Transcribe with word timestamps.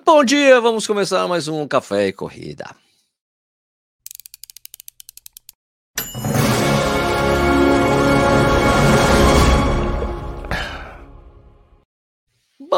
Muito 0.00 0.12
bom 0.12 0.24
dia, 0.24 0.58
vamos 0.62 0.86
começar 0.86 1.28
mais 1.28 1.46
um 1.46 1.68
Café 1.68 2.08
e 2.08 2.12
Corrida. 2.12 2.64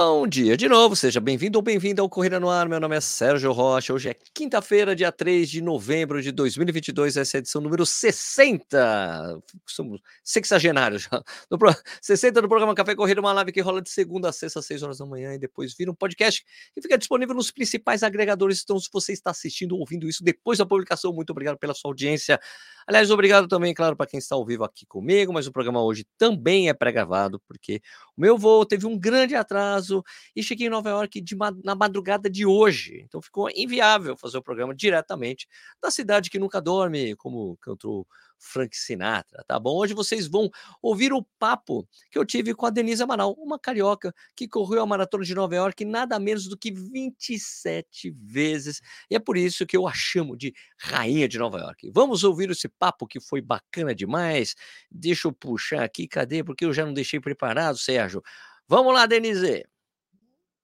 Bom 0.04 0.26
dia 0.26 0.56
de 0.56 0.68
novo, 0.68 0.96
seja 0.96 1.20
bem-vindo 1.20 1.56
ou 1.60 1.62
bem-vinda 1.62 2.02
ao 2.02 2.08
Corrida 2.08 2.40
no 2.40 2.50
Ar. 2.50 2.68
Meu 2.68 2.80
nome 2.80 2.96
é 2.96 3.00
Sérgio 3.00 3.52
Rocha. 3.52 3.94
Hoje 3.94 4.08
é 4.08 4.16
quinta-feira, 4.34 4.96
dia 4.96 5.12
3 5.12 5.48
de 5.48 5.62
novembro 5.62 6.20
de 6.20 6.32
2022. 6.32 7.16
Essa 7.16 7.36
é 7.36 7.38
a 7.38 7.40
edição 7.40 7.62
número 7.62 7.86
60. 7.86 9.40
Somos 9.64 10.00
sexagenários 10.24 11.02
já. 11.02 11.22
No 11.48 11.56
pro... 11.56 11.72
60 12.00 12.42
do 12.42 12.48
programa 12.48 12.74
Café 12.74 12.96
Corrida, 12.96 13.20
uma 13.20 13.32
live 13.32 13.52
que 13.52 13.60
rola 13.60 13.80
de 13.80 13.90
segunda 13.90 14.30
a 14.30 14.32
sexta, 14.32 14.58
às 14.58 14.66
6 14.66 14.82
horas 14.82 14.98
da 14.98 15.06
manhã, 15.06 15.34
e 15.34 15.38
depois 15.38 15.72
vira 15.72 15.92
um 15.92 15.94
podcast 15.94 16.44
que 16.74 16.82
fica 16.82 16.98
disponível 16.98 17.36
nos 17.36 17.52
principais 17.52 18.02
agregadores. 18.02 18.60
Então, 18.64 18.80
se 18.80 18.88
você 18.92 19.12
está 19.12 19.30
assistindo 19.30 19.72
ou 19.72 19.80
ouvindo 19.80 20.08
isso 20.08 20.24
depois 20.24 20.58
da 20.58 20.66
publicação, 20.66 21.12
muito 21.12 21.30
obrigado 21.30 21.58
pela 21.58 21.74
sua 21.74 21.90
audiência. 21.90 22.40
Aliás, 22.88 23.10
obrigado 23.12 23.46
também, 23.46 23.72
claro, 23.72 23.94
para 23.94 24.06
quem 24.06 24.18
está 24.18 24.34
ao 24.34 24.44
vivo 24.44 24.64
aqui 24.64 24.84
comigo, 24.84 25.32
mas 25.32 25.46
o 25.46 25.52
programa 25.52 25.80
hoje 25.80 26.04
também 26.18 26.68
é 26.68 26.74
pré-gravado, 26.74 27.40
porque 27.46 27.80
o 28.16 28.20
meu 28.20 28.36
voo 28.36 28.66
teve 28.66 28.86
um 28.86 28.98
grande 28.98 29.36
atraso 29.36 29.91
e 30.34 30.42
cheguei 30.42 30.68
em 30.68 30.70
Nova 30.70 30.88
York 30.88 31.20
de, 31.20 31.36
na 31.64 31.74
madrugada 31.74 32.30
de 32.30 32.46
hoje. 32.46 33.02
Então 33.04 33.20
ficou 33.20 33.50
inviável 33.54 34.16
fazer 34.16 34.38
o 34.38 34.42
programa 34.42 34.74
diretamente 34.74 35.48
da 35.82 35.90
cidade 35.90 36.30
que 36.30 36.38
nunca 36.38 36.60
dorme, 36.60 37.16
como 37.16 37.56
cantou 37.58 38.06
Frank 38.42 38.76
Sinatra, 38.76 39.44
tá 39.46 39.58
bom? 39.58 39.76
Hoje 39.76 39.94
vocês 39.94 40.26
vão 40.26 40.50
ouvir 40.82 41.12
o 41.12 41.22
papo 41.38 41.88
que 42.10 42.18
eu 42.18 42.24
tive 42.24 42.54
com 42.54 42.66
a 42.66 42.70
Denise 42.70 43.02
Amaral, 43.02 43.32
uma 43.34 43.58
carioca 43.58 44.12
que 44.34 44.48
correu 44.48 44.82
a 44.82 44.86
maratona 44.86 45.24
de 45.24 45.34
Nova 45.34 45.54
York 45.54 45.84
nada 45.84 46.18
menos 46.18 46.48
do 46.48 46.58
que 46.58 46.72
27 46.72 48.10
vezes. 48.10 48.80
E 49.08 49.14
é 49.14 49.20
por 49.20 49.36
isso 49.36 49.64
que 49.64 49.76
eu 49.76 49.86
a 49.86 49.92
chamo 49.94 50.36
de 50.36 50.52
rainha 50.76 51.28
de 51.28 51.38
Nova 51.38 51.58
York. 51.58 51.90
Vamos 51.94 52.24
ouvir 52.24 52.50
esse 52.50 52.68
papo 52.68 53.06
que 53.06 53.20
foi 53.20 53.40
bacana 53.40 53.94
demais. 53.94 54.54
Deixa 54.90 55.28
eu 55.28 55.32
puxar 55.32 55.84
aqui, 55.84 56.08
cadê? 56.08 56.42
Porque 56.42 56.64
eu 56.64 56.72
já 56.72 56.84
não 56.84 56.92
deixei 56.92 57.20
preparado, 57.20 57.78
Sérgio. 57.78 58.22
Vamos 58.68 58.92
lá, 58.92 59.06
Denise. 59.06 59.64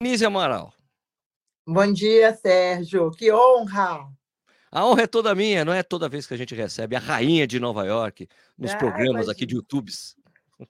Denise 0.01 0.25
Amaral. 0.25 0.73
Bom 1.67 1.93
dia, 1.93 2.33
Sérgio. 2.35 3.11
Que 3.11 3.33
honra! 3.33 4.09
A 4.71 4.87
honra 4.87 5.03
é 5.03 5.07
toda 5.07 5.35
minha, 5.35 5.65
não 5.65 5.73
é 5.73 5.83
toda 5.83 6.09
vez 6.09 6.27
que 6.27 6.35
a 6.35 6.37
gente 6.37 6.55
recebe 6.55 6.95
a 6.95 7.01
rainha 7.01 7.47
de 7.47 7.59
Nova 7.59 7.85
York 7.85 8.29
nos 8.57 8.71
ah, 8.73 8.77
programas 8.77 9.11
imagina. 9.11 9.33
aqui 9.33 9.47
de 9.47 9.57
YouTubes. 9.57 10.15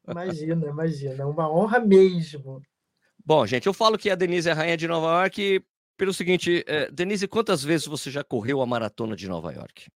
Imagina, 0.09 0.67
imagina, 0.67 1.27
uma 1.27 1.51
honra 1.51 1.79
mesmo. 1.79 2.63
Bom, 3.25 3.47
gente, 3.47 3.67
eu 3.67 3.75
falo 3.75 3.99
que 3.99 4.09
a 4.09 4.15
Denise 4.15 4.49
é 4.49 4.53
a 4.53 4.55
rainha 4.55 4.77
de 4.77 4.89
Nova 4.89 5.09
York 5.09 5.63
pelo 5.99 6.15
seguinte, 6.15 6.65
é, 6.67 6.89
Denise, 6.93 7.27
quantas 7.27 7.63
vezes 7.63 7.87
você 7.87 8.09
já 8.09 8.23
correu 8.23 8.63
a 8.63 8.67
maratona 8.67 9.17
de 9.17 9.29
Nova 9.29 9.53
York? 9.53 9.91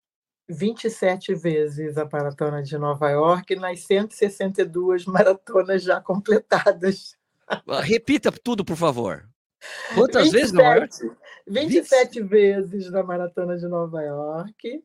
27 0.48 1.34
vezes 1.34 1.96
a 1.98 2.08
maratona 2.10 2.62
de 2.62 2.76
Nova 2.78 3.10
York 3.10 3.54
nas 3.54 3.82
162 3.82 5.04
maratonas 5.04 5.84
já 5.84 6.00
completadas. 6.02 7.19
Ah, 7.68 7.80
repita 7.80 8.30
tudo, 8.30 8.64
por 8.64 8.76
favor. 8.76 9.28
Quantas 9.94 10.30
27, 10.30 10.32
vezes 10.32 10.52
Nova 10.52 10.76
York? 10.76 11.16
27 11.46 12.20
20? 12.20 12.28
vezes 12.28 12.90
na 12.90 13.02
Maratona 13.02 13.58
de 13.58 13.66
Nova 13.66 14.02
York, 14.02 14.82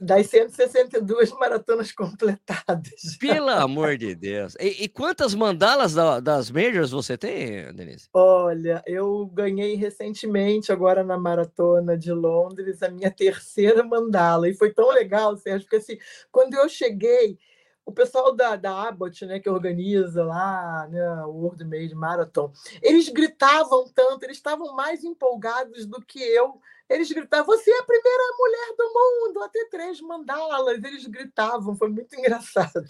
das 0.00 0.26
162 0.28 1.30
maratonas 1.32 1.92
completadas. 1.92 3.16
Pelo 3.20 3.50
amor 3.50 3.96
de 3.96 4.14
Deus. 4.14 4.54
E, 4.58 4.84
e 4.84 4.88
quantas 4.88 5.34
mandalas 5.34 5.94
da, 5.94 6.20
das 6.20 6.50
Majors 6.50 6.90
você 6.90 7.16
tem, 7.16 7.72
Denise? 7.74 8.08
Olha, 8.12 8.82
eu 8.86 9.26
ganhei 9.26 9.74
recentemente, 9.74 10.72
agora 10.72 11.04
na 11.04 11.18
Maratona 11.18 11.96
de 11.96 12.12
Londres, 12.12 12.82
a 12.82 12.88
minha 12.88 13.10
terceira 13.10 13.84
mandala. 13.84 14.48
E 14.48 14.54
foi 14.54 14.72
tão 14.72 14.90
legal, 14.90 15.36
Sérgio, 15.36 15.62
porque 15.68 15.76
assim, 15.76 15.98
quando 16.30 16.54
eu 16.54 16.68
cheguei 16.68 17.38
o 17.88 17.92
pessoal 17.92 18.36
da, 18.36 18.54
da 18.54 18.86
Abbott, 18.86 19.24
né, 19.24 19.40
que 19.40 19.48
organiza 19.48 20.22
lá 20.22 20.86
né, 20.90 21.24
o 21.24 21.30
World 21.30 21.64
Made 21.64 21.94
Marathon, 21.94 22.52
eles 22.82 23.08
gritavam 23.08 23.90
tanto, 23.94 24.24
eles 24.24 24.36
estavam 24.36 24.76
mais 24.76 25.02
empolgados 25.02 25.86
do 25.86 25.98
que 26.04 26.20
eu. 26.20 26.60
Eles 26.86 27.10
gritavam: 27.10 27.46
Você 27.46 27.70
é 27.70 27.78
a 27.78 27.84
primeira 27.84 28.36
mulher 28.38 28.76
do 28.76 28.92
mundo 28.92 29.42
a 29.42 29.48
ter 29.48 29.70
três 29.70 30.00
mandalas. 30.02 30.84
Eles 30.84 31.06
gritavam, 31.06 31.74
foi 31.74 31.88
muito 31.88 32.14
engraçado. 32.14 32.84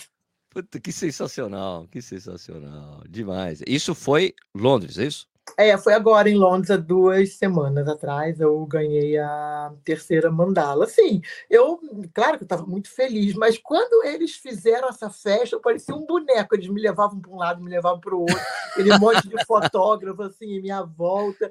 Puta, 0.50 0.81
que 0.81 0.91
sensacional, 0.91 1.87
que 1.87 2.03
sensacional, 2.03 3.03
demais. 3.08 3.62
Isso 3.66 3.94
foi 3.94 4.34
Londres, 4.53 4.98
é 4.98 5.04
isso? 5.04 5.28
É, 5.56 5.76
foi 5.76 5.94
agora 5.94 6.28
em 6.28 6.36
Londres, 6.36 6.70
há 6.70 6.76
duas 6.76 7.34
semanas 7.34 7.88
atrás, 7.88 8.41
eu 8.41 8.64
ganhei 8.66 9.19
a 9.19 9.72
terceira 9.84 10.31
mandala. 10.31 10.84
Assim, 10.84 11.20
eu, 11.50 11.81
claro 12.12 12.36
que 12.36 12.44
eu 12.44 12.47
estava 12.47 12.64
muito 12.66 12.91
feliz, 12.91 13.34
mas 13.34 13.58
quando 13.58 14.04
eles 14.04 14.34
fizeram 14.37 14.88
essa 14.88 15.10
festa, 15.10 15.56
eu 15.56 15.60
parecia 15.60 15.94
um 15.94 16.06
boneco. 16.06 16.54
Eles 16.54 16.69
me 16.69 16.81
levavam 16.81 17.20
para 17.20 17.31
um 17.31 17.37
lado, 17.37 17.62
me 17.62 17.70
levavam 17.70 18.00
para 18.00 18.14
o 18.14 18.20
outro, 18.20 18.41
aquele 18.70 18.97
monte 18.98 19.28
de 19.28 19.37
fotógrafo 19.47 20.22
assim 20.22 20.47
em 20.56 20.62
minha 20.62 20.82
volta. 20.82 21.50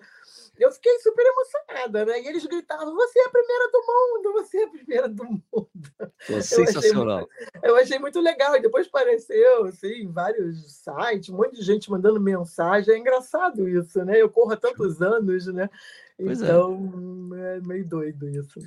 Eu 0.60 0.72
fiquei 0.72 0.98
super 1.00 1.24
emocionada, 1.26 2.06
né? 2.06 2.22
E 2.22 2.28
eles 2.28 2.46
gritavam: 2.46 2.96
Você 2.96 3.20
é 3.20 3.26
a 3.26 3.30
primeira 3.30 3.72
do 3.72 3.80
mundo, 3.80 4.34
você 4.34 4.58
é 4.58 4.64
a 4.64 4.70
primeira 4.70 5.10
do 5.10 5.24
mundo. 5.24 5.92
É 6.30 6.42
sensacional. 6.42 7.20
Eu 7.20 7.26
achei, 7.26 7.40
muito, 7.54 7.66
eu 7.66 7.76
achei 7.76 8.00
muito 8.00 8.22
legal. 8.22 8.56
E 8.56 8.62
depois 8.62 8.88
apareceu, 8.88 9.66
assim, 9.66 10.08
vários 10.12 10.72
sites, 10.72 11.30
um 11.30 11.38
monte 11.38 11.56
de 11.56 11.64
gente 11.64 11.92
mandando 11.92 12.20
mensagem. 12.20 12.94
É 12.94 12.98
engraçado 12.98 13.68
isso, 13.70 14.04
né? 14.04 14.22
Eu 14.22 14.30
corro 14.30 14.54
há 14.54 14.58
tantos 14.58 15.02
anos, 15.02 15.46
né? 15.48 15.70
Pois 16.18 16.42
é. 16.42 16.46
então, 16.46 17.30
é. 17.36 17.58
é 17.58 17.62
meio 17.62 17.88
doido 17.88 18.28
isso. 18.30 18.60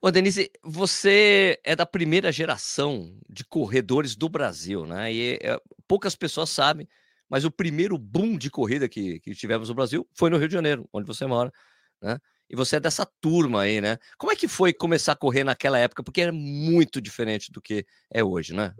Ô, 0.00 0.10
Denise, 0.10 0.50
você 0.62 1.58
é 1.64 1.74
da 1.74 1.86
primeira 1.86 2.30
geração 2.30 3.16
de 3.28 3.42
corredores 3.44 4.14
do 4.14 4.28
Brasil, 4.28 4.84
né? 4.84 5.10
E 5.10 5.38
é, 5.40 5.58
poucas 5.88 6.14
pessoas 6.14 6.50
sabem 6.50 6.86
mas 7.34 7.44
o 7.44 7.50
primeiro 7.50 7.98
boom 7.98 8.38
de 8.38 8.48
corrida 8.48 8.88
que, 8.88 9.18
que 9.18 9.34
tivemos 9.34 9.68
no 9.68 9.74
Brasil 9.74 10.08
foi 10.14 10.30
no 10.30 10.38
Rio 10.38 10.46
de 10.46 10.54
Janeiro, 10.54 10.88
onde 10.92 11.04
você 11.04 11.26
mora, 11.26 11.52
né? 12.00 12.16
E 12.48 12.54
você 12.54 12.76
é 12.76 12.80
dessa 12.80 13.04
turma 13.20 13.62
aí, 13.62 13.80
né? 13.80 13.98
Como 14.16 14.30
é 14.30 14.36
que 14.36 14.46
foi 14.46 14.72
começar 14.72 15.14
a 15.14 15.16
correr 15.16 15.42
naquela 15.42 15.76
época? 15.76 16.04
Porque 16.04 16.20
era 16.20 16.30
muito 16.30 17.00
diferente 17.00 17.50
do 17.50 17.60
que 17.60 17.84
é 18.08 18.22
hoje, 18.22 18.54
né? 18.54 18.72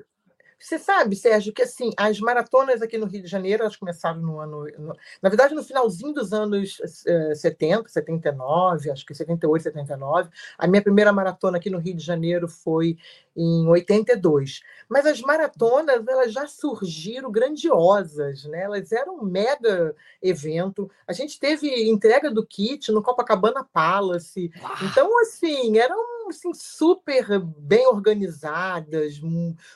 Você 0.65 0.79
sabe, 0.79 1.15
Sérgio, 1.15 1.53
que 1.53 1.61
assim, 1.61 1.91
as 1.95 2.19
maratonas 2.19 2.81
aqui 2.81 2.97
no 2.97 3.05
Rio 3.05 3.21
de 3.21 3.29
Janeiro, 3.29 3.65
elas 3.65 3.77
começaram 3.77 4.19
no 4.23 4.41
ano. 4.41 4.65
No, 4.79 4.97
na 5.21 5.29
verdade, 5.29 5.55
no 5.55 5.63
finalzinho 5.63 6.15
dos 6.15 6.33
anos 6.33 6.79
uh, 6.81 7.37
70, 7.37 7.87
79, 7.91 8.91
acho 8.91 9.05
que 9.05 9.15
78, 9.15 9.65
79. 9.65 10.31
A 10.57 10.67
minha 10.67 10.81
primeira 10.81 11.13
maratona 11.13 11.59
aqui 11.59 11.69
no 11.69 11.77
Rio 11.77 11.95
de 11.95 12.03
Janeiro 12.03 12.49
foi 12.49 12.97
em 13.37 13.69
82. 13.69 14.63
Mas 14.89 15.05
as 15.05 15.21
maratonas, 15.21 16.03
elas 16.09 16.33
já 16.33 16.47
surgiram 16.47 17.31
grandiosas, 17.31 18.47
né? 18.47 18.63
Elas 18.63 18.91
eram 18.91 19.19
um 19.19 19.25
mega 19.25 19.95
evento. 20.23 20.91
A 21.07 21.13
gente 21.13 21.39
teve 21.39 21.91
entrega 21.91 22.31
do 22.31 22.47
kit 22.47 22.91
no 22.91 23.03
Copacabana 23.03 23.63
Palace. 23.71 24.51
Então, 24.83 25.21
assim, 25.21 25.77
eram 25.77 26.14
assim, 26.29 26.53
super 26.55 27.41
bem 27.41 27.87
organizadas, 27.87 29.21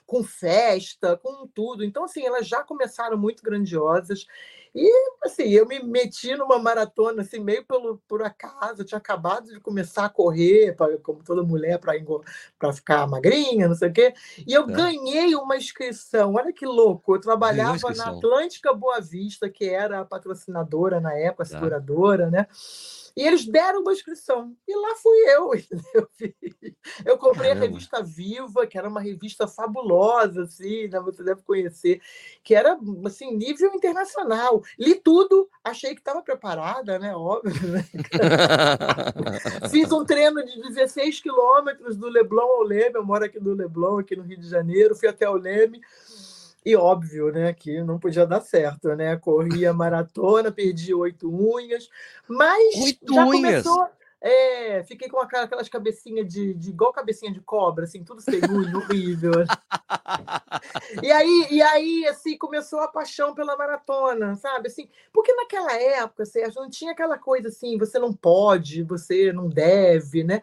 com 0.06 0.22
festa, 0.22 1.16
com 1.16 1.46
tudo. 1.48 1.84
Então, 1.84 2.04
assim, 2.04 2.24
elas 2.24 2.46
já 2.46 2.62
começaram 2.62 3.16
muito 3.16 3.42
grandiosas. 3.42 4.26
E, 4.74 4.90
assim, 5.24 5.48
eu 5.48 5.66
me 5.66 5.82
meti 5.82 6.36
numa 6.36 6.58
maratona, 6.58 7.22
assim, 7.22 7.40
meio 7.40 7.64
pelo, 7.64 7.98
por 8.06 8.22
acaso. 8.22 8.82
Eu 8.82 8.84
tinha 8.84 8.98
acabado 8.98 9.46
de 9.46 9.60
começar 9.60 10.04
a 10.04 10.08
correr, 10.08 10.76
pra, 10.76 10.96
como 10.98 11.22
toda 11.24 11.42
mulher, 11.42 11.78
para 11.78 12.72
ficar 12.72 13.06
magrinha, 13.06 13.68
não 13.68 13.74
sei 13.74 13.88
o 13.88 13.92
quê. 13.92 14.14
E 14.46 14.52
eu 14.52 14.64
é. 14.64 14.72
ganhei 14.72 15.34
uma 15.34 15.56
inscrição. 15.56 16.34
Olha 16.34 16.52
que 16.52 16.66
louco. 16.66 17.14
Eu 17.14 17.20
trabalhava 17.20 17.92
na 17.94 18.10
Atlântica 18.10 18.72
Boa 18.72 19.00
Vista, 19.00 19.48
que 19.48 19.68
era 19.68 20.00
a 20.00 20.04
patrocinadora 20.04 21.00
na 21.00 21.12
época, 21.14 21.42
a 21.42 21.46
tá. 21.46 21.52
seguradora, 21.52 22.30
né? 22.30 22.46
E 23.16 23.26
eles 23.26 23.46
deram 23.46 23.80
uma 23.80 23.92
inscrição. 23.92 24.54
E 24.66 24.74
lá 24.74 24.94
fui 24.96 25.16
eu. 25.30 25.50
Eu 27.04 27.18
comprei 27.18 27.48
Caramba. 27.48 27.66
a 27.66 27.68
revista 27.68 28.02
Viva, 28.02 28.66
que 28.66 28.78
era 28.78 28.88
uma 28.88 29.00
revista 29.00 29.46
fabulosa, 29.46 30.42
assim, 30.42 30.88
né? 30.88 30.98
você 31.00 31.22
deve 31.22 31.42
conhecer, 31.42 32.00
que 32.42 32.54
era 32.54 32.78
assim, 33.04 33.36
nível 33.36 33.72
internacional. 33.74 34.62
Li 34.78 34.94
tudo, 34.94 35.48
achei 35.62 35.94
que 35.94 36.00
estava 36.00 36.22
preparada, 36.22 36.98
né? 36.98 37.14
Óbvio. 37.14 37.68
Né? 37.68 37.84
Fiz 39.70 39.90
um 39.92 40.04
treino 40.04 40.44
de 40.44 40.60
16 40.62 41.20
quilômetros 41.20 41.96
do 41.96 42.08
Leblon 42.08 42.42
ao 42.42 42.62
Leme. 42.62 42.94
Eu 42.94 43.04
moro 43.04 43.24
aqui 43.24 43.38
no 43.38 43.54
Leblon, 43.54 43.98
aqui 43.98 44.16
no 44.16 44.22
Rio 44.22 44.38
de 44.38 44.48
Janeiro. 44.48 44.96
Fui 44.96 45.08
até 45.08 45.28
o 45.28 45.34
Leme. 45.34 45.80
E 46.68 46.76
óbvio, 46.76 47.32
né, 47.32 47.54
que 47.54 47.82
não 47.82 47.98
podia 47.98 48.26
dar 48.26 48.42
certo, 48.42 48.94
né? 48.94 49.16
Corria 49.16 49.72
maratona, 49.72 50.52
perdi 50.52 50.92
oito 50.92 51.26
unhas, 51.26 51.88
mas 52.28 52.74
oito 52.74 53.14
já 53.14 53.24
unhas. 53.24 53.62
começou. 53.64 53.88
É, 54.20 54.82
fiquei 54.82 55.08
com 55.08 55.18
aquelas 55.18 55.68
cabecinhas 55.68 56.26
de, 56.26 56.52
de, 56.52 56.70
igual 56.70 56.92
cabecinha 56.92 57.32
de 57.32 57.40
cobra, 57.40 57.84
assim, 57.84 58.04
tudo 58.04 58.20
sem 58.20 58.40
horrível. 58.76 59.32
e 61.02 61.10
aí, 61.10 61.46
e 61.52 61.62
aí, 61.62 62.06
assim, 62.06 62.36
começou 62.36 62.80
a 62.80 62.88
paixão 62.88 63.32
pela 63.32 63.56
maratona, 63.56 64.34
sabe? 64.34 64.66
Assim, 64.66 64.90
porque 65.10 65.32
naquela 65.32 65.72
época, 65.72 66.26
Sérgio, 66.26 66.60
não 66.60 66.68
tinha 66.68 66.92
aquela 66.92 67.16
coisa 67.16 67.48
assim, 67.48 67.78
você 67.78 67.98
não 67.98 68.12
pode, 68.12 68.82
você 68.82 69.32
não 69.32 69.48
deve, 69.48 70.22
né? 70.22 70.42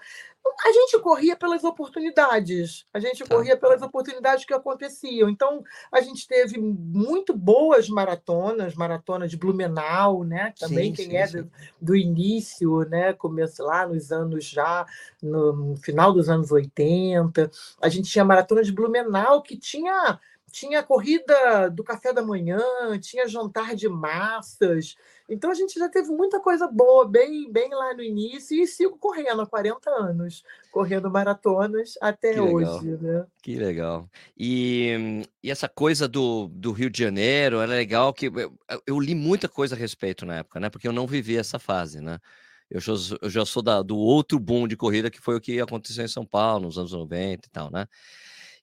A 0.63 0.71
gente 0.71 0.99
corria 0.99 1.35
pelas 1.35 1.63
oportunidades, 1.63 2.85
a 2.93 2.99
gente 2.99 3.23
tá. 3.23 3.35
corria 3.35 3.57
pelas 3.57 3.81
oportunidades 3.81 4.45
que 4.45 4.53
aconteciam. 4.53 5.29
Então, 5.29 5.63
a 5.91 6.01
gente 6.01 6.27
teve 6.27 6.59
muito 6.59 7.35
boas 7.35 7.89
maratonas, 7.89 8.75
maratona 8.75 9.27
de 9.27 9.37
Blumenau, 9.37 10.23
né? 10.23 10.53
Também 10.59 10.95
sim, 10.95 11.09
quem 11.09 11.09
sim, 11.09 11.17
é 11.17 11.27
do, 11.27 11.51
do, 11.81 11.95
início, 11.95 12.79
né? 12.89 13.13
Começou 13.13 13.65
lá 13.65 13.87
nos 13.87 14.11
anos 14.11 14.45
já, 14.45 14.85
no 15.21 15.75
final 15.77 16.13
dos 16.13 16.29
anos 16.29 16.51
80. 16.51 17.51
A 17.81 17.89
gente 17.89 18.09
tinha 18.09 18.23
a 18.23 18.27
maratona 18.27 18.63
de 18.63 18.71
Blumenau 18.71 19.41
que 19.41 19.57
tinha 19.57 20.19
tinha 20.51 20.81
corrida 20.81 21.69
do 21.69 21.83
café 21.83 22.13
da 22.13 22.21
manhã, 22.21 22.61
tinha 23.01 23.27
jantar 23.27 23.75
de 23.75 23.89
massas. 23.89 24.95
Então 25.27 25.49
a 25.49 25.55
gente 25.55 25.79
já 25.79 25.89
teve 25.89 26.09
muita 26.09 26.39
coisa 26.39 26.67
boa, 26.67 27.07
bem, 27.07 27.51
bem 27.51 27.69
lá 27.71 27.95
no 27.95 28.03
início, 28.03 28.55
e 28.61 28.67
sigo 28.67 28.95
correndo 28.97 29.41
há 29.41 29.47
40 29.47 29.89
anos, 29.89 30.43
correndo 30.71 31.09
maratonas 31.09 31.95
até 31.99 32.39
hoje. 32.39 32.91
Né? 33.01 33.25
Que 33.41 33.55
legal. 33.55 34.07
E, 34.37 35.23
e, 35.41 35.49
essa 35.49 35.67
coisa 35.67 36.07
do, 36.07 36.47
do 36.47 36.71
Rio 36.71 36.91
de 36.91 36.99
Janeiro 36.99 37.59
era 37.59 37.71
legal 37.71 38.13
que 38.13 38.27
eu, 38.27 38.53
eu, 38.85 38.99
li 38.99 39.15
muita 39.15 39.49
coisa 39.49 39.75
a 39.75 39.77
respeito 39.77 40.25
na 40.25 40.35
época, 40.35 40.59
né? 40.59 40.69
Porque 40.69 40.87
eu 40.87 40.93
não 40.93 41.07
vivi 41.07 41.37
essa 41.37 41.57
fase, 41.57 41.99
né? 41.99 42.19
Eu 42.69 42.79
já, 42.79 42.93
eu 43.21 43.29
já 43.29 43.45
sou 43.45 43.63
da, 43.63 43.81
do 43.81 43.97
outro 43.97 44.39
boom 44.39 44.67
de 44.67 44.77
corrida 44.77 45.09
que 45.09 45.21
foi 45.21 45.35
o 45.35 45.41
que 45.41 45.59
aconteceu 45.59 46.05
em 46.05 46.07
São 46.07 46.25
Paulo 46.25 46.65
nos 46.65 46.77
anos 46.77 46.91
90 46.91 47.47
e 47.47 47.51
tal, 47.51 47.71
né? 47.71 47.87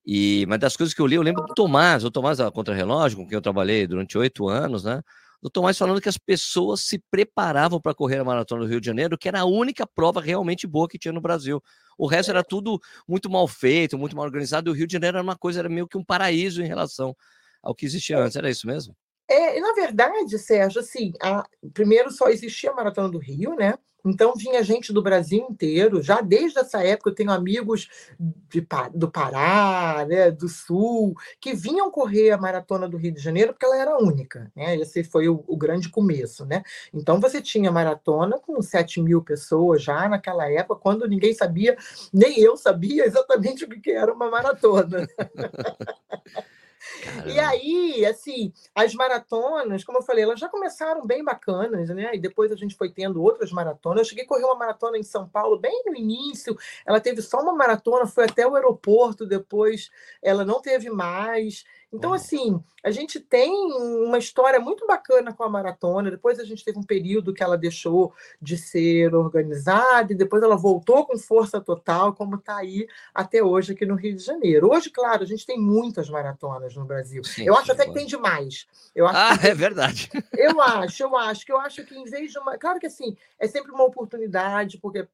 E, 0.05 0.45
mas 0.49 0.59
das 0.59 0.77
coisas 0.77 0.95
que 0.95 1.01
eu 1.01 1.07
li, 1.07 1.15
eu 1.15 1.23
lembro 1.23 1.45
do 1.45 1.55
Tomás, 1.55 2.05
o 2.05 2.11
Tomás 2.11 2.39
da 2.39 2.51
Contra-Relógio, 2.51 3.19
com 3.19 3.27
quem 3.27 3.37
eu 3.37 3.43
trabalhei 3.43 3.87
durante 3.87 4.19
oito 4.19 4.49
anos, 4.49 4.85
né? 4.85 5.03
Do 5.43 5.51
Tomás 5.51 5.77
falando 5.77 6.01
que 6.01 6.09
as 6.09 6.17
pessoas 6.17 6.83
se 6.83 7.03
preparavam 7.11 7.81
para 7.81 7.93
correr 7.93 8.19
a 8.19 8.25
maratona 8.25 8.63
do 8.63 8.69
Rio 8.69 8.81
de 8.81 8.87
Janeiro, 8.87 9.19
que 9.19 9.27
era 9.27 9.41
a 9.41 9.45
única 9.45 9.85
prova 9.85 10.21
realmente 10.21 10.69
boa 10.69 10.89
que 10.89 10.99
tinha 10.99 11.13
no 11.13 11.21
Brasil. 11.21 11.61
O 11.99 12.07
resto 12.07 12.31
era 12.31 12.45
tudo 12.45 12.81
muito 13.09 13.29
mal 13.29 13.49
feito, 13.49 13.99
muito 13.99 14.15
mal 14.15 14.25
organizado, 14.25 14.71
e 14.71 14.73
o 14.73 14.75
Rio 14.75 14.87
de 14.87 14.93
Janeiro 14.93 15.17
era 15.17 15.25
uma 15.25 15.37
coisa, 15.37 15.59
era 15.59 15.69
meio 15.69 15.89
que 15.89 15.99
um 15.99 16.05
paraíso 16.05 16.63
em 16.63 16.67
relação 16.69 17.17
ao 17.61 17.75
que 17.75 17.85
existia 17.85 18.19
antes. 18.19 18.37
Era 18.37 18.49
isso 18.49 18.69
mesmo? 18.69 18.97
É, 19.29 19.59
na 19.59 19.73
verdade, 19.73 20.39
Sérgio, 20.39 20.81
assim, 20.81 21.13
a, 21.21 21.45
primeiro 21.75 22.11
só 22.11 22.29
existia 22.29 22.71
a 22.71 22.75
Maratona 22.75 23.09
do 23.09 23.19
Rio, 23.19 23.57
né? 23.57 23.75
Então 24.05 24.35
vinha 24.37 24.63
gente 24.63 24.93
do 24.93 25.03
Brasil 25.03 25.47
inteiro, 25.49 26.03
já 26.03 26.21
desde 26.21 26.59
essa 26.59 26.83
época 26.83 27.11
eu 27.11 27.15
tenho 27.15 27.31
amigos 27.31 27.89
de, 28.19 28.67
do 28.95 29.11
Pará, 29.11 30.05
né, 30.09 30.31
do 30.31 30.49
Sul, 30.49 31.15
que 31.41 31.55
vinham 31.55 31.91
correr 31.91 32.31
a 32.31 32.39
maratona 32.39 32.89
do 32.89 32.97
Rio 32.97 33.13
de 33.13 33.21
Janeiro 33.21 33.53
porque 33.53 33.65
ela 33.65 33.77
era 33.77 33.99
única, 33.99 34.51
né? 34.57 34.77
Esse 34.77 35.05
foi 35.05 35.29
o, 35.29 35.45
o 35.47 35.57
grande 35.57 35.89
começo, 35.89 36.45
né? 36.45 36.63
Então 36.93 37.21
você 37.21 37.41
tinha 37.41 37.71
maratona 37.71 38.39
com 38.39 38.61
7 38.61 39.01
mil 39.01 39.23
pessoas 39.23 39.83
já 39.83 40.09
naquela 40.09 40.51
época, 40.51 40.81
quando 40.81 41.09
ninguém 41.09 41.35
sabia, 41.35 41.77
nem 42.13 42.41
eu 42.41 42.57
sabia 42.57 43.07
exatamente 43.07 43.65
o 43.65 43.69
que 43.69 43.91
era 43.91 44.13
uma 44.13 44.31
maratona. 44.31 45.07
Caramba. 47.03 47.31
E 47.31 47.39
aí, 47.39 48.07
assim, 48.07 48.53
as 48.75 48.95
maratonas, 48.95 49.85
como 49.85 49.99
eu 49.99 50.03
falei, 50.03 50.25
elas 50.25 50.41
já 50.41 50.49
começaram 50.49 51.07
bem 51.07 51.25
bacanas, 51.25 51.89
né? 51.91 52.11
E 52.15 52.21
depois 52.21 52.51
a 52.53 52.57
gente 52.57 52.75
foi 52.75 52.91
tendo 52.91 53.23
outras 53.23 53.51
maratonas. 53.53 54.01
Eu 54.01 54.05
cheguei 54.05 54.25
a 54.25 54.27
correr 54.27 54.45
uma 54.45 54.55
maratona 54.55 54.99
em 54.99 55.03
São 55.03 55.29
Paulo 55.29 55.59
bem 55.59 55.83
no 55.87 55.95
início. 55.95 56.57
Ela 56.87 57.01
teve 57.01 57.23
só 57.23 57.41
uma 57.41 57.55
maratona, 57.55 58.07
foi 58.07 58.25
até 58.25 58.47
o 58.47 58.55
aeroporto, 58.55 59.27
depois 59.27 59.91
ela 60.23 60.45
não 60.45 60.61
teve 60.61 60.91
mais. 60.91 61.65
Então, 61.93 62.15
assim, 62.15 62.63
a 62.83 62.91
gente 62.91 63.21
tem 63.21 63.53
uma 63.53 64.17
história 64.17 64.59
muito 64.59 64.87
bacana 64.87 65.33
com 65.33 65.45
a 65.45 65.49
maratona. 65.49 66.11
Depois 66.11 66.41
a 66.41 66.45
gente 66.45 66.65
teve 66.65 66.79
um 66.79 66.83
período 66.83 67.35
que 67.35 67.43
ela 67.43 67.57
deixou 67.57 68.15
de 68.41 68.57
ser 68.57 69.15
organizada 69.15 70.13
e 70.13 70.17
depois 70.17 70.43
ela 70.43 70.57
voltou 70.57 71.07
com 71.07 71.19
força 71.19 71.61
total, 71.61 72.15
como 72.15 72.37
está 72.37 72.57
aí 72.57 72.89
até 73.15 73.43
hoje 73.43 73.73
aqui 73.73 73.85
no 73.85 73.95
Rio 73.95 74.17
de 74.17 74.23
Janeiro. 74.23 74.73
Hoje, 74.73 74.91
claro, 74.91 75.23
a 75.23 75.27
gente 75.27 75.47
tem 75.47 75.61
muitas 75.61 76.09
maratonas 76.09 76.75
no 76.75 76.85
Brasil. 76.85 77.23
Sim, 77.25 77.45
eu 77.45 77.55
acho 77.55 77.67
sim, 77.67 77.73
até 77.73 77.87
que 77.87 77.93
tem 77.93 78.07
demais. 78.07 78.67
Eu 78.95 79.07
acho 79.07 79.19
ah, 79.19 79.39
que... 79.39 79.47
é 79.53 79.55
verdade. 79.55 80.11
Eu 80.33 80.61
acho, 80.61 81.03
eu 81.03 81.17
acho 81.17 81.47
que 81.47 81.53
eu 81.53 81.61
acho 81.61 81.85
que 81.85 81.95
em 81.95 82.05
vez 82.05 82.33
de 82.33 82.39
uma. 82.39 82.57
Claro 82.57 82.81
que 82.81 82.87
assim, 82.87 83.17
é 83.39 83.47
sempre 83.47 83.71
uma 83.71 83.85
oportunidade, 83.85 84.79
porque 84.79 85.07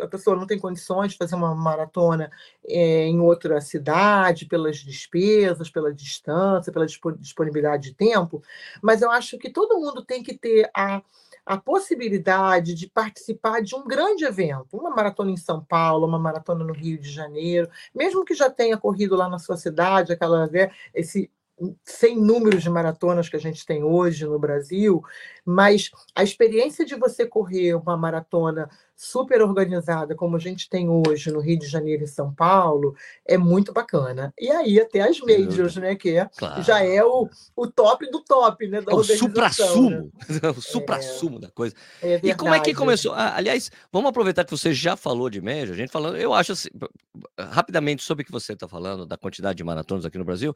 a 0.00 0.06
pessoa 0.08 0.34
não 0.34 0.46
tem 0.46 0.58
condições 0.58 1.12
de 1.12 1.18
fazer 1.18 1.34
uma 1.34 1.54
maratona 1.54 2.30
é, 2.66 3.06
em 3.06 3.20
outra 3.20 3.60
cidade, 3.60 4.46
pelas 4.46 4.78
despesas, 4.78 5.70
pela 5.90 5.94
distância, 5.94 6.72
pela 6.72 6.86
disponibilidade 6.86 7.90
de 7.90 7.94
tempo, 7.94 8.42
mas 8.82 9.02
eu 9.02 9.10
acho 9.10 9.38
que 9.38 9.50
todo 9.50 9.78
mundo 9.78 10.04
tem 10.04 10.22
que 10.22 10.36
ter 10.36 10.70
a, 10.74 11.02
a 11.44 11.56
possibilidade 11.56 12.74
de 12.74 12.88
participar 12.88 13.62
de 13.62 13.74
um 13.74 13.86
grande 13.86 14.24
evento, 14.24 14.76
uma 14.76 14.90
maratona 14.90 15.30
em 15.30 15.36
São 15.36 15.64
Paulo, 15.64 16.06
uma 16.06 16.18
maratona 16.18 16.64
no 16.64 16.72
Rio 16.72 16.98
de 16.98 17.10
Janeiro, 17.10 17.68
mesmo 17.94 18.24
que 18.24 18.34
já 18.34 18.48
tenha 18.48 18.76
corrido 18.76 19.16
lá 19.16 19.28
na 19.28 19.38
sua 19.38 19.56
cidade, 19.56 20.12
aquela 20.12 20.46
né, 20.46 20.70
esse 20.94 21.30
sem 21.84 22.16
números 22.16 22.62
de 22.62 22.70
maratonas 22.70 23.28
que 23.28 23.36
a 23.36 23.40
gente 23.40 23.66
tem 23.66 23.82
hoje 23.82 24.24
no 24.24 24.38
Brasil, 24.38 25.02
mas 25.44 25.90
a 26.14 26.22
experiência 26.22 26.84
de 26.84 26.94
você 26.94 27.26
correr 27.26 27.74
uma 27.74 27.96
maratona 27.96 28.68
super 29.00 29.40
organizada, 29.40 30.14
como 30.14 30.36
a 30.36 30.38
gente 30.38 30.68
tem 30.68 30.86
hoje 30.90 31.30
no 31.30 31.40
Rio 31.40 31.58
de 31.58 31.66
Janeiro 31.66 32.04
e 32.04 32.06
São 32.06 32.34
Paulo, 32.34 32.94
é 33.26 33.38
muito 33.38 33.72
bacana. 33.72 34.32
E 34.38 34.50
aí 34.50 34.78
até 34.78 35.00
as 35.00 35.18
majors, 35.20 35.76
né, 35.76 35.94
que 35.94 36.18
é, 36.18 36.28
claro. 36.36 36.62
já 36.62 36.84
é 36.84 37.02
o, 37.02 37.26
o 37.56 37.66
top 37.66 38.10
do 38.10 38.22
top, 38.22 38.68
né, 38.68 38.82
da 38.82 38.92
é 38.92 38.94
o 38.94 39.02
supra-sumo, 39.02 40.12
né? 40.28 40.50
o 40.54 40.60
supra-sumo 40.60 41.38
é, 41.38 41.40
da 41.40 41.50
coisa. 41.50 41.74
É 42.02 42.20
e 42.22 42.34
como 42.34 42.52
é 42.52 42.60
que 42.60 42.74
começou? 42.74 43.14
Ah, 43.14 43.36
aliás, 43.36 43.70
vamos 43.90 44.10
aproveitar 44.10 44.44
que 44.44 44.50
você 44.50 44.74
já 44.74 44.96
falou 44.96 45.30
de 45.30 45.40
major, 45.40 45.72
a 45.72 45.78
gente 45.78 45.90
falando, 45.90 46.18
eu 46.18 46.34
acho 46.34 46.52
assim, 46.52 46.68
rapidamente 47.38 48.02
sobre 48.02 48.22
o 48.22 48.26
que 48.26 48.32
você 48.32 48.52
está 48.52 48.68
falando, 48.68 49.06
da 49.06 49.16
quantidade 49.16 49.56
de 49.56 49.64
maratonas 49.64 50.04
aqui 50.04 50.18
no 50.18 50.24
Brasil, 50.26 50.54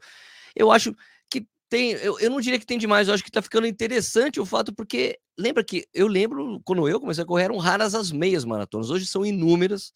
eu 0.55 0.71
acho 0.71 0.95
que 1.29 1.47
tem, 1.69 1.91
eu, 1.91 2.19
eu 2.19 2.29
não 2.29 2.39
diria 2.39 2.59
que 2.59 2.65
tem 2.65 2.77
demais, 2.77 3.07
eu 3.07 3.13
acho 3.13 3.23
que 3.23 3.31
tá 3.31 3.41
ficando 3.41 3.67
interessante 3.67 4.39
o 4.39 4.45
fato, 4.45 4.73
porque 4.73 5.19
lembra 5.37 5.63
que 5.63 5.85
eu 5.93 6.07
lembro 6.07 6.61
quando 6.63 6.87
eu 6.87 6.99
comecei 6.99 7.23
a 7.23 7.27
correr, 7.27 7.45
eram 7.45 7.57
raras 7.57 7.93
as 7.95 8.11
meias 8.11 8.45
maratonas, 8.45 8.89
hoje 8.89 9.05
são 9.05 9.25
inúmeras, 9.25 9.93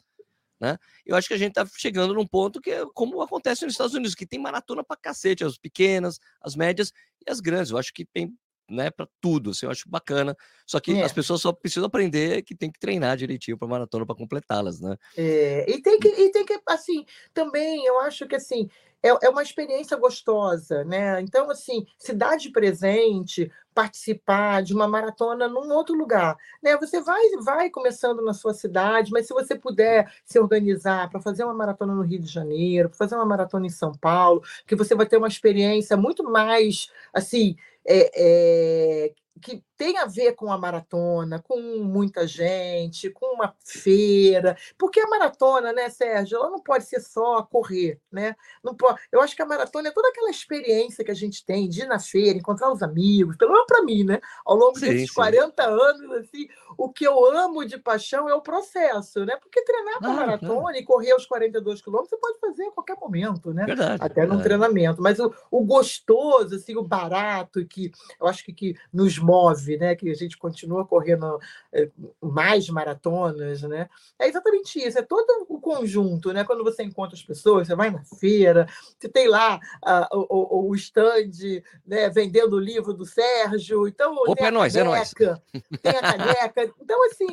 né? 0.59 0.77
Eu 1.05 1.15
acho 1.15 1.27
que 1.27 1.33
a 1.33 1.37
gente 1.37 1.53
tá 1.53 1.65
chegando 1.77 2.13
num 2.13 2.27
ponto 2.27 2.59
que 2.59 2.71
é 2.71 2.85
como 2.93 3.21
acontece 3.21 3.63
nos 3.63 3.73
Estados 3.73 3.93
Unidos, 3.93 4.13
que 4.13 4.25
tem 4.25 4.39
maratona 4.39 4.83
para 4.83 4.97
cacete, 4.97 5.43
as 5.43 5.57
pequenas, 5.57 6.19
as 6.41 6.55
médias 6.55 6.91
e 7.25 7.31
as 7.31 7.39
grandes. 7.39 7.71
Eu 7.71 7.77
acho 7.77 7.93
que 7.93 8.05
tem 8.05 8.35
né, 8.69 8.91
para 8.91 9.07
tudo, 9.19 9.49
assim, 9.49 9.65
eu 9.65 9.71
acho 9.71 9.89
bacana. 9.89 10.35
Só 10.65 10.79
que 10.79 10.91
é. 10.93 11.03
as 11.03 11.11
pessoas 11.11 11.41
só 11.41 11.51
precisam 11.51 11.85
aprender 11.85 12.43
que 12.43 12.55
tem 12.55 12.71
que 12.71 12.79
treinar 12.79 13.17
direitinho 13.17 13.57
para 13.57 13.67
maratona 13.67 14.05
para 14.05 14.15
completá-las, 14.15 14.79
né? 14.79 14.95
É, 15.17 15.65
e 15.69 15.81
tem 15.81 15.99
que 15.99 16.07
e 16.07 16.31
tem 16.31 16.45
que 16.45 16.59
assim, 16.67 17.05
também 17.33 17.85
eu 17.85 17.99
acho 18.01 18.27
que 18.27 18.35
assim, 18.35 18.69
é, 19.03 19.09
é 19.25 19.29
uma 19.29 19.43
experiência 19.43 19.95
gostosa, 19.97 20.83
né? 20.83 21.21
Então, 21.21 21.49
assim, 21.49 21.85
cidade 21.97 22.49
presente, 22.51 23.51
participar 23.73 24.61
de 24.61 24.73
uma 24.73 24.87
maratona 24.87 25.47
num 25.47 25.71
outro 25.71 25.95
lugar, 25.95 26.37
né? 26.61 26.75
Você 26.77 27.01
vai 27.01 27.21
vai 27.43 27.69
começando 27.69 28.21
na 28.23 28.33
sua 28.33 28.53
cidade, 28.53 29.11
mas 29.11 29.27
se 29.27 29.33
você 29.33 29.55
puder 29.55 30.11
se 30.25 30.39
organizar 30.39 31.09
para 31.09 31.21
fazer 31.21 31.43
uma 31.43 31.53
maratona 31.53 31.95
no 31.95 32.01
Rio 32.01 32.19
de 32.19 32.27
Janeiro, 32.27 32.89
para 32.89 32.97
fazer 32.97 33.15
uma 33.15 33.25
maratona 33.25 33.65
em 33.67 33.69
São 33.69 33.93
Paulo, 33.93 34.43
que 34.67 34.75
você 34.75 34.95
vai 34.95 35.05
ter 35.05 35.17
uma 35.17 35.27
experiência 35.27 35.95
muito 35.95 36.23
mais 36.23 36.89
assim 37.13 37.55
é, 37.85 39.05
é, 39.07 39.13
que 39.41 39.63
tem 39.77 39.97
a 39.97 40.05
ver 40.05 40.33
com 40.33 40.51
a 40.51 40.57
maratona, 40.57 41.41
com 41.41 41.59
muita 41.79 42.27
gente, 42.27 43.09
com 43.09 43.35
uma 43.35 43.55
feira, 43.63 44.57
porque 44.77 44.99
a 44.99 45.07
maratona, 45.07 45.71
né, 45.71 45.89
Sérgio, 45.89 46.37
ela 46.37 46.49
não 46.49 46.59
pode 46.59 46.85
ser 46.85 46.99
só 46.99 47.43
correr, 47.43 47.99
né? 48.11 48.35
Não 48.61 48.75
pode, 48.75 48.99
eu 49.11 49.21
acho 49.21 49.35
que 49.35 49.41
a 49.41 49.45
maratona 49.45 49.87
é 49.87 49.91
toda 49.91 50.09
aquela 50.09 50.29
experiência 50.29 51.03
que 51.03 51.11
a 51.11 51.15
gente 51.15 51.45
tem 51.45 51.69
de 51.69 51.81
ir 51.81 51.87
na 51.87 51.97
feira, 51.97 52.37
encontrar 52.37 52.71
os 52.71 52.83
amigos, 52.83 53.37
pelo 53.37 53.53
menos 53.53 53.67
para 53.67 53.83
mim, 53.83 54.03
né? 54.03 54.19
Ao 54.45 54.55
longo 54.55 54.77
sim, 54.77 54.87
desses 54.87 55.09
sim. 55.09 55.15
40 55.15 55.63
anos, 55.63 56.11
assim, 56.17 56.47
o 56.77 56.91
que 56.91 57.07
eu 57.07 57.25
amo 57.37 57.65
de 57.65 57.77
paixão 57.77 58.27
é 58.27 58.35
o 58.35 58.41
processo, 58.41 59.25
né? 59.25 59.37
Porque 59.37 59.63
treinar 59.63 59.99
para 59.99 60.09
ah, 60.09 60.13
maratona 60.13 60.77
e 60.77 60.83
correr 60.83 61.13
os 61.13 61.25
42 61.25 61.81
quilômetros 61.81 62.09
você 62.09 62.17
pode 62.17 62.39
fazer 62.39 62.63
a 62.63 62.71
qualquer 62.71 62.97
momento, 62.99 63.53
né? 63.53 63.65
Verdade, 63.65 64.03
Até 64.03 64.21
verdade. 64.21 64.37
no 64.37 64.43
treinamento, 64.43 65.01
mas 65.01 65.19
o, 65.19 65.33
o 65.49 65.63
gostoso, 65.63 66.55
assim, 66.55 66.75
o 66.75 66.83
barato 66.83 67.65
que 67.65 67.91
eu 68.19 68.27
acho 68.27 68.43
que, 68.43 68.51
que 68.51 68.75
nos 68.91 69.17
move 69.29 69.77
né, 69.77 69.95
que 69.95 70.09
a 70.09 70.15
gente 70.15 70.37
continua 70.37 70.85
correndo 70.85 71.39
eh, 71.71 71.89
mais 72.19 72.67
maratonas, 72.69 73.61
né? 73.61 73.87
É 74.17 74.27
exatamente 74.27 74.79
isso, 74.79 74.97
é 74.97 75.03
todo 75.03 75.45
o 75.47 75.61
conjunto, 75.61 76.33
né? 76.33 76.43
Quando 76.43 76.63
você 76.63 76.81
encontra 76.83 77.15
as 77.15 77.21
pessoas, 77.21 77.67
você 77.67 77.75
vai 77.75 77.91
na 77.91 78.03
feira, 78.03 78.67
você 78.97 79.07
tem 79.07 79.27
lá 79.27 79.59
uh, 79.85 80.25
o, 80.29 80.69
o, 80.69 80.75
stand 80.75 81.61
né, 81.85 82.09
vendendo 82.09 82.55
o 82.55 82.59
livro 82.59 82.93
do 82.93 83.05
Sérgio, 83.05 83.87
então 83.87 84.15
Opa, 84.15 84.35
tem 84.35 84.47
é 84.47 84.51
nóis, 84.51 84.75
é 84.75 84.83
nóis. 84.83 85.13
tem 85.13 85.91
a 85.91 86.01
caneca. 86.01 86.73
Então, 86.89 87.05
assim, 87.05 87.27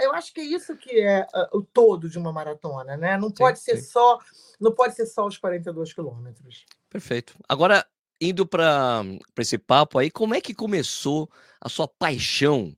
eu 0.00 0.12
acho 0.14 0.34
que 0.34 0.40
é 0.40 0.44
isso 0.44 0.76
que 0.76 1.00
é 1.00 1.24
uh, 1.32 1.58
o 1.58 1.62
todo 1.62 2.08
de 2.08 2.18
uma 2.18 2.32
maratona, 2.32 2.96
né? 2.96 3.16
Não 3.16 3.30
pode 3.30 3.58
sim, 3.58 3.66
ser 3.66 3.76
sim. 3.76 3.90
só 3.90 4.18
não 4.60 4.72
pode 4.72 4.94
ser 4.94 5.06
só 5.06 5.26
os 5.26 5.36
42 5.38 5.92
quilômetros. 5.92 6.64
Perfeito. 6.88 7.34
Agora, 7.48 7.86
indo 8.20 8.46
para 8.46 9.04
esse 9.38 9.58
papo 9.58 9.98
aí, 9.98 10.10
como 10.10 10.34
é 10.34 10.40
que 10.40 10.54
começou 10.54 11.30
a 11.60 11.68
sua 11.68 11.88
paixão 11.88 12.76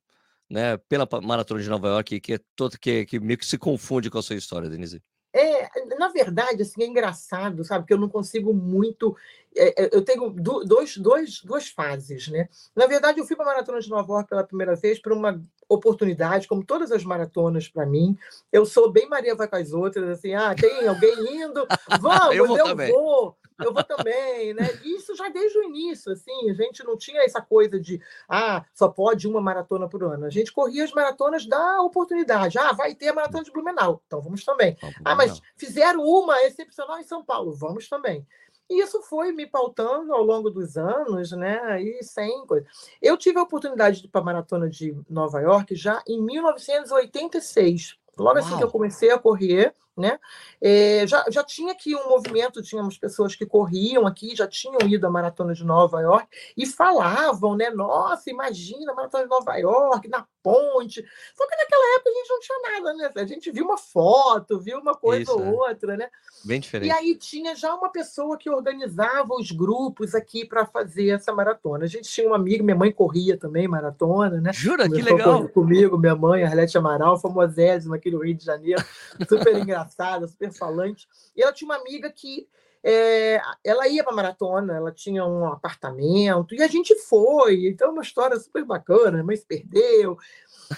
né, 0.51 0.77
pela 0.89 1.07
Maratona 1.23 1.61
de 1.61 1.69
Nova 1.69 1.89
York, 1.89 2.21
que 2.21 2.35
é 2.35 2.41
todo 2.57 2.79
que, 2.79 3.05
que 3.05 3.21
meio 3.21 3.39
que 3.39 3.47
se 3.47 3.59
confunde 3.59 4.11
com 4.11 4.19
a 4.19 4.23
sua 4.23 4.37
história, 4.37 4.69
Denise? 4.69 5.03
É, 5.31 5.69
na 5.99 6.09
verdade, 6.09 6.63
assim, 6.63 6.83
é 6.83 6.87
engraçado, 6.87 7.63
sabe? 7.63 7.87
Que 7.87 7.93
eu 7.93 7.99
não 7.99 8.09
consigo 8.09 8.53
muito. 8.55 9.15
É, 9.55 9.85
é 9.85 9.91
eu 9.93 10.03
tenho 10.03 10.31
dois, 10.31 10.97
dois, 10.97 11.43
duas 11.43 11.69
fases, 11.69 12.29
né? 12.29 12.49
Na 12.75 12.87
verdade, 12.87 13.21
eu 13.21 13.27
fui 13.27 13.37
para 13.37 13.45
a 13.45 13.49
Maratona 13.49 13.81
de 13.81 13.91
Nova 13.91 14.15
York 14.15 14.29
pela 14.29 14.43
primeira 14.43 14.75
vez 14.75 14.99
por 14.99 15.13
uma 15.13 15.41
oportunidade, 15.69 16.49
como 16.49 16.65
todas 16.65 16.91
as 16.91 17.05
maratonas 17.05 17.69
para 17.69 17.85
mim. 17.85 18.17
Eu 18.51 18.65
sou 18.65 18.91
bem 18.91 19.07
Maria 19.07 19.35
vai 19.35 19.47
com 19.47 19.57
as 19.57 19.73
outras, 19.73 20.09
assim, 20.09 20.33
ah, 20.35 20.55
tem 20.55 20.89
alguém 20.89 21.43
indo? 21.43 21.67
Vamos, 22.01 22.35
eu 22.35 22.47
vou. 22.47 22.59
Eu 22.59 22.77
vou 22.77 23.38
eu 23.59 23.73
vou 23.73 23.83
também, 23.85 24.55
né? 24.55 24.69
Isso 24.85 25.15
já 25.17 25.29
desde 25.29 25.59
o 25.59 25.65
início, 25.65 26.13
assim, 26.13 26.51
a 26.51 26.55
gente 26.55 26.85
não 26.85 26.97
tinha 26.97 27.23
essa 27.23 27.41
coisa 27.41 27.81
de, 27.81 28.01
ah, 28.29 28.65
só 28.75 28.89
pode 28.89 29.27
uma 29.27 29.41
maratona 29.41 29.89
por 29.89 30.03
ano. 30.05 30.27
A 30.27 30.31
gente 30.31 30.53
corria 30.53 30.85
as 30.85 30.93
maratonas 30.93 31.47
da 31.47 31.83
oportunidade. 31.83 32.59
Ah, 32.59 32.73
vai 32.73 32.95
ter 32.95 33.09
a 33.09 33.15
maratona 33.15 33.45
de 33.45 33.51
Blumenau, 33.51 34.03
então 34.07 34.21
vamos 34.21 34.45
também. 34.45 34.77
Ah, 35.05 35.15
mas 35.15 35.41
fizeram 35.57 36.03
uma 36.05 36.41
excepcional 36.43 36.99
em 36.99 37.05
São 37.05 37.25
Paulo, 37.25 37.53
vamos 37.53 37.89
também. 37.89 38.27
E 38.71 38.83
isso 38.83 39.01
foi 39.03 39.33
me 39.33 39.47
pautando 39.47 40.13
ao 40.13 40.23
longo 40.23 40.51
dos 40.51 40.77
anos, 40.77 41.33
né? 41.33 41.83
E 41.83 42.03
sem 42.03 42.47
coisa. 42.47 42.67
Eu 43.01 43.17
tive 43.17 43.39
a 43.39 43.43
oportunidade 43.43 44.01
de 44.01 44.07
ir 44.07 44.11
para 44.11 44.21
a 44.21 44.25
maratona 44.25 44.69
de 44.69 44.95
Nova 45.09 45.41
York 45.41 45.75
já 45.75 46.03
em 46.07 46.23
1986. 46.23 47.97
Logo 48.19 48.39
Uau. 48.39 48.47
assim 48.47 48.59
que 48.59 48.65
eu 48.65 48.71
comecei 48.71 49.11
a 49.11 49.19
correr, 49.19 49.75
né? 49.99 50.19
É, 50.61 51.07
já, 51.07 51.25
já 51.29 51.45
tinha 51.45 51.73
aqui 51.73 51.95
um 51.95 52.09
movimento, 52.09 52.63
tínhamos 52.63 52.97
pessoas 52.97 53.35
que 53.35 53.45
corriam 53.45 54.07
aqui, 54.07 54.35
já 54.35 54.47
tinham 54.47 54.79
ido 54.89 55.07
à 55.07 55.11
Maratona 55.11 55.55
de 55.55 55.65
Nova 55.65 56.01
York 56.01 56.29
e 56.57 56.67
falavam, 56.67 57.57
né? 57.57 57.71
Nossa, 57.71 58.31
imagina 58.31 58.93
a 58.93 58.95
Maratona 58.95 59.25
de 59.25 59.31
Nova 59.31 59.57
York, 59.57 60.09
na 60.09 60.27
ponte. 60.43 61.05
Só 61.35 61.47
que 61.47 61.57
naquela 61.57 61.97
época 61.97 62.11
a 62.11 62.15
gente 62.15 62.29
não 62.29 62.41
tinha 62.41 62.59
nada, 62.73 62.95
né? 62.95 63.13
A 63.17 63.27
gente 63.27 63.51
viu 63.51 63.65
uma 63.65 63.79
foto, 63.79 64.59
viu 64.59 64.79
uma 64.79 64.95
coisa 64.95 65.23
Isso, 65.23 65.39
ou 65.39 65.45
é. 65.45 65.71
outra, 65.71 65.97
né? 65.97 66.09
Bem 66.45 66.61
diferente. 66.61 66.89
E 66.89 66.93
aí 66.93 67.15
tinha 67.17 67.55
já 67.55 67.75
uma 67.75 67.91
pessoa 67.91 68.39
que 68.39 68.49
organizava 68.49 69.35
os 69.35 69.51
grupos 69.51 70.15
aqui 70.15 70.47
para 70.47 70.65
fazer 70.65 71.11
essa 71.11 71.33
maratona. 71.33 71.85
A 71.85 71.89
gente 71.89 72.09
tinha 72.09 72.27
uma 72.27 72.37
amiga, 72.37 72.63
minha 72.63 72.77
mãe 72.77 72.93
corria 72.93 73.37
também 73.37 73.69
maratona, 73.69 74.41
né? 74.41 74.53
Jura? 74.53 74.89
Começou 74.89 75.05
que 75.05 75.13
legal! 75.13 75.49
Comigo, 75.49 75.99
minha 75.99 76.17
mãe, 76.17 76.45
Arlete 76.45 76.79
Amaral, 76.79 77.19
famosésima 77.19 77.97
aqui 77.97 78.11
no 78.11 78.23
Rio 78.23 78.35
de 78.35 78.45
Janeiro, 78.45 78.83
super 79.29 79.57
engraçada, 79.57 79.88
super 80.27 80.53
falante. 80.53 81.09
E 81.37 81.43
ela 81.43 81.53
tinha 81.53 81.69
uma 81.69 81.77
amiga 81.77 82.11
que 82.11 82.49
é, 82.83 83.41
ela 83.65 83.89
ia 83.89 84.05
para 84.05 84.15
maratona, 84.15 84.77
ela 84.77 84.93
tinha 84.93 85.25
um 85.25 85.47
apartamento 85.47 86.55
e 86.55 86.63
a 86.63 86.69
gente 86.69 86.95
foi. 86.95 87.67
Então, 87.67 87.93
uma 87.93 88.03
história 88.03 88.39
super 88.39 88.65
bacana. 88.65 89.25
Se 89.37 89.45
perdeu. 89.45 90.17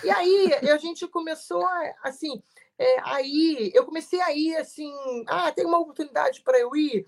E 0.03 0.11
aí 0.11 0.53
a 0.73 0.77
gente 0.77 1.07
começou 1.07 1.65
a, 1.65 1.95
assim. 2.03 2.43
É, 2.79 2.97
aí 3.05 3.71
eu 3.75 3.85
comecei 3.85 4.21
a 4.23 4.33
ir 4.33 4.57
assim, 4.57 4.91
ah, 5.29 5.53
tem 5.53 5.67
uma 5.67 5.79
oportunidade 5.79 6.41
para 6.41 6.59
eu 6.59 6.75
ir. 6.75 7.07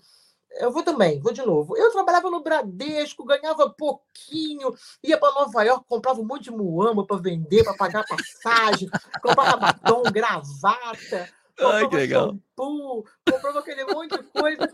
Eu 0.59 0.71
vou 0.71 0.83
também, 0.83 1.19
vou 1.19 1.33
de 1.33 1.41
novo. 1.41 1.75
Eu 1.75 1.91
trabalhava 1.91 2.29
no 2.29 2.43
Bradesco, 2.43 3.25
ganhava 3.25 3.71
pouquinho, 3.71 4.71
ia 5.03 5.17
para 5.17 5.33
Nova 5.33 5.63
York, 5.63 5.85
comprava 5.89 6.21
um 6.21 6.25
monte 6.25 6.43
de 6.43 6.51
muamba 6.51 7.03
para 7.07 7.17
vender, 7.17 7.63
para 7.63 7.73
pagar 7.73 8.05
passagem, 8.05 8.87
comprava 9.19 9.57
batom, 9.57 10.03
gravata 10.03 11.27
Ai, 11.59 11.87
que 11.87 11.95
legal. 11.95 12.29
shampoo, 12.29 13.05
comprava 13.29 13.59
aquele 13.59 13.85
monte 13.85 14.17
de 14.17 14.23
coisa. 14.23 14.73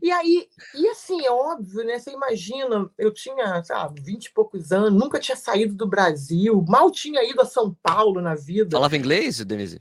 E 0.00 0.10
aí, 0.10 0.48
e 0.74 0.88
assim, 0.88 1.24
é 1.24 1.30
óbvio, 1.30 1.84
né? 1.84 1.98
Você 1.98 2.10
imagina, 2.12 2.90
eu 2.98 3.12
tinha, 3.12 3.62
sabe, 3.64 4.00
20 4.00 4.26
e 4.26 4.32
poucos 4.32 4.72
anos, 4.72 4.92
nunca 4.92 5.20
tinha 5.20 5.36
saído 5.36 5.74
do 5.74 5.86
Brasil, 5.86 6.64
mal 6.66 6.90
tinha 6.90 7.22
ido 7.22 7.40
a 7.40 7.46
São 7.46 7.76
Paulo 7.82 8.20
na 8.20 8.34
vida. 8.34 8.76
Falava 8.76 8.96
inglês, 8.96 9.44
Denise? 9.44 9.80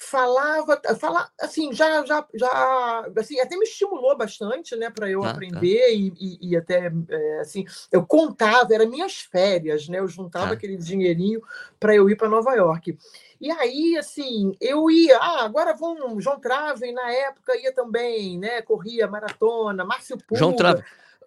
falava, 0.00 0.80
fala, 0.98 1.28
assim, 1.40 1.72
já, 1.72 2.04
já, 2.06 2.24
já, 2.32 3.10
assim, 3.16 3.40
até 3.40 3.56
me 3.56 3.64
estimulou 3.64 4.16
bastante, 4.16 4.76
né, 4.76 4.90
para 4.90 5.10
eu 5.10 5.20
ah, 5.22 5.26
tá. 5.26 5.30
aprender 5.32 5.92
e, 5.92 6.12
e, 6.18 6.50
e, 6.50 6.56
até, 6.56 6.92
é, 7.08 7.40
assim, 7.40 7.64
eu 7.90 8.06
contava, 8.06 8.72
eram 8.72 8.88
minhas 8.88 9.16
férias, 9.16 9.88
né, 9.88 9.98
eu 9.98 10.06
juntava 10.06 10.50
ah. 10.50 10.52
aquele 10.52 10.76
dinheirinho 10.76 11.42
para 11.80 11.94
eu 11.94 12.08
ir 12.08 12.16
para 12.16 12.28
Nova 12.28 12.54
York. 12.54 12.96
E 13.40 13.50
aí, 13.50 13.96
assim, 13.96 14.52
eu 14.60 14.90
ia, 14.90 15.16
ah, 15.16 15.44
agora 15.44 15.72
vamos, 15.74 16.24
João 16.24 16.40
Traven, 16.40 16.92
na 16.92 17.10
época, 17.10 17.56
ia 17.56 17.72
também, 17.72 18.38
né, 18.38 18.62
corria 18.62 19.06
maratona, 19.06 19.84
Márcio 19.84 20.18
Puga. 20.18 20.38
João 20.38 20.54
Traven. 20.54 20.82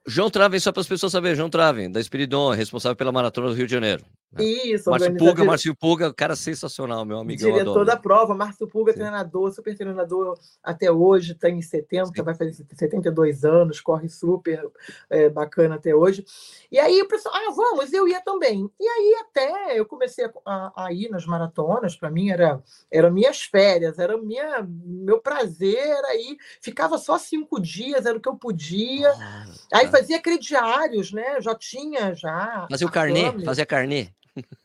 João 0.05 0.29
Traven, 0.29 0.59
só 0.59 0.71
para 0.71 0.81
as 0.81 0.87
pessoas 0.87 1.11
saberem, 1.11 1.37
João 1.37 1.49
Traven, 1.49 1.89
da 1.91 1.99
Espiridon, 1.99 2.51
responsável 2.51 2.95
pela 2.95 3.11
Maratona 3.11 3.49
do 3.49 3.53
Rio 3.53 3.67
de 3.67 3.71
Janeiro. 3.71 4.03
Né? 4.33 4.45
Isso, 4.45 4.89
Márcio 4.89 5.17
Pulga, 5.17 5.43
Márcio 5.43 5.75
Pulga, 5.75 6.13
cara 6.13 6.37
sensacional, 6.37 7.03
meu 7.03 7.19
amigo. 7.19 7.37
Diretor 7.37 7.83
da 7.83 7.97
prova, 7.97 8.33
Márcio 8.33 8.65
Pulga, 8.65 8.93
Sim. 8.93 8.99
treinador, 8.99 9.51
super 9.51 9.75
treinador 9.75 10.39
até 10.63 10.89
hoje, 10.89 11.35
tem 11.35 11.59
tá 11.59 11.67
70, 11.67 12.05
Sim. 12.05 12.23
vai 12.23 12.33
fazer 12.33 12.53
72 12.53 13.43
anos, 13.43 13.81
corre 13.81 14.07
super 14.07 14.71
é, 15.09 15.29
bacana 15.29 15.75
até 15.75 15.93
hoje. 15.93 16.23
E 16.71 16.79
aí 16.79 17.01
o 17.01 17.07
pessoal, 17.09 17.35
ah, 17.35 17.51
vamos, 17.53 17.91
eu 17.91 18.07
ia 18.07 18.21
também. 18.21 18.69
E 18.79 18.87
aí 18.87 19.15
até 19.19 19.77
eu 19.77 19.85
comecei 19.85 20.29
a, 20.45 20.85
a 20.85 20.93
ir 20.93 21.09
nas 21.09 21.25
maratonas, 21.25 21.97
para 21.97 22.09
mim 22.09 22.29
era, 22.29 22.63
era 22.89 23.11
minhas 23.11 23.41
férias, 23.41 23.99
era 23.99 24.17
minha, 24.17 24.65
meu 24.65 25.19
prazer, 25.19 26.05
aí 26.05 26.37
ficava 26.61 26.97
só 26.97 27.17
cinco 27.17 27.59
dias, 27.59 28.05
era 28.05 28.17
o 28.17 28.21
que 28.21 28.29
eu 28.29 28.35
podia. 28.37 29.09
Ah, 29.11 29.45
aí 29.73 29.87
fazia 29.87 30.21
crediários, 30.21 31.11
né? 31.11 31.41
Já 31.41 31.53
tinha 31.53 32.15
já. 32.15 32.65
Fazia 32.69 32.87
o 32.87 32.91
carnê, 32.91 33.43
fazia 33.43 33.65
carnê. 33.65 34.09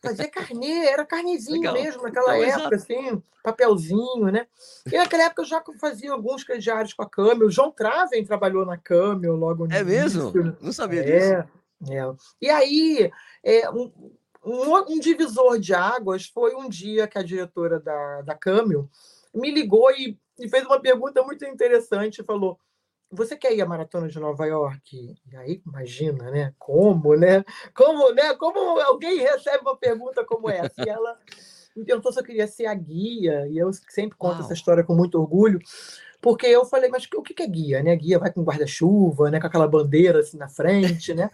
Fazia 0.01 0.29
carnê, 0.29 0.87
era 0.87 1.05
carnezinho 1.05 1.59
Legal. 1.59 1.73
mesmo 1.73 2.03
naquela 2.03 2.37
época, 2.37 2.75
assim, 2.75 3.21
papelzinho, 3.43 4.31
né? 4.31 4.47
E 4.91 4.97
naquela 4.97 5.23
época 5.23 5.41
eu 5.41 5.45
já 5.45 5.63
fazia 5.79 6.11
alguns 6.11 6.43
crediários 6.43 6.93
com 6.93 7.03
a 7.03 7.09
Camel. 7.09 7.47
O 7.47 7.51
João 7.51 7.71
Traven 7.71 8.25
trabalhou 8.25 8.65
na 8.65 8.77
Camel 8.77 9.35
logo 9.35 9.67
no 9.67 9.73
É 9.73 9.83
mesmo? 9.83 10.29
Início. 10.29 10.57
Não 10.61 10.71
sabia 10.71 11.01
é, 11.01 11.03
disso. 11.03 11.33
É. 11.33 12.15
E 12.41 12.49
aí, 12.49 13.11
é, 13.43 13.69
um, 13.69 13.91
um, 14.43 14.75
um, 14.93 14.99
divisor 14.99 15.59
de 15.59 15.73
águas 15.73 16.25
foi 16.25 16.55
um 16.55 16.69
dia 16.69 17.07
que 17.07 17.17
a 17.17 17.23
diretora 17.23 17.79
da, 17.79 18.21
da 18.21 18.35
Camel 18.35 18.89
me 19.33 19.51
ligou 19.51 19.91
e, 19.91 20.17
e 20.39 20.49
fez 20.49 20.65
uma 20.65 20.79
pergunta 20.79 21.21
muito 21.23 21.45
interessante. 21.45 22.23
Falou: 22.23 22.57
você 23.11 23.37
quer 23.37 23.55
ir 23.55 23.61
à 23.61 23.65
maratona 23.65 24.07
de 24.07 24.19
Nova 24.19 24.45
York? 24.45 25.15
E 25.31 25.37
aí, 25.37 25.61
imagina, 25.65 26.29
né? 26.29 26.53
Como, 26.59 27.15
né? 27.15 27.43
Como, 27.73 28.11
né? 28.11 28.33
Como 28.35 28.79
alguém 28.79 29.19
recebe 29.19 29.59
uma 29.61 29.77
pergunta 29.77 30.25
como 30.25 30.49
essa? 30.49 30.83
E 30.85 30.89
ela 30.89 31.17
me 31.75 31.85
perguntou 31.85 32.11
se 32.11 32.19
eu 32.19 32.23
queria 32.23 32.47
ser 32.47 32.65
a 32.65 32.73
guia, 32.73 33.47
e 33.47 33.57
eu 33.57 33.71
sempre 33.89 34.17
conto 34.17 34.35
Uau. 34.35 34.43
essa 34.43 34.53
história 34.53 34.83
com 34.83 34.95
muito 34.95 35.19
orgulho, 35.19 35.59
porque 36.19 36.47
eu 36.47 36.65
falei, 36.65 36.89
mas 36.89 37.07
o 37.15 37.21
que 37.21 37.41
é 37.41 37.47
guia, 37.47 37.83
né? 37.83 37.95
Guia 37.95 38.17
vai 38.17 38.33
com 38.33 38.43
guarda-chuva, 38.43 39.29
né? 39.29 39.39
Com 39.39 39.47
aquela 39.47 39.67
bandeira 39.67 40.19
assim 40.19 40.37
na 40.37 40.49
frente, 40.49 41.13
né? 41.13 41.29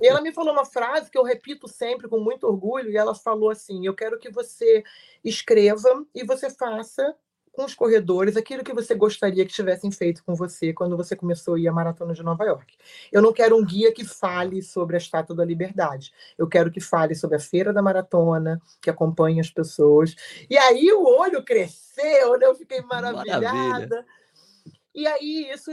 e 0.00 0.06
ela 0.06 0.20
me 0.20 0.32
falou 0.32 0.52
uma 0.52 0.64
frase 0.64 1.10
que 1.10 1.18
eu 1.18 1.24
repito 1.24 1.66
sempre 1.68 2.08
com 2.08 2.18
muito 2.18 2.46
orgulho, 2.46 2.90
e 2.90 2.96
ela 2.96 3.14
falou 3.14 3.50
assim: 3.50 3.84
eu 3.84 3.94
quero 3.94 4.18
que 4.18 4.30
você 4.30 4.84
escreva 5.24 6.06
e 6.14 6.24
você 6.24 6.48
faça 6.48 7.14
com 7.54 7.64
os 7.64 7.74
corredores 7.74 8.36
aquilo 8.36 8.64
que 8.64 8.74
você 8.74 8.94
gostaria 8.94 9.44
que 9.46 9.52
tivessem 9.52 9.90
feito 9.90 10.24
com 10.24 10.34
você 10.34 10.72
quando 10.72 10.96
você 10.96 11.14
começou 11.14 11.54
a 11.54 11.58
ir 11.58 11.68
à 11.68 11.72
Maratona 11.72 12.12
de 12.12 12.22
Nova 12.22 12.44
York. 12.44 12.76
Eu 13.12 13.22
não 13.22 13.32
quero 13.32 13.56
um 13.56 13.64
guia 13.64 13.92
que 13.92 14.04
fale 14.04 14.62
sobre 14.62 14.96
a 14.96 14.98
Estátua 14.98 15.36
da 15.36 15.44
Liberdade. 15.44 16.12
Eu 16.36 16.48
quero 16.48 16.70
que 16.70 16.80
fale 16.80 17.14
sobre 17.14 17.36
a 17.36 17.40
Feira 17.40 17.72
da 17.72 17.80
Maratona, 17.80 18.60
que 18.82 18.90
acompanhe 18.90 19.40
as 19.40 19.50
pessoas. 19.50 20.14
E 20.50 20.58
aí 20.58 20.92
o 20.92 21.04
olho 21.04 21.44
cresceu, 21.44 22.38
né? 22.38 22.46
eu 22.46 22.54
fiquei 22.54 22.80
maravilhada. 22.82 23.52
Maravilha. 23.52 24.06
E 24.94 25.06
aí 25.06 25.50
isso 25.52 25.72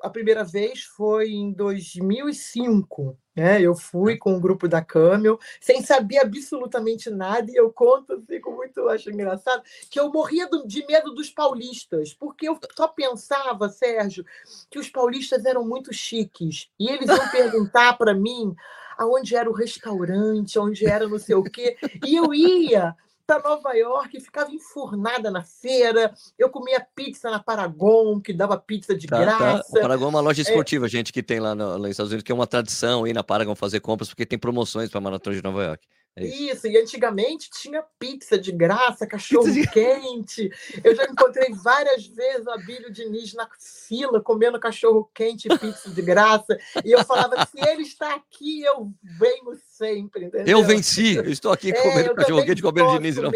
a 0.00 0.10
primeira 0.10 0.44
vez 0.44 0.82
foi 0.82 1.30
em 1.30 1.52
2005. 1.52 3.16
Né? 3.34 3.60
Eu 3.62 3.74
fui 3.74 4.16
com 4.16 4.36
o 4.36 4.40
grupo 4.40 4.66
da 4.68 4.82
Camel, 4.82 5.38
sem 5.60 5.82
saber 5.82 6.18
absolutamente 6.18 7.08
nada, 7.08 7.50
e 7.50 7.54
eu 7.54 7.72
conto 7.72 8.14
assim, 8.14 8.40
com 8.40 8.52
muito, 8.52 8.88
acho 8.88 9.10
engraçado, 9.10 9.62
que 9.90 9.98
eu 9.98 10.10
morria 10.10 10.48
de 10.66 10.84
medo 10.86 11.14
dos 11.14 11.30
paulistas, 11.30 12.12
porque 12.12 12.48
eu 12.48 12.58
só 12.76 12.88
pensava, 12.88 13.68
Sérgio, 13.68 14.24
que 14.70 14.78
os 14.78 14.88
paulistas 14.88 15.44
eram 15.44 15.64
muito 15.64 15.92
chiques, 15.92 16.68
e 16.78 16.88
eles 16.88 17.08
iam 17.08 17.28
perguntar 17.30 17.96
para 17.96 18.12
mim 18.12 18.54
aonde 18.96 19.36
era 19.36 19.48
o 19.48 19.54
restaurante, 19.54 20.58
onde 20.58 20.84
era 20.84 21.06
não 21.06 21.18
sei 21.18 21.36
o 21.36 21.44
quê, 21.44 21.76
e 22.04 22.16
eu 22.16 22.34
ia 22.34 22.96
para 23.28 23.42
Nova 23.46 23.74
York, 23.74 24.18
ficava 24.20 24.50
enfurnada 24.50 25.30
na 25.30 25.44
feira. 25.44 26.14
Eu 26.38 26.48
comia 26.48 26.80
pizza 26.80 27.30
na 27.30 27.38
Paragon, 27.38 28.18
que 28.18 28.32
dava 28.32 28.56
pizza 28.56 28.96
de 28.96 29.06
tá, 29.06 29.20
graça. 29.20 29.70
Tá. 29.70 29.78
O 29.78 29.82
Paragon 29.82 30.06
é 30.06 30.08
uma 30.08 30.20
loja 30.20 30.40
é. 30.40 30.44
esportiva, 30.44 30.86
é... 30.86 30.88
gente, 30.88 31.12
que 31.12 31.22
tem 31.22 31.38
lá, 31.38 31.54
no, 31.54 31.72
lá 31.72 31.78
nos 31.78 31.90
Estados 31.90 32.10
Unidos, 32.10 32.24
que 32.24 32.32
é 32.32 32.34
uma 32.34 32.46
tradição 32.46 33.06
ir 33.06 33.12
na 33.12 33.22
Paragon 33.22 33.54
fazer 33.54 33.80
compras, 33.80 34.08
porque 34.08 34.24
tem 34.24 34.38
promoções 34.38 34.88
para 34.88 34.98
Maratona 34.98 35.36
de 35.36 35.42
Nova 35.42 35.62
York. 35.62 35.86
É 36.18 36.26
isso. 36.26 36.52
isso. 36.52 36.66
e 36.66 36.78
antigamente 36.78 37.50
tinha 37.50 37.82
pizza 37.98 38.38
de 38.38 38.52
graça, 38.52 39.06
cachorro 39.06 39.50
de... 39.50 39.66
quente. 39.68 40.50
Eu 40.82 40.94
já 40.94 41.04
encontrei 41.04 41.52
várias 41.54 42.06
vezes 42.06 42.46
o 42.46 42.50
Abílio 42.50 42.90
Diniz 42.90 43.34
na 43.34 43.48
fila 43.58 44.20
comendo 44.20 44.58
cachorro 44.58 45.10
quente 45.14 45.48
e 45.48 45.58
pizza 45.58 45.90
de 45.90 46.02
graça. 46.02 46.58
E 46.84 46.92
eu 46.92 47.04
falava: 47.04 47.46
se 47.46 47.58
ele 47.68 47.82
está 47.82 48.14
aqui, 48.14 48.62
eu 48.62 48.92
venho 49.02 49.58
sempre. 49.70 50.26
Entendeu? 50.26 50.58
Eu 50.58 50.64
venci, 50.64 51.16
eu 51.16 51.30
estou 51.30 51.52
aqui 51.52 51.70
é, 51.70 51.82
comendo 51.82 52.14
cachorro 52.14 52.44
quente 52.44 52.60
com 52.62 52.68
o 52.68 52.70
Abílio 52.70 52.92
Diniz. 52.92 53.16
Não 53.16 53.30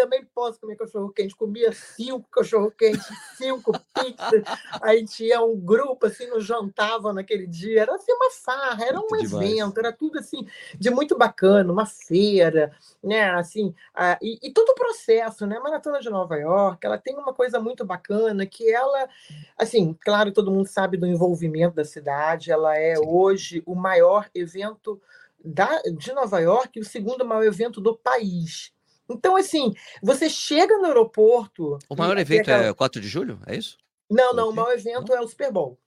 também 0.00 0.24
posso 0.34 0.58
comer 0.58 0.76
cachorro 0.76 1.10
quente. 1.10 1.36
Comia 1.36 1.72
cinco 1.72 2.26
cachorro 2.30 2.70
quente, 2.70 3.04
cinco 3.36 3.72
pizzas. 3.72 4.58
A 4.80 4.96
gente 4.96 5.24
ia 5.24 5.42
um 5.42 5.58
grupo 5.58 6.06
assim, 6.06 6.26
nos 6.26 6.44
jantava 6.44 7.12
naquele 7.12 7.46
dia. 7.46 7.82
Era 7.82 7.94
assim 7.94 8.12
uma 8.12 8.30
farra, 8.30 8.84
era 8.84 8.98
muito 8.98 9.14
um 9.14 9.18
demais. 9.18 9.50
evento, 9.50 9.78
era 9.78 9.92
tudo 9.92 10.18
assim 10.18 10.46
de 10.78 10.90
muito 10.90 11.16
bacana, 11.16 11.72
uma 11.72 11.84
feira, 11.84 12.72
né? 13.02 13.30
Assim, 13.30 13.74
a, 13.94 14.18
e, 14.22 14.38
e 14.42 14.52
todo 14.52 14.70
o 14.70 14.74
processo, 14.74 15.46
né? 15.46 15.56
A 15.58 15.60
Maratona 15.60 16.00
de 16.00 16.08
Nova 16.08 16.36
York, 16.36 16.84
ela 16.86 16.98
tem 16.98 17.14
uma 17.16 17.34
coisa 17.34 17.60
muito 17.60 17.84
bacana 17.84 18.46
que 18.46 18.70
ela, 18.70 19.08
assim, 19.58 19.94
claro, 20.00 20.32
todo 20.32 20.50
mundo 20.50 20.66
sabe 20.66 20.96
do 20.96 21.06
envolvimento 21.06 21.74
da 21.74 21.84
cidade. 21.84 22.50
Ela 22.50 22.76
é 22.76 22.96
Sim. 22.96 23.04
hoje 23.06 23.62
o 23.66 23.74
maior 23.74 24.28
evento 24.34 25.00
da, 25.44 25.82
de 25.82 26.12
Nova 26.12 26.40
York 26.40 26.78
e 26.78 26.82
o 26.82 26.84
segundo 26.84 27.24
maior 27.24 27.44
evento 27.44 27.80
do 27.80 27.96
país. 27.96 28.72
Então, 29.12 29.36
assim, 29.36 29.74
você 30.02 30.28
chega 30.28 30.76
no 30.78 30.86
aeroporto. 30.86 31.78
O 31.88 31.96
maior 31.96 32.16
evento 32.18 32.42
aquela... 32.42 32.66
é 32.66 32.74
4 32.74 33.00
de 33.00 33.08
julho? 33.08 33.40
É 33.46 33.56
isso? 33.56 33.76
Não, 34.10 34.32
não, 34.32 34.50
o 34.50 34.54
maior 34.54 34.72
evento 34.72 35.10
não? 35.10 35.16
é 35.16 35.20
o 35.20 35.28
Super 35.28 35.52
Bowl. 35.52 35.78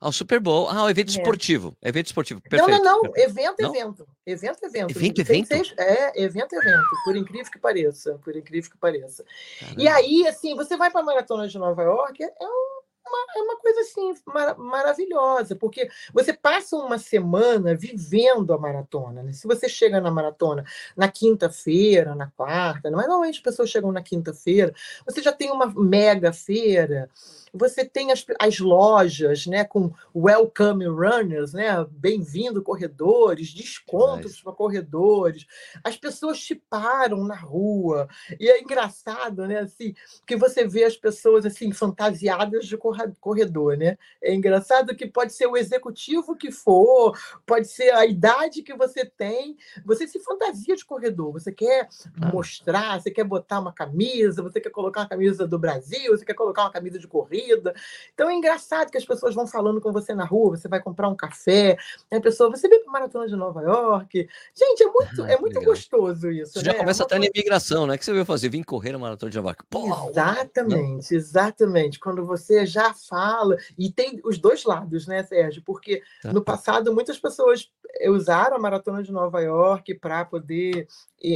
Ah, 0.00 0.08
o 0.08 0.12
Super 0.12 0.38
Bowl. 0.38 0.68
Ah, 0.68 0.84
o 0.84 0.90
evento 0.90 1.08
é. 1.08 1.12
esportivo. 1.12 1.74
Evento 1.80 2.06
esportivo. 2.06 2.40
Perfeito. 2.42 2.84
Não, 2.84 3.02
não, 3.02 3.02
não. 3.04 3.12
Evento, 3.16 3.62
não? 3.62 3.74
evento. 3.74 4.06
Evento, 4.26 4.64
evento. 4.64 4.90
Evento, 4.90 5.20
evento? 5.20 5.46
Seis... 5.46 5.74
É, 5.78 6.22
evento, 6.22 6.54
evento. 6.54 6.88
Por 7.04 7.16
incrível 7.16 7.50
que 7.50 7.58
pareça. 7.58 8.18
Por 8.22 8.36
incrível 8.36 8.70
que 8.70 8.76
pareça. 8.76 9.24
Caramba. 9.60 9.82
E 9.82 9.88
aí, 9.88 10.26
assim, 10.26 10.54
você 10.54 10.76
vai 10.76 10.90
para 10.90 11.00
a 11.00 11.04
Maratona 11.04 11.48
de 11.48 11.58
Nova 11.58 11.82
York, 11.82 12.22
é 12.22 12.28
um 12.42 12.73
uma, 13.06 13.26
é 13.36 13.42
uma 13.42 13.56
coisa 13.58 13.80
assim 13.80 14.14
mar, 14.26 14.58
maravilhosa, 14.58 15.56
porque 15.56 15.88
você 16.12 16.32
passa 16.32 16.76
uma 16.76 16.98
semana 16.98 17.74
vivendo 17.74 18.52
a 18.52 18.58
maratona. 18.58 19.22
Né? 19.22 19.32
Se 19.32 19.46
você 19.46 19.68
chega 19.68 20.00
na 20.00 20.10
maratona 20.10 20.64
na 20.96 21.08
quinta-feira, 21.08 22.14
na 22.14 22.30
quarta, 22.30 22.90
normalmente 22.90 23.36
as 23.36 23.42
pessoas 23.42 23.70
chegam 23.70 23.92
na 23.92 24.02
quinta-feira, 24.02 24.74
você 25.06 25.22
já 25.22 25.32
tem 25.32 25.50
uma 25.50 25.66
mega 25.66 26.32
feira 26.32 27.08
você 27.54 27.84
tem 27.84 28.10
as, 28.10 28.26
as 28.40 28.58
lojas 28.58 29.46
né, 29.46 29.62
com 29.64 29.92
welcome 30.14 30.86
runners, 30.86 31.52
né, 31.52 31.86
bem-vindo 31.88 32.60
corredores, 32.60 33.54
descontos 33.54 34.42
para 34.42 34.52
corredores. 34.52 35.46
As 35.84 35.96
pessoas 35.96 36.40
te 36.40 36.56
param 36.56 37.24
na 37.24 37.36
rua. 37.36 38.08
E 38.40 38.50
é 38.50 38.60
engraçado, 38.60 39.46
né, 39.46 39.60
assim, 39.60 39.94
que 40.26 40.36
você 40.36 40.66
vê 40.66 40.82
as 40.82 40.96
pessoas 40.96 41.46
assim 41.46 41.72
fantasiadas 41.72 42.66
de 42.66 42.76
corredor, 43.20 43.76
né? 43.76 43.96
É 44.20 44.34
engraçado 44.34 44.96
que 44.96 45.06
pode 45.06 45.32
ser 45.32 45.46
o 45.46 45.56
executivo 45.56 46.36
que 46.36 46.50
for, 46.50 47.16
pode 47.46 47.68
ser 47.68 47.94
a 47.94 48.04
idade 48.04 48.62
que 48.62 48.74
você 48.74 49.04
tem, 49.04 49.56
você 49.84 50.08
se 50.08 50.18
fantasia 50.18 50.74
de 50.74 50.84
corredor, 50.84 51.32
você 51.32 51.52
quer 51.52 51.88
mostrar, 52.32 53.00
você 53.00 53.10
quer 53.10 53.24
botar 53.24 53.60
uma 53.60 53.72
camisa, 53.72 54.42
você 54.42 54.60
quer 54.60 54.70
colocar 54.70 55.02
uma 55.02 55.08
camisa 55.08 55.46
do 55.46 55.58
Brasil, 55.58 56.10
você 56.16 56.24
quer 56.24 56.34
colocar 56.34 56.62
uma 56.62 56.72
camisa 56.72 56.98
de 56.98 57.06
corrida, 57.06 57.43
corrida. 57.44 57.74
Então 58.12 58.30
é 58.30 58.34
engraçado 58.34 58.90
que 58.90 58.98
as 58.98 59.04
pessoas 59.04 59.34
vão 59.34 59.46
falando 59.46 59.80
com 59.80 59.92
você 59.92 60.14
na 60.14 60.24
rua, 60.24 60.56
você 60.56 60.68
vai 60.68 60.80
comprar 60.80 61.08
um 61.08 61.14
café, 61.14 61.76
a 62.10 62.20
pessoa, 62.20 62.50
você 62.50 62.68
vem 62.68 62.82
para 62.82 62.92
Maratona 62.92 63.26
de 63.26 63.36
Nova 63.36 63.62
York. 63.62 64.28
Gente, 64.54 64.82
é 64.82 64.86
muito, 64.86 65.22
ah, 65.22 65.30
é 65.30 65.38
muito 65.38 65.60
gostoso 65.62 66.30
isso. 66.30 66.54
Você 66.54 66.58
né? 66.60 66.64
já 66.72 66.74
começa 66.74 67.02
é 67.02 67.04
até 67.04 67.16
coisa... 67.16 67.30
na 67.32 67.38
imigração, 67.38 67.86
né? 67.86 67.94
O 67.94 67.98
que 67.98 68.04
você 68.04 68.12
veio 68.12 68.24
fazer? 68.24 68.48
Vim 68.48 68.62
correr 68.62 68.92
na 68.92 68.98
Maratona 68.98 69.30
de 69.30 69.36
Nova 69.36 69.48
York. 69.50 69.64
Pô, 69.68 70.08
exatamente, 70.10 71.12
não. 71.12 71.18
exatamente. 71.18 71.98
Quando 71.98 72.24
você 72.24 72.64
já 72.64 72.94
fala, 72.94 73.56
e 73.78 73.90
tem 73.90 74.20
os 74.24 74.38
dois 74.38 74.64
lados, 74.64 75.06
né, 75.06 75.22
Sérgio? 75.24 75.62
Porque 75.64 76.02
tá. 76.22 76.32
no 76.32 76.42
passado 76.42 76.94
muitas 76.94 77.18
pessoas 77.18 77.70
usaram 78.06 78.56
a 78.56 78.60
Maratona 78.60 79.02
de 79.02 79.12
Nova 79.12 79.40
York 79.40 79.94
para 79.94 80.24
poder 80.24 80.86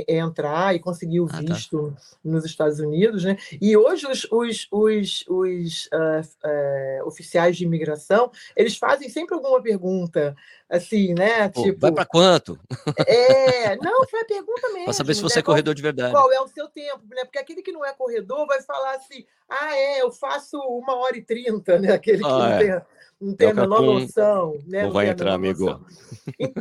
entrar 0.06 0.74
e 0.74 0.78
conseguir 0.78 1.20
o 1.20 1.26
visto 1.26 1.94
ah, 1.94 2.00
tá. 2.00 2.18
nos 2.22 2.44
Estados 2.44 2.78
Unidos, 2.78 3.24
né? 3.24 3.36
E 3.60 3.76
hoje 3.76 4.06
os, 4.06 4.26
os, 4.30 4.68
os, 4.70 5.24
os 5.26 5.86
uh, 5.86 6.20
uh, 6.46 7.06
oficiais 7.08 7.56
de 7.56 7.64
imigração 7.64 8.30
eles 8.54 8.76
fazem 8.76 9.08
sempre 9.08 9.34
alguma 9.34 9.62
pergunta 9.62 10.36
assim, 10.68 11.14
né? 11.14 11.48
Pô, 11.48 11.62
tipo, 11.62 11.80
vai 11.80 11.92
para 11.92 12.04
quanto? 12.04 12.58
É, 13.06 13.76
não, 13.76 14.06
foi 14.06 14.20
a 14.20 14.24
pergunta 14.24 14.68
mesmo. 14.68 14.84
Para 14.84 14.92
saber 14.92 15.14
se 15.14 15.22
você 15.22 15.36
né? 15.36 15.40
é 15.40 15.44
corredor 15.44 15.74
de 15.74 15.82
verdade. 15.82 16.12
Qual 16.12 16.30
é 16.32 16.40
o 16.40 16.48
seu 16.48 16.68
tempo, 16.68 17.02
né? 17.08 17.24
Porque 17.24 17.38
aquele 17.38 17.62
que 17.62 17.72
não 17.72 17.84
é 17.84 17.92
corredor 17.94 18.46
vai 18.46 18.60
falar 18.60 18.96
assim: 18.96 19.24
ah, 19.48 19.74
é, 19.76 20.02
eu 20.02 20.10
faço 20.10 20.58
uma 20.58 20.96
hora 20.96 21.16
e 21.16 21.22
trinta, 21.22 21.78
né? 21.78 21.92
Aquele 21.92 22.18
que 22.18 22.28
ah, 22.28 22.38
não 22.38 22.46
é. 22.46 22.58
tem 22.58 22.82
não 23.20 23.34
tem 23.34 23.50
a 23.50 23.54
menor 23.54 23.82
noção. 23.82 24.58
Né? 24.66 24.84
Não 24.84 24.92
vai 24.92 25.08
entrar, 25.08 25.34
amigo. 25.34 25.84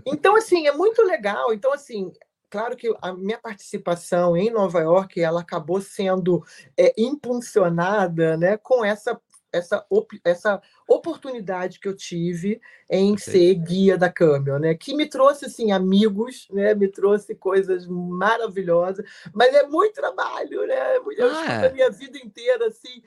Então, 0.05 0.35
assim, 0.35 0.65
é 0.67 0.71
muito 0.71 1.01
legal. 1.03 1.53
Então, 1.53 1.73
assim, 1.73 2.11
claro 2.49 2.75
que 2.75 2.93
a 3.01 3.13
minha 3.13 3.37
participação 3.37 4.35
em 4.35 4.49
Nova 4.49 4.79
York 4.79 5.21
ela 5.21 5.41
acabou 5.41 5.81
sendo 5.81 6.43
é, 6.77 6.93
impulsionada 6.97 8.37
né, 8.37 8.57
com 8.57 8.83
essa, 8.83 9.19
essa, 9.51 9.85
op, 9.89 10.19
essa 10.23 10.61
oportunidade 10.87 11.79
que 11.79 11.87
eu 11.87 11.95
tive 11.95 12.61
em 12.89 13.17
ser 13.17 13.53
guia 13.55 13.97
da 13.97 14.09
Camel, 14.09 14.57
né? 14.59 14.73
Que 14.73 14.95
me 14.95 15.05
trouxe 15.05 15.45
assim 15.45 15.71
amigos, 15.71 16.47
né? 16.49 16.73
Me 16.73 16.87
trouxe 16.87 17.35
coisas 17.35 17.85
maravilhosas, 17.85 19.05
mas 19.33 19.53
é 19.53 19.67
muito 19.67 19.95
trabalho, 19.95 20.65
né? 20.65 20.97
Eu 21.17 21.31
ah, 21.31 21.45
é. 21.45 21.67
a 21.67 21.73
minha 21.73 21.89
vida 21.91 22.17
inteira 22.17 22.67
assim 22.67 23.03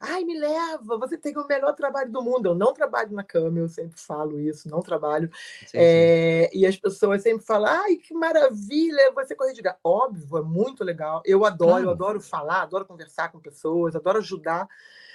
Ai, 0.00 0.22
me 0.22 0.38
leva, 0.38 0.96
você 0.96 1.18
tem 1.18 1.36
o 1.36 1.46
melhor 1.46 1.74
trabalho 1.74 2.10
do 2.10 2.22
mundo. 2.22 2.46
Eu 2.46 2.54
não 2.54 2.72
trabalho 2.72 3.12
na 3.12 3.24
cama, 3.24 3.58
eu 3.58 3.68
sempre 3.68 4.00
falo 4.00 4.38
isso, 4.38 4.68
não 4.68 4.80
trabalho. 4.80 5.28
Sim, 5.66 5.76
é, 5.76 6.48
sim. 6.52 6.58
E 6.58 6.66
as 6.66 6.76
pessoas 6.76 7.22
sempre 7.22 7.44
falam, 7.44 7.68
ai, 7.68 7.96
que 7.96 8.14
maravilha, 8.14 9.12
você 9.12 9.34
correr 9.34 9.54
de 9.54 9.62
gato. 9.62 9.80
Óbvio, 9.82 10.38
é 10.38 10.42
muito 10.42 10.84
legal. 10.84 11.20
Eu 11.24 11.44
adoro, 11.44 11.70
claro. 11.70 11.84
eu 11.84 11.90
adoro 11.90 12.20
falar, 12.20 12.62
adoro 12.62 12.84
conversar 12.84 13.32
com 13.32 13.40
pessoas, 13.40 13.96
adoro 13.96 14.18
ajudar, 14.18 14.68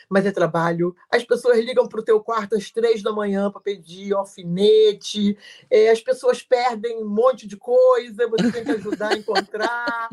mas 0.09 0.25
é 0.25 0.31
trabalho. 0.31 0.93
As 1.09 1.23
pessoas 1.23 1.57
ligam 1.59 1.87
para 1.87 2.01
o 2.01 2.03
teu 2.03 2.19
quarto 2.19 2.55
às 2.55 2.69
três 2.69 3.01
da 3.01 3.13
manhã 3.13 3.49
para 3.49 3.61
pedir 3.61 4.13
alfinete, 4.13 5.37
é, 5.69 5.89
as 5.89 6.01
pessoas 6.01 6.43
perdem 6.43 7.01
um 7.01 7.07
monte 7.07 7.47
de 7.47 7.55
coisa, 7.55 8.27
você 8.27 8.51
tem 8.51 8.65
que 8.65 8.71
ajudar 8.71 9.13
a 9.13 9.17
encontrar. 9.17 10.09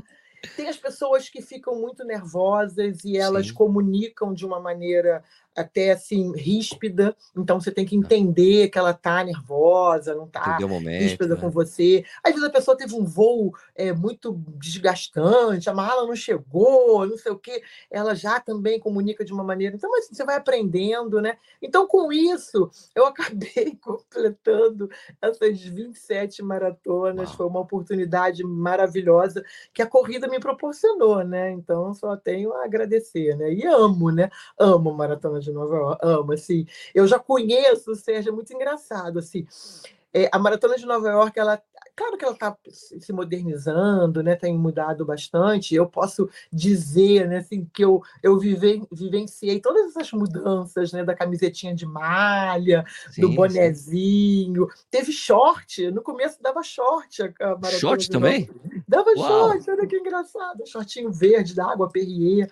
Tem 0.56 0.68
as 0.68 0.76
pessoas 0.76 1.28
que 1.28 1.42
ficam 1.42 1.80
muito 1.80 2.04
nervosas 2.04 3.04
e 3.04 3.16
elas 3.16 3.48
Sim. 3.48 3.54
comunicam 3.54 4.32
de 4.32 4.46
uma 4.46 4.60
maneira 4.60 5.22
até 5.56 5.92
assim 5.92 6.32
ríspida, 6.36 7.16
então 7.36 7.60
você 7.60 7.70
tem 7.70 7.84
que 7.84 7.96
entender 7.96 8.68
que 8.68 8.78
ela 8.78 8.94
tá 8.94 9.22
nervosa, 9.24 10.14
não 10.14 10.28
tá 10.28 10.58
momento, 10.60 11.02
ríspida 11.02 11.34
né? 11.34 11.40
com 11.40 11.50
você. 11.50 12.04
Às 12.22 12.32
vezes 12.32 12.46
a 12.46 12.52
pessoa 12.52 12.76
teve 12.76 12.94
um 12.94 13.04
voo 13.04 13.52
é, 13.74 13.92
muito 13.92 14.32
desgastante, 14.56 15.68
a 15.68 15.74
mala 15.74 16.06
não 16.06 16.14
chegou, 16.14 17.06
não 17.06 17.16
sei 17.18 17.32
o 17.32 17.38
quê, 17.38 17.62
ela 17.90 18.14
já 18.14 18.38
também 18.38 18.78
comunica 18.78 19.24
de 19.24 19.32
uma 19.32 19.42
maneira. 19.42 19.74
Então 19.74 19.94
assim, 19.96 20.14
você 20.14 20.24
vai 20.24 20.36
aprendendo, 20.36 21.20
né? 21.20 21.36
Então 21.60 21.86
com 21.86 22.12
isso, 22.12 22.70
eu 22.94 23.06
acabei 23.06 23.76
completando 23.80 24.88
essas 25.20 25.60
27 25.60 26.42
maratonas, 26.42 27.28
Uau. 27.30 27.36
foi 27.36 27.46
uma 27.46 27.60
oportunidade 27.60 28.44
maravilhosa 28.44 29.44
que 29.74 29.82
a 29.82 29.86
corrida 29.86 30.28
me 30.28 30.38
proporcionou, 30.38 31.24
né? 31.24 31.50
Então 31.50 31.92
só 31.92 32.16
tenho 32.16 32.52
a 32.54 32.64
agradecer, 32.64 33.36
né? 33.36 33.52
E 33.52 33.66
amo, 33.66 34.10
né? 34.10 34.30
Amo 34.58 34.92
maratona 34.92 35.39
de 35.40 35.52
Nova 35.52 35.74
York, 35.74 36.00
amo, 36.02 36.32
assim. 36.32 36.66
Eu 36.94 37.06
já 37.06 37.18
conheço 37.18 37.92
o 37.92 37.96
Sérgio, 37.96 38.30
é 38.30 38.32
muito 38.32 38.52
engraçado, 38.52 39.18
assim. 39.18 39.46
É, 40.12 40.28
a 40.32 40.38
Maratona 40.38 40.76
de 40.76 40.84
Nova 40.84 41.08
York, 41.08 41.38
ela, 41.38 41.62
claro 41.94 42.18
que 42.18 42.24
ela 42.24 42.34
está 42.34 42.56
se 42.72 43.12
modernizando, 43.12 44.22
né? 44.24 44.34
Tem 44.34 44.56
mudado 44.58 45.04
bastante. 45.04 45.74
Eu 45.74 45.86
posso 45.86 46.28
dizer, 46.52 47.28
né, 47.28 47.38
assim, 47.38 47.68
que 47.72 47.84
eu, 47.84 48.02
eu 48.20 48.36
vive, 48.36 48.82
vivenciei 48.90 49.60
todas 49.60 49.86
essas 49.86 50.10
mudanças, 50.10 50.92
né? 50.92 51.04
Da 51.04 51.14
camisetinha 51.14 51.74
de 51.74 51.86
malha, 51.86 52.84
sim, 53.12 53.20
do 53.20 53.30
bonezinho. 53.30 54.68
Sim. 54.68 54.84
Teve 54.90 55.12
short, 55.12 55.90
no 55.92 56.02
começo 56.02 56.42
dava 56.42 56.62
short. 56.62 57.22
A, 57.22 57.28
Maratona 57.28 57.70
short 57.70 58.10
também? 58.10 58.50
Dava 58.88 59.10
Uau. 59.16 59.52
short, 59.52 59.70
olha 59.70 59.86
que 59.86 59.96
engraçado. 59.96 60.66
Shortinho 60.66 61.12
verde 61.12 61.54
da 61.54 61.70
água 61.70 61.88
Perrier. 61.88 62.50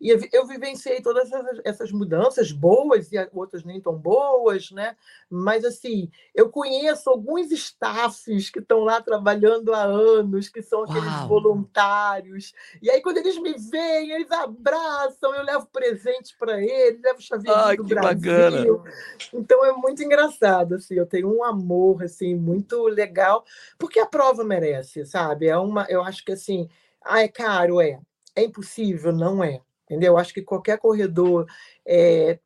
E 0.00 0.10
eu, 0.32 0.46
vivenciei 0.46 1.00
todas 1.02 1.32
essas, 1.32 1.60
essas, 1.64 1.92
mudanças 1.92 2.52
boas 2.52 3.10
e 3.12 3.16
outras 3.32 3.64
nem 3.64 3.80
tão 3.80 3.96
boas, 3.96 4.70
né? 4.70 4.96
Mas, 5.28 5.64
assim, 5.64 6.08
eu 6.32 6.48
conheço 6.48 7.10
alguns 7.10 7.50
staffs 7.50 8.48
que 8.48 8.60
estão 8.60 8.80
lá 8.84 9.02
trabalhando 9.02 9.74
há 9.74 9.82
anos, 9.82 10.48
que 10.48 10.62
são 10.62 10.84
aqueles 10.84 11.02
Uau. 11.02 11.28
voluntários. 11.28 12.54
E 12.80 12.88
aí, 12.88 13.00
quando 13.00 13.16
eles 13.16 13.36
me 13.40 13.54
veem, 13.54 14.12
eles 14.12 14.30
abraçam, 14.30 15.34
eu 15.34 15.42
levo 15.42 15.66
presente 15.66 16.36
para 16.38 16.62
eles, 16.62 17.02
levo 17.02 17.20
chaveirinho 17.20 17.82
do 17.82 17.84
Brasil. 17.84 18.78
Bacana. 18.78 18.92
Então, 19.34 19.64
é 19.64 19.72
muito 19.72 20.00
engraçado, 20.00 20.76
assim. 20.76 20.94
Eu 20.94 21.06
tenho 21.06 21.36
um 21.36 21.42
amor, 21.42 22.04
assim, 22.04 22.36
muito 22.36 22.84
legal, 22.84 23.44
porque 23.76 23.98
a 23.98 24.06
prova 24.06 24.44
merece, 24.44 25.04
sabe? 25.04 25.48
É 25.48 25.58
uma... 25.58 25.86
Eu 25.88 26.02
acho 26.04 26.24
que, 26.24 26.32
assim... 26.32 26.68
Ah, 27.04 27.22
é 27.22 27.28
caro? 27.28 27.80
É. 27.80 27.98
É 28.36 28.44
impossível? 28.44 29.12
Não 29.12 29.42
é. 29.42 29.60
Entendeu? 29.88 30.18
Acho 30.18 30.34
que 30.34 30.42
qualquer 30.42 30.78
corredor 30.78 31.46
é, 31.86 32.38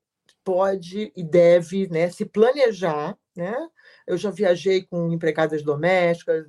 pode 0.45 1.13
e 1.17 1.23
deve 1.23 1.89
né, 1.89 2.09
se 2.11 2.25
planejar. 2.25 3.17
Né? 3.35 3.55
Eu 4.07 4.17
já 4.17 4.31
viajei 4.31 4.83
com 4.83 5.11
empregadas 5.13 5.63
domésticas, 5.63 6.47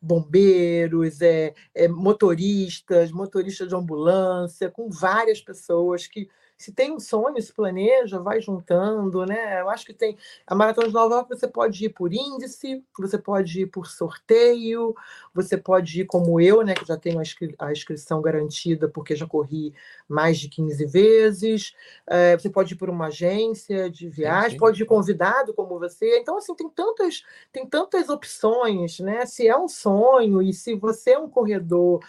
bombeiros, 0.00 1.20
é, 1.20 1.54
é, 1.74 1.86
motoristas, 1.86 3.12
motoristas 3.12 3.68
de 3.68 3.74
ambulância, 3.74 4.70
com 4.70 4.90
várias 4.90 5.40
pessoas 5.40 6.06
que 6.06 6.28
se 6.56 6.72
tem 6.72 6.92
um 6.92 7.00
sonho, 7.00 7.40
se 7.42 7.52
planeja, 7.52 8.20
vai 8.20 8.40
juntando, 8.40 9.26
né? 9.26 9.60
Eu 9.60 9.68
acho 9.68 9.84
que 9.84 9.92
tem. 9.92 10.16
A 10.46 10.54
Maratona 10.54 10.86
de 10.86 10.94
Nova 10.94 11.16
York 11.16 11.28
você 11.28 11.48
pode 11.48 11.84
ir 11.84 11.88
por 11.88 12.12
índice, 12.12 12.84
você 12.96 13.18
pode 13.18 13.62
ir 13.62 13.66
por 13.66 13.86
sorteio, 13.86 14.94
você 15.34 15.56
pode 15.56 16.00
ir 16.00 16.06
como 16.06 16.40
eu, 16.40 16.62
né? 16.62 16.74
Que 16.74 16.86
já 16.86 16.96
tenho 16.96 17.18
a, 17.18 17.22
inscri 17.22 17.54
a 17.58 17.72
inscrição 17.72 18.22
garantida, 18.22 18.88
porque 18.88 19.16
já 19.16 19.26
corri 19.26 19.74
mais 20.08 20.38
de 20.38 20.48
15 20.48 20.86
vezes. 20.86 21.74
É, 22.06 22.36
você 22.38 22.48
pode 22.48 22.74
ir 22.74 22.76
por 22.76 22.88
uma 22.88 23.06
agência 23.06 23.90
de 23.90 24.08
viagem, 24.08 24.50
sim, 24.50 24.56
sim. 24.56 24.60
pode 24.60 24.82
ir 24.82 24.86
convidado 24.86 25.52
como 25.52 25.78
você. 25.78 26.18
Então, 26.18 26.38
assim, 26.38 26.54
tem 26.54 26.68
tantas, 26.68 27.24
tem 27.52 27.66
tantas 27.66 28.08
opções, 28.08 29.00
né? 29.00 29.26
Se 29.26 29.48
é 29.48 29.58
um 29.58 29.68
sonho 29.68 30.40
e 30.40 30.52
se 30.52 30.74
você 30.76 31.12
é 31.12 31.18
um 31.18 31.28
corredor. 31.28 32.00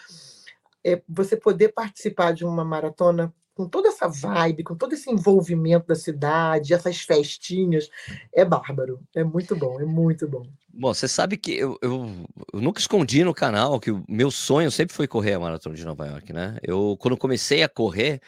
É, 0.84 1.02
você 1.08 1.36
poder 1.36 1.72
participar 1.72 2.32
de 2.32 2.44
uma 2.44 2.64
maratona 2.64 3.34
com 3.56 3.68
toda 3.68 3.88
essa 3.88 4.06
vibe, 4.06 4.62
com 4.62 4.76
todo 4.76 4.92
esse 4.92 5.10
envolvimento 5.10 5.86
da 5.86 5.94
cidade, 5.96 6.74
essas 6.74 6.98
festinhas, 7.00 7.88
é 8.32 8.44
bárbaro. 8.44 9.00
É 9.14 9.24
muito 9.24 9.56
bom, 9.56 9.80
é 9.80 9.84
muito 9.84 10.28
bom. 10.28 10.46
Bom, 10.72 10.92
você 10.92 11.08
sabe 11.08 11.38
que 11.38 11.52
eu, 11.52 11.78
eu, 11.80 12.26
eu, 12.52 12.60
nunca 12.60 12.78
escondi 12.78 13.24
no 13.24 13.32
canal 13.34 13.80
que 13.80 13.90
o 13.90 14.04
meu 14.06 14.30
sonho 14.30 14.70
sempre 14.70 14.94
foi 14.94 15.08
correr 15.08 15.32
a 15.32 15.40
Maratona 15.40 15.74
de 15.74 15.84
Nova 15.84 16.06
York, 16.06 16.32
né? 16.34 16.58
Eu, 16.62 16.96
quando 17.00 17.16
comecei 17.16 17.62
a 17.62 17.68
correr, 17.68 18.20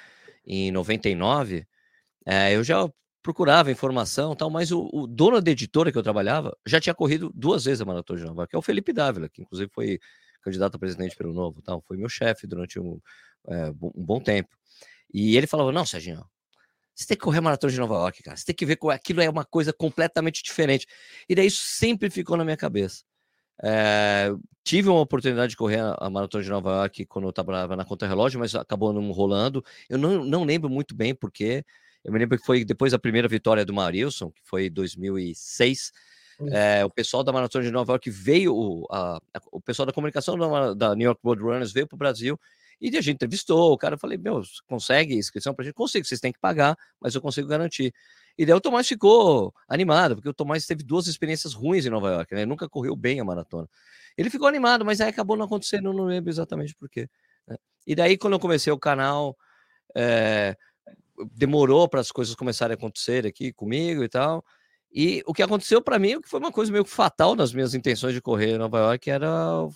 em 0.48 0.72
99, 0.72 1.66
é, 2.24 2.56
eu 2.56 2.64
já 2.64 2.88
procurava 3.22 3.70
informação 3.70 4.34
tal, 4.34 4.48
mas 4.48 4.72
o, 4.72 4.88
o, 4.90 5.06
dono 5.06 5.42
da 5.42 5.50
editora 5.50 5.92
que 5.92 5.98
eu 5.98 6.02
trabalhava 6.02 6.56
já 6.66 6.80
tinha 6.80 6.94
corrido 6.94 7.30
duas 7.34 7.66
vezes 7.66 7.82
a 7.82 7.84
Maratona 7.84 8.18
de 8.18 8.24
Nova 8.24 8.40
York, 8.40 8.50
que 8.50 8.56
é 8.56 8.58
o 8.58 8.62
Felipe 8.62 8.92
Dávila, 8.92 9.28
que 9.28 9.42
inclusive 9.42 9.70
foi 9.74 10.00
candidato 10.40 10.76
a 10.76 10.78
presidente 10.78 11.14
pelo 11.14 11.34
Novo, 11.34 11.60
tal, 11.60 11.82
foi 11.86 11.98
meu 11.98 12.08
chefe 12.08 12.46
durante 12.46 12.80
um, 12.80 12.98
é, 13.46 13.70
um 13.70 14.04
bom 14.04 14.18
tempo. 14.20 14.57
E 15.12 15.36
ele 15.36 15.46
falava: 15.46 15.72
Não, 15.72 15.84
Serginho, 15.86 16.24
você 16.98 17.06
tem 17.06 17.16
que 17.16 17.22
correr 17.22 17.38
a 17.38 17.42
maratona 17.42 17.72
de 17.72 17.78
Nova 17.78 17.94
York, 17.94 18.22
cara. 18.24 18.36
Você 18.36 18.44
tem 18.44 18.54
que 18.54 18.66
ver 18.66 18.76
que 18.76 18.90
aquilo 18.90 19.20
é 19.20 19.30
uma 19.30 19.44
coisa 19.44 19.72
completamente 19.72 20.42
diferente. 20.42 20.84
E 21.28 21.34
daí 21.34 21.46
isso 21.46 21.62
sempre 21.64 22.10
ficou 22.10 22.36
na 22.36 22.44
minha 22.44 22.56
cabeça. 22.56 23.04
É, 23.62 24.32
tive 24.64 24.88
uma 24.88 25.00
oportunidade 25.00 25.50
de 25.50 25.56
correr 25.56 25.80
a, 25.80 26.10
maratona 26.10 26.42
de 26.42 26.50
Nova 26.50 26.70
York 26.70 27.06
quando 27.06 27.26
eu 27.26 27.30
estava 27.30 27.76
na 27.76 27.84
conta 27.84 28.06
relógio, 28.06 28.40
mas 28.40 28.52
acabou 28.56 28.92
não 28.92 29.12
rolando. 29.12 29.64
Eu 29.88 29.96
não, 29.96 30.24
não 30.24 30.44
lembro 30.44 30.68
muito 30.68 30.94
bem 30.94 31.14
porque. 31.14 31.64
Eu 32.04 32.12
me 32.12 32.18
lembro 32.18 32.38
que 32.38 32.44
foi 32.44 32.64
depois 32.64 32.92
da 32.92 32.98
primeira 32.98 33.28
vitória 33.28 33.64
do 33.64 33.74
Marilson, 33.74 34.30
que 34.30 34.40
foi 34.44 34.66
em 34.66 34.72
2006. 34.72 35.92
É, 36.52 36.84
o 36.84 36.90
pessoal 36.90 37.24
da 37.24 37.32
Maratona 37.32 37.64
de 37.64 37.70
Nova 37.70 37.92
York 37.92 38.08
veio, 38.10 38.86
a, 38.90 39.16
a, 39.16 39.40
o 39.50 39.60
pessoal 39.60 39.84
da 39.84 39.92
comunicação 39.92 40.38
da, 40.38 40.74
da 40.74 40.94
New 40.94 41.06
York 41.06 41.20
Road 41.22 41.42
Runners 41.42 41.72
veio 41.72 41.86
para 41.86 41.96
o 41.96 41.98
Brasil 41.98 42.38
e 42.80 42.88
a 42.96 43.00
gente 43.00 43.16
entrevistou, 43.16 43.72
o 43.72 43.78
cara 43.78 43.98
falei, 43.98 44.16
meu, 44.16 44.42
consegue 44.66 45.14
inscrição 45.14 45.54
para 45.54 45.64
a 45.64 45.66
gente? 45.66 45.74
Consigo, 45.74 46.06
vocês 46.06 46.20
têm 46.20 46.32
que 46.32 46.38
pagar, 46.38 46.76
mas 47.00 47.14
eu 47.14 47.20
consigo 47.20 47.48
garantir. 47.48 47.92
E 48.36 48.46
daí 48.46 48.54
o 48.54 48.60
Tomás 48.60 48.86
ficou 48.86 49.52
animado, 49.68 50.14
porque 50.14 50.28
o 50.28 50.34
Tomás 50.34 50.64
teve 50.64 50.84
duas 50.84 51.08
experiências 51.08 51.54
ruins 51.54 51.84
em 51.86 51.90
Nova 51.90 52.10
York, 52.10 52.32
né? 52.34 52.42
Ele 52.42 52.48
nunca 52.48 52.68
correu 52.68 52.94
bem 52.94 53.18
a 53.18 53.24
maratona. 53.24 53.68
Ele 54.16 54.30
ficou 54.30 54.46
animado, 54.46 54.84
mas 54.84 55.00
aí 55.00 55.08
acabou 55.08 55.36
não 55.36 55.46
acontecendo, 55.46 55.92
não 55.92 56.04
lembro 56.04 56.30
exatamente 56.30 56.74
por 56.76 56.88
quê. 56.88 57.08
Né? 57.46 57.56
E 57.86 57.96
daí, 57.96 58.16
quando 58.16 58.34
eu 58.34 58.38
comecei 58.38 58.72
o 58.72 58.78
canal, 58.78 59.36
é, 59.96 60.56
demorou 61.32 61.88
para 61.88 62.00
as 62.00 62.12
coisas 62.12 62.34
começarem 62.36 62.74
a 62.74 62.76
acontecer 62.76 63.26
aqui 63.26 63.52
comigo 63.52 64.04
e 64.04 64.08
tal. 64.08 64.44
E 64.92 65.22
o 65.26 65.34
que 65.34 65.42
aconteceu 65.42 65.82
para 65.82 65.98
mim, 65.98 66.14
o 66.14 66.22
que 66.22 66.28
foi 66.28 66.40
uma 66.40 66.52
coisa 66.52 66.72
meio 66.72 66.84
fatal 66.84 67.34
nas 67.34 67.52
minhas 67.52 67.74
intenções 67.74 68.14
de 68.14 68.22
correr 68.22 68.54
em 68.54 68.58
Nova 68.58 68.78
York, 68.78 69.10
era 69.10 69.28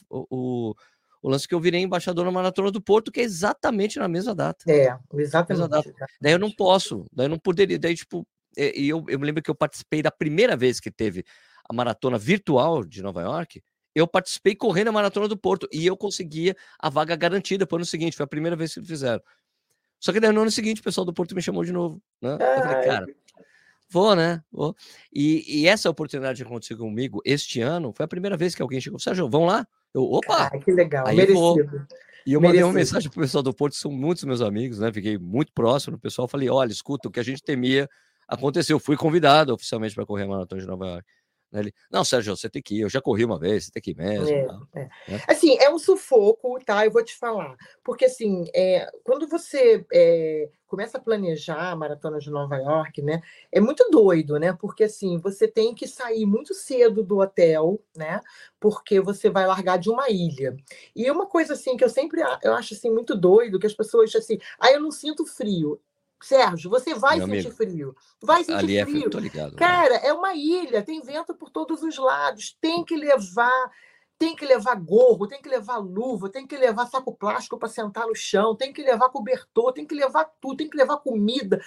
o, 0.08 0.26
o 0.30 0.74
o 1.22 1.30
lance 1.30 1.46
que 1.46 1.54
eu 1.54 1.60
virei 1.60 1.80
embaixador 1.80 2.24
na 2.24 2.32
Maratona 2.32 2.70
do 2.70 2.80
Porto, 2.80 3.12
que 3.12 3.20
é 3.20 3.22
exatamente 3.22 3.98
na 3.98 4.08
mesma 4.08 4.34
data. 4.34 4.64
É, 4.70 4.94
exatamente. 5.14 5.70
Data. 5.70 5.88
exatamente. 5.88 6.18
Daí 6.20 6.32
eu 6.32 6.38
não 6.38 6.50
posso, 6.50 7.06
daí 7.12 7.26
eu 7.26 7.30
não 7.30 7.38
poderia, 7.38 7.78
daí 7.78 7.94
tipo, 7.94 8.26
e 8.56 8.88
eu, 8.88 9.04
eu 9.08 9.18
me 9.18 9.26
lembro 9.26 9.42
que 9.42 9.50
eu 9.50 9.54
participei 9.54 10.02
da 10.02 10.10
primeira 10.10 10.56
vez 10.56 10.80
que 10.80 10.90
teve 10.90 11.24
a 11.68 11.72
maratona 11.72 12.18
virtual 12.18 12.84
de 12.84 13.02
Nova 13.02 13.22
York, 13.22 13.62
eu 13.94 14.06
participei 14.06 14.54
correndo 14.54 14.88
a 14.88 14.92
maratona 14.92 15.28
do 15.28 15.36
Porto 15.36 15.68
e 15.70 15.86
eu 15.86 15.96
conseguia 15.96 16.56
a 16.78 16.88
vaga 16.88 17.14
garantida 17.14 17.66
para 17.66 17.76
o 17.76 17.78
ano 17.78 17.84
seguinte, 17.84 18.16
foi 18.16 18.24
a 18.24 18.28
primeira 18.28 18.56
vez 18.56 18.74
que 18.74 18.82
fizeram. 18.82 19.22
Só 20.00 20.12
que 20.12 20.18
daí 20.18 20.32
no 20.32 20.40
ano 20.40 20.50
seguinte 20.50 20.80
o 20.80 20.84
pessoal 20.84 21.04
do 21.04 21.12
Porto 21.12 21.34
me 21.34 21.42
chamou 21.42 21.64
de 21.64 21.72
novo, 21.72 22.02
né? 22.20 22.32
Eu 22.34 22.62
falei, 22.62 22.84
cara, 22.84 23.06
vou, 23.88 24.16
né? 24.16 24.42
Vou. 24.50 24.74
E, 25.12 25.60
e 25.60 25.68
essa 25.68 25.88
oportunidade 25.88 26.42
que 26.42 26.48
aconteceu 26.48 26.76
comigo 26.76 27.20
este 27.24 27.60
ano 27.60 27.92
foi 27.94 28.04
a 28.04 28.08
primeira 28.08 28.36
vez 28.36 28.54
que 28.54 28.62
alguém 28.62 28.80
chegou, 28.80 28.98
Sérgio, 28.98 29.28
vamos 29.28 29.48
lá? 29.52 29.66
Eu, 29.94 30.04
opa! 30.04 30.50
Ah, 30.52 30.58
que 30.58 30.72
legal, 30.72 31.06
aí 31.06 31.16
merecido. 31.16 31.40
Vou. 31.40 31.56
E 32.24 32.32
eu 32.32 32.40
mandei 32.40 32.60
Merecido. 32.60 32.66
uma 32.66 32.72
mensagem 32.72 33.10
para 33.10 33.18
o 33.18 33.22
pessoal 33.22 33.42
do 33.42 33.52
Porto, 33.52 33.74
são 33.74 33.90
muitos 33.90 34.22
meus 34.24 34.40
amigos, 34.40 34.78
né? 34.78 34.92
Fiquei 34.92 35.18
muito 35.18 35.52
próximo 35.52 35.96
do 35.96 36.00
pessoal. 36.00 36.28
Falei: 36.28 36.48
olha, 36.48 36.70
escuta, 36.70 37.08
o 37.08 37.10
que 37.10 37.18
a 37.20 37.22
gente 37.22 37.42
temia 37.42 37.88
aconteceu. 38.28 38.78
Fui 38.78 38.96
convidado 38.96 39.52
oficialmente 39.52 39.94
para 39.94 40.06
correr 40.06 40.24
a 40.24 40.28
maratona 40.28 40.60
de 40.60 40.66
Nova 40.66 40.86
York. 40.86 41.08
Ele, 41.52 41.74
não, 41.90 42.04
Sérgio, 42.04 42.36
você 42.36 42.48
tem 42.48 42.62
que 42.62 42.76
ir. 42.76 42.80
Eu 42.80 42.88
já 42.88 43.00
corri 43.00 43.24
uma 43.24 43.38
vez, 43.38 43.66
você 43.66 43.70
tem 43.70 43.82
que 43.82 43.90
ir 43.90 43.96
mesmo. 43.96 44.28
É, 44.74 44.80
é. 44.80 44.88
Né? 45.08 45.20
Assim, 45.28 45.56
é 45.58 45.70
um 45.70 45.78
sufoco, 45.78 46.58
tá? 46.64 46.84
Eu 46.84 46.90
vou 46.90 47.04
te 47.04 47.16
falar. 47.16 47.56
Porque, 47.84 48.06
assim, 48.06 48.44
é, 48.54 48.90
quando 49.04 49.28
você 49.28 49.84
é, 49.92 50.48
começa 50.66 50.96
a 50.96 51.00
planejar 51.00 51.70
a 51.70 51.76
maratona 51.76 52.18
de 52.18 52.30
Nova 52.30 52.56
York, 52.56 53.02
né? 53.02 53.20
É 53.52 53.60
muito 53.60 53.86
doido, 53.90 54.38
né? 54.38 54.54
Porque, 54.54 54.84
assim, 54.84 55.18
você 55.18 55.46
tem 55.46 55.74
que 55.74 55.86
sair 55.86 56.24
muito 56.24 56.54
cedo 56.54 57.02
do 57.02 57.18
hotel, 57.18 57.78
né? 57.94 58.20
Porque 58.58 58.98
você 59.00 59.28
vai 59.28 59.46
largar 59.46 59.78
de 59.78 59.90
uma 59.90 60.08
ilha. 60.08 60.56
E 60.96 61.10
uma 61.10 61.26
coisa, 61.26 61.52
assim, 61.52 61.76
que 61.76 61.84
eu 61.84 61.90
sempre 61.90 62.22
eu 62.42 62.54
acho, 62.54 62.72
assim, 62.72 62.90
muito 62.90 63.14
doido, 63.14 63.58
que 63.58 63.66
as 63.66 63.74
pessoas, 63.74 64.14
assim, 64.14 64.38
ah, 64.58 64.72
eu 64.72 64.80
não 64.80 64.90
sinto 64.90 65.26
frio. 65.26 65.78
Sérgio, 66.22 66.70
você 66.70 66.94
vai 66.94 67.18
Meu 67.18 67.26
sentir 67.26 67.46
amigo, 67.46 67.56
frio. 67.56 67.96
Vai 68.20 68.44
sentir 68.44 68.80
ali 68.80 68.84
frio. 68.84 69.10
É, 69.12 69.20
ligado, 69.20 69.56
Cara, 69.56 69.94
né? 69.94 70.06
é 70.06 70.12
uma 70.12 70.34
ilha, 70.34 70.82
tem 70.82 71.00
vento 71.00 71.34
por 71.34 71.50
todos 71.50 71.82
os 71.82 71.98
lados. 71.98 72.56
Tem 72.60 72.84
que 72.84 72.96
levar, 72.96 73.70
tem 74.18 74.36
que 74.36 74.46
levar 74.46 74.76
gorro, 74.76 75.26
tem 75.26 75.42
que 75.42 75.48
levar 75.48 75.78
luva, 75.78 76.28
tem 76.28 76.46
que 76.46 76.56
levar 76.56 76.86
saco 76.86 77.14
plástico 77.14 77.58
para 77.58 77.68
sentar 77.68 78.06
no 78.06 78.14
chão, 78.14 78.54
tem 78.54 78.72
que 78.72 78.82
levar 78.82 79.08
cobertor, 79.08 79.72
tem 79.72 79.84
que 79.84 79.94
levar 79.94 80.24
tudo, 80.40 80.58
tem 80.58 80.70
que 80.70 80.76
levar 80.76 80.98
comida. 80.98 81.60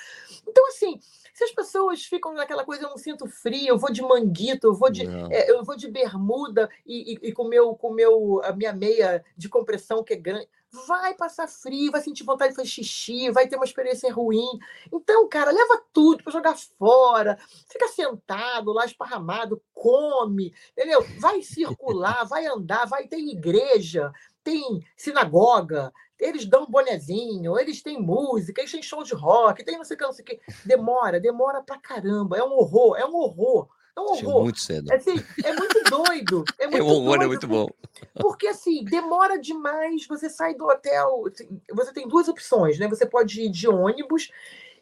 Então, 0.48 0.66
assim, 0.68 1.00
se 1.34 1.44
as 1.44 1.52
pessoas 1.52 2.06
ficam 2.06 2.34
naquela 2.34 2.64
coisa, 2.64 2.84
eu 2.84 2.90
não 2.90 2.98
sinto 2.98 3.28
frio, 3.28 3.68
eu 3.68 3.78
vou 3.78 3.92
de 3.92 4.02
manguito, 4.02 4.68
eu 4.68 4.74
vou 4.74 4.90
de, 4.90 5.06
é, 5.30 5.52
eu 5.52 5.66
vou 5.66 5.76
de 5.76 5.90
bermuda 5.90 6.70
e, 6.86 7.14
e, 7.14 7.30
e, 7.30 7.34
com, 7.34 7.44
meu, 7.46 7.76
com 7.76 7.92
meu, 7.92 8.42
a 8.44 8.54
minha 8.54 8.72
meia 8.72 9.22
de 9.36 9.50
compressão 9.50 10.02
que 10.02 10.14
é 10.14 10.18
grande 10.18 10.48
vai 10.88 11.14
passar 11.14 11.48
frio, 11.48 11.92
vai 11.92 12.02
sentir 12.02 12.24
vontade 12.24 12.52
de 12.52 12.56
fazer 12.56 12.68
xixi, 12.68 13.32
vai 13.32 13.48
ter 13.48 13.56
uma 13.56 13.66
experiência 13.66 14.12
ruim. 14.14 14.60
Então, 14.92 15.28
cara, 15.28 15.52
leva 15.52 15.84
tudo 15.94 16.24
para 16.24 16.34
jogar 16.34 16.56
fora, 16.78 17.38
fica 17.70 17.88
sentado 17.88 18.72
lá 18.72 18.86
esparramado, 18.86 19.62
come, 19.74 20.54
entendeu? 20.72 21.06
Vai 21.20 21.42
circular, 21.42 22.26
vai 22.26 22.46
andar, 22.46 22.86
vai 22.86 23.08
ter 23.08 23.18
igreja, 23.18 24.12
tem 24.44 24.86
sinagoga, 24.96 25.92
eles 26.20 26.46
dão 26.46 26.66
bonezinho, 26.66 27.58
eles 27.60 27.82
têm 27.82 28.02
música, 28.02 28.62
eles 28.62 28.72
têm 28.72 28.82
show 28.82 29.04
de 29.04 29.14
rock, 29.14 29.64
tem 29.64 29.78
não 29.78 29.84
sei 29.84 29.96
o 29.96 29.98
que, 29.98 30.06
não 30.06 30.14
sei 30.14 30.24
o 30.24 30.28
que. 30.28 30.40
Demora, 30.66 31.20
demora 31.20 31.62
pra 31.62 31.80
caramba, 31.80 32.38
é 32.38 32.44
um 32.44 32.54
horror, 32.54 32.98
é 32.98 33.06
um 33.06 33.16
horror. 33.16 33.68
É 33.96 34.02
um 34.02 34.06
horror. 34.06 34.44
muito 34.44 34.60
cedo. 34.60 34.92
É, 34.92 34.96
assim, 34.96 35.24
é 35.44 35.54
muito 35.54 35.84
doido. 35.90 36.44
É, 36.60 36.68
muito 36.68 36.78
é 36.78 36.84
um 36.84 36.88
horror, 36.88 37.16
é 37.16 37.18
doido, 37.20 37.24
é 37.24 37.28
muito 37.28 37.48
bom. 37.48 37.70
Porque, 38.16 38.48
assim, 38.48 38.84
demora 38.84 39.40
demais. 39.40 40.06
Você 40.08 40.30
sai 40.30 40.54
do 40.54 40.66
hotel. 40.66 41.24
Você 41.72 41.94
tem 41.94 42.08
duas 42.08 42.28
opções, 42.28 42.78
né? 42.78 42.88
Você 42.88 43.06
pode 43.06 43.42
ir 43.42 43.50
de 43.50 43.68
ônibus 43.68 44.32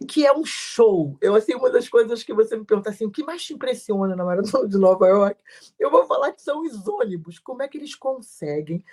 que 0.08 0.26
é 0.26 0.34
um 0.34 0.46
show. 0.46 1.18
Eu, 1.22 1.36
assim, 1.36 1.54
uma 1.54 1.70
das 1.70 1.88
coisas 1.88 2.24
que 2.24 2.34
você 2.34 2.56
me 2.56 2.66
pergunta 2.66 2.90
assim, 2.90 3.06
o 3.06 3.12
que 3.12 3.24
mais 3.24 3.44
te 3.44 3.54
impressiona 3.54 4.16
na 4.16 4.24
Maratona 4.24 4.68
de 4.68 4.78
Nova 4.78 5.08
York? 5.08 5.40
Eu 5.80 5.90
vou 5.90 6.06
falar 6.06 6.32
que 6.32 6.42
são 6.42 6.62
os 6.62 6.88
ônibus. 6.88 7.40
Como 7.40 7.62
é 7.62 7.68
que 7.68 7.78
eles 7.78 7.96
conseguem 7.96 8.84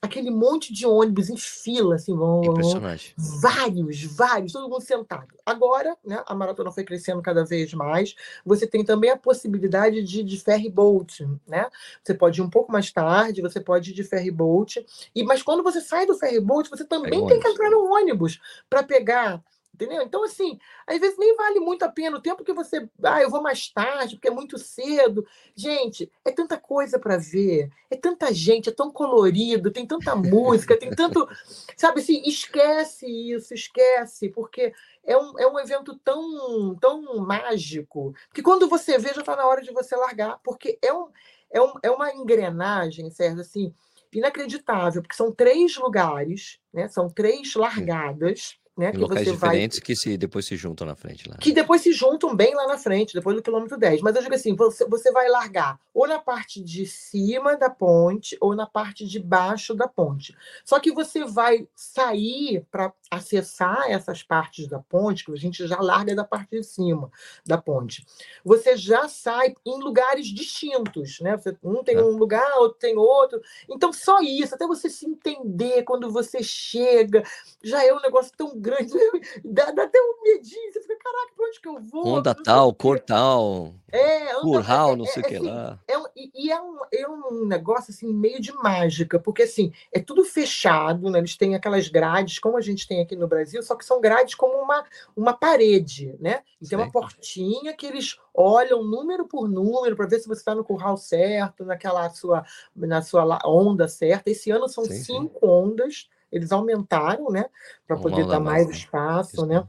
aquele 0.00 0.30
monte 0.30 0.72
de 0.72 0.86
ônibus 0.86 1.28
em 1.30 1.36
fila, 1.36 1.96
assim, 1.96 2.14
vão, 2.14 2.42
Impressionante. 2.44 3.14
vários, 3.16 4.04
vários, 4.04 4.52
todo 4.52 4.68
mundo 4.68 4.82
sentado. 4.82 5.34
Agora, 5.44 5.96
né, 6.04 6.22
a 6.26 6.34
maratona 6.34 6.70
foi 6.70 6.84
crescendo 6.84 7.22
cada 7.22 7.44
vez 7.44 7.72
mais. 7.74 8.14
Você 8.44 8.66
tem 8.66 8.84
também 8.84 9.10
a 9.10 9.16
possibilidade 9.16 10.02
de, 10.02 10.22
de 10.22 10.40
ferry 10.40 10.70
boat, 10.70 11.26
né? 11.46 11.68
Você 12.02 12.14
pode 12.14 12.40
ir 12.40 12.44
um 12.44 12.50
pouco 12.50 12.72
mais 12.72 12.90
tarde, 12.92 13.42
você 13.42 13.60
pode 13.60 13.90
ir 13.90 13.94
de 13.94 14.04
ferry 14.04 14.30
boat. 14.30 14.84
E 15.14 15.24
mas 15.24 15.42
quando 15.42 15.62
você 15.62 15.80
sai 15.80 16.06
do 16.06 16.16
ferry 16.16 16.40
boat, 16.40 16.68
você 16.68 16.84
também 16.84 17.26
tem 17.26 17.40
que 17.40 17.48
entrar 17.48 17.70
no 17.70 17.92
ônibus 17.92 18.40
para 18.68 18.82
pegar 18.82 19.42
Entendeu? 19.76 20.02
Então, 20.02 20.24
assim, 20.24 20.58
às 20.86 20.98
vezes 20.98 21.18
nem 21.18 21.36
vale 21.36 21.60
muito 21.60 21.82
a 21.84 21.88
pena 21.90 22.16
o 22.16 22.20
tempo 22.20 22.42
que 22.42 22.52
você. 22.54 22.88
Ah, 23.02 23.20
eu 23.20 23.28
vou 23.28 23.42
mais 23.42 23.68
tarde, 23.68 24.16
porque 24.16 24.28
é 24.28 24.30
muito 24.30 24.56
cedo. 24.56 25.26
Gente, 25.54 26.10
é 26.24 26.32
tanta 26.32 26.56
coisa 26.56 26.98
para 26.98 27.18
ver, 27.18 27.70
é 27.90 27.96
tanta 27.96 28.32
gente, 28.32 28.70
é 28.70 28.72
tão 28.72 28.90
colorido, 28.90 29.70
tem 29.70 29.86
tanta 29.86 30.16
música, 30.16 30.78
tem 30.78 30.90
tanto. 30.90 31.28
Sabe 31.76 32.00
assim, 32.00 32.22
esquece 32.24 33.06
isso, 33.06 33.52
esquece, 33.52 34.30
porque 34.30 34.72
é 35.04 35.16
um, 35.16 35.38
é 35.38 35.46
um 35.46 35.58
evento 35.58 35.94
tão, 36.02 36.74
tão 36.76 37.18
mágico 37.18 38.14
que 38.32 38.42
quando 38.42 38.66
você 38.68 38.96
vê, 38.96 39.12
já 39.12 39.20
está 39.20 39.36
na 39.36 39.46
hora 39.46 39.60
de 39.60 39.72
você 39.72 39.94
largar, 39.94 40.40
porque 40.42 40.78
é, 40.80 40.90
um, 40.90 41.08
é, 41.50 41.60
um, 41.60 41.74
é 41.82 41.90
uma 41.90 42.14
engrenagem, 42.14 43.10
Sérgio, 43.10 43.42
assim, 43.42 43.74
inacreditável, 44.10 45.02
porque 45.02 45.16
são 45.16 45.30
três 45.30 45.76
lugares, 45.76 46.58
né? 46.72 46.88
São 46.88 47.10
três 47.10 47.54
largadas 47.54 48.58
né? 48.76 48.88
Em 48.88 48.92
que 48.92 48.98
locais 48.98 49.26
diferentes 49.26 49.78
vai... 49.78 49.86
que 49.86 49.96
se, 49.96 50.16
depois 50.16 50.44
se 50.44 50.56
juntam 50.56 50.86
na 50.86 50.94
frente 50.94 51.28
lá. 51.28 51.36
Que 51.36 51.52
depois 51.52 51.80
se 51.80 51.92
juntam 51.92 52.34
bem 52.34 52.54
lá 52.54 52.66
na 52.66 52.78
frente, 52.78 53.14
depois 53.14 53.34
do 53.34 53.42
quilômetro 53.42 53.78
10. 53.78 54.02
Mas 54.02 54.14
eu 54.16 54.22
digo 54.22 54.34
assim: 54.34 54.54
você, 54.54 54.86
você 54.86 55.10
vai 55.10 55.28
largar 55.28 55.78
ou 55.94 56.06
na 56.06 56.18
parte 56.18 56.62
de 56.62 56.84
cima 56.84 57.56
da 57.56 57.70
ponte 57.70 58.36
ou 58.38 58.54
na 58.54 58.66
parte 58.66 59.06
de 59.06 59.18
baixo 59.18 59.74
da 59.74 59.88
ponte. 59.88 60.36
Só 60.62 60.78
que 60.78 60.92
você 60.92 61.24
vai 61.24 61.66
sair 61.74 62.66
para 62.70 62.92
acessar 63.10 63.90
essas 63.90 64.22
partes 64.22 64.68
da 64.68 64.78
ponte, 64.78 65.24
que 65.24 65.32
a 65.32 65.36
gente 65.36 65.66
já 65.66 65.80
larga 65.80 66.14
da 66.14 66.24
parte 66.24 66.50
de 66.50 66.62
cima 66.62 67.10
da 67.46 67.56
ponte. 67.56 68.04
Você 68.44 68.76
já 68.76 69.08
sai 69.08 69.54
em 69.64 69.82
lugares 69.82 70.26
distintos, 70.26 71.18
né? 71.20 71.36
Você, 71.36 71.56
um 71.62 71.82
tem 71.82 71.96
é. 71.96 72.02
um 72.02 72.16
lugar, 72.16 72.58
outro 72.58 72.78
tem 72.78 72.96
outro. 72.96 73.40
Então, 73.68 73.92
só 73.92 74.20
isso, 74.20 74.54
até 74.54 74.66
você 74.66 74.90
se 74.90 75.06
entender 75.06 75.82
quando 75.84 76.10
você 76.10 76.42
chega, 76.42 77.22
já 77.62 77.82
é 77.82 77.92
um 77.94 78.00
negócio 78.00 78.32
tão 78.36 78.58
grande, 78.66 78.92
dá, 79.44 79.70
dá 79.70 79.84
até 79.84 79.98
um 79.98 80.22
medinho, 80.22 80.72
você 80.72 80.80
fica, 80.80 80.96
caraca, 80.98 81.32
pra 81.36 81.46
onde 81.46 81.60
que 81.60 81.68
eu 81.68 81.80
vou? 81.80 82.06
Onda 82.06 82.34
tal, 82.34 82.74
cor 82.74 83.00
tal, 83.00 83.74
é, 83.90 84.34
curral, 84.40 84.92
é, 84.92 84.96
não 84.96 85.04
sei 85.06 85.22
o 85.22 85.26
é, 85.26 85.28
que 85.28 85.36
assim, 85.36 85.46
lá. 85.46 85.80
É, 85.88 85.94
e 86.34 86.50
é 86.50 86.60
um, 86.60 86.78
é 86.92 87.08
um 87.08 87.46
negócio, 87.46 87.92
assim, 87.92 88.12
meio 88.12 88.40
de 88.40 88.52
mágica, 88.52 89.18
porque, 89.18 89.44
assim, 89.44 89.72
é 89.92 90.00
tudo 90.00 90.24
fechado, 90.24 91.10
né? 91.10 91.18
Eles 91.18 91.36
têm 91.36 91.54
aquelas 91.54 91.88
grades, 91.88 92.38
como 92.38 92.56
a 92.56 92.60
gente 92.60 92.86
tem 92.86 93.00
aqui 93.00 93.16
no 93.16 93.28
Brasil, 93.28 93.62
só 93.62 93.74
que 93.74 93.84
são 93.84 94.00
grades 94.00 94.34
como 94.34 94.56
uma, 94.56 94.84
uma 95.16 95.32
parede, 95.32 96.14
né? 96.20 96.42
E 96.60 96.68
tem 96.68 96.78
uma 96.78 96.90
portinha 96.90 97.72
que 97.74 97.86
eles 97.86 98.18
olham 98.34 98.84
número 98.84 99.26
por 99.26 99.48
número 99.48 99.96
para 99.96 100.06
ver 100.06 100.20
se 100.20 100.28
você 100.28 100.40
está 100.40 100.54
no 100.54 100.64
curral 100.64 100.96
certo, 100.96 101.64
naquela 101.64 102.08
sua, 102.10 102.44
na 102.74 103.02
sua 103.02 103.38
onda 103.44 103.88
certa. 103.88 104.30
Esse 104.30 104.50
ano 104.50 104.68
são 104.68 104.84
sim, 104.84 105.02
cinco 105.02 105.40
sim. 105.40 105.46
ondas, 105.46 106.08
eles 106.36 106.52
aumentaram, 106.52 107.30
né? 107.30 107.46
Para 107.86 107.96
poder 107.96 108.26
dar 108.26 108.40
mais 108.40 108.68
espaço, 108.68 109.36
Isso. 109.36 109.46
né? 109.46 109.66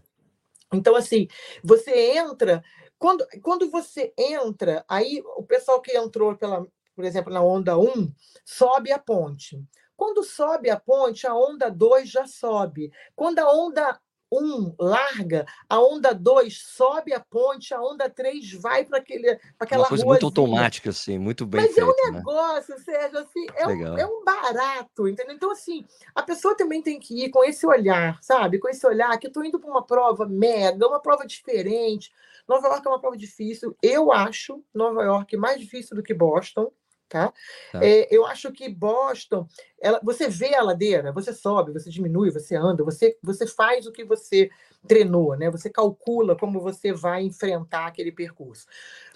Então, 0.74 0.96
assim, 0.96 1.28
você 1.64 2.18
entra. 2.18 2.64
Quando, 3.00 3.26
quando 3.42 3.70
você 3.70 4.14
entra, 4.18 4.84
aí 4.88 5.22
o 5.36 5.44
pessoal 5.44 5.82
que 5.82 5.96
entrou, 5.96 6.36
pela, 6.36 6.66
por 6.96 7.06
exemplo, 7.06 7.32
na 7.32 7.42
onda 7.42 7.78
1, 7.78 8.12
sobe 8.44 8.92
a 8.92 9.00
ponte. 9.00 9.64
Quando 9.96 10.24
sobe 10.24 10.70
a 10.70 10.80
ponte, 10.80 11.26
a 11.26 11.36
onda 11.36 11.70
2 11.70 12.10
já 12.10 12.28
sobe. 12.28 12.92
Quando 13.16 13.40
a 13.40 13.52
onda 13.52 14.00
1 14.32 14.76
larga, 14.80 15.46
a 15.70 15.80
onda 15.80 16.14
2 16.14 16.58
sobe 16.58 17.14
a 17.14 17.20
ponte, 17.20 17.74
a 17.74 17.82
onda 17.82 18.10
3 18.10 18.54
vai 18.54 18.86
para 18.86 19.00
aquela 19.00 19.84
Uma 19.84 19.88
coisa 19.88 20.04
ruazinha. 20.04 20.06
muito 20.06 20.26
automática, 20.26 20.90
assim, 20.90 21.18
muito 21.18 21.46
bem 21.46 21.62
Mas 21.62 21.74
feito, 21.74 21.90
é 21.90 21.92
um 21.92 22.12
né? 22.12 22.18
negócio, 22.18 22.76
né? 22.76 22.82
Sérgio, 22.82 23.20
assim, 23.20 23.46
é 23.56 23.68
um, 23.68 23.98
é 23.98 24.06
um, 24.06 24.24
barato, 24.24 25.08
entendeu? 25.08 25.36
Então, 25.36 25.52
assim, 25.52 25.86
a 26.14 26.22
pessoa 26.22 26.56
também 26.56 26.82
tem 26.82 27.00
que 27.00 27.26
ir 27.26 27.30
com 27.30 27.44
esse 27.44 27.66
olhar, 27.66 28.22
sabe? 28.22 28.60
Com 28.60 28.70
esse 28.70 28.86
olhar 28.86 29.18
que 29.18 29.28
eu 29.28 29.30
estou 29.30 29.44
indo 29.44 29.60
para 29.60 29.70
uma 29.70 29.86
prova 29.86 30.26
mega, 30.26 30.88
uma 30.88 31.00
prova 31.00 31.26
diferente. 31.26 32.12
Nova 32.48 32.68
York 32.68 32.88
é 32.88 32.90
uma 32.90 33.00
prova 33.00 33.18
difícil. 33.18 33.76
Eu 33.82 34.12
acho 34.12 34.64
Nova 34.74 35.04
York 35.04 35.36
mais 35.38 35.60
difícil 35.60 35.96
do 35.96 36.04
que 36.04 36.14
Boston. 36.14 36.72
Tá? 37.10 37.34
tá. 37.72 37.86
É, 37.86 38.08
eu 38.14 38.26
acho 38.26 38.52
que 38.52 38.68
Boston, 38.68 39.48
ela, 39.80 40.00
você 40.04 40.28
vê 40.28 40.54
a 40.56 40.62
ladeira, 40.62 41.12
você 41.14 41.32
sobe, 41.32 41.72
você 41.72 41.90
diminui, 41.90 42.32
você 42.32 42.56
anda, 42.56 42.84
você, 42.84 43.18
você 43.24 43.48
faz 43.48 43.88
o 43.88 43.92
que 43.92 44.04
você 44.04 44.50
treinou, 44.88 45.36
né? 45.36 45.50
Você 45.50 45.70
calcula 45.70 46.36
como 46.36 46.60
você 46.60 46.94
vai 46.94 47.24
enfrentar 47.24 47.88
aquele 47.88 48.12
percurso. 48.12 48.66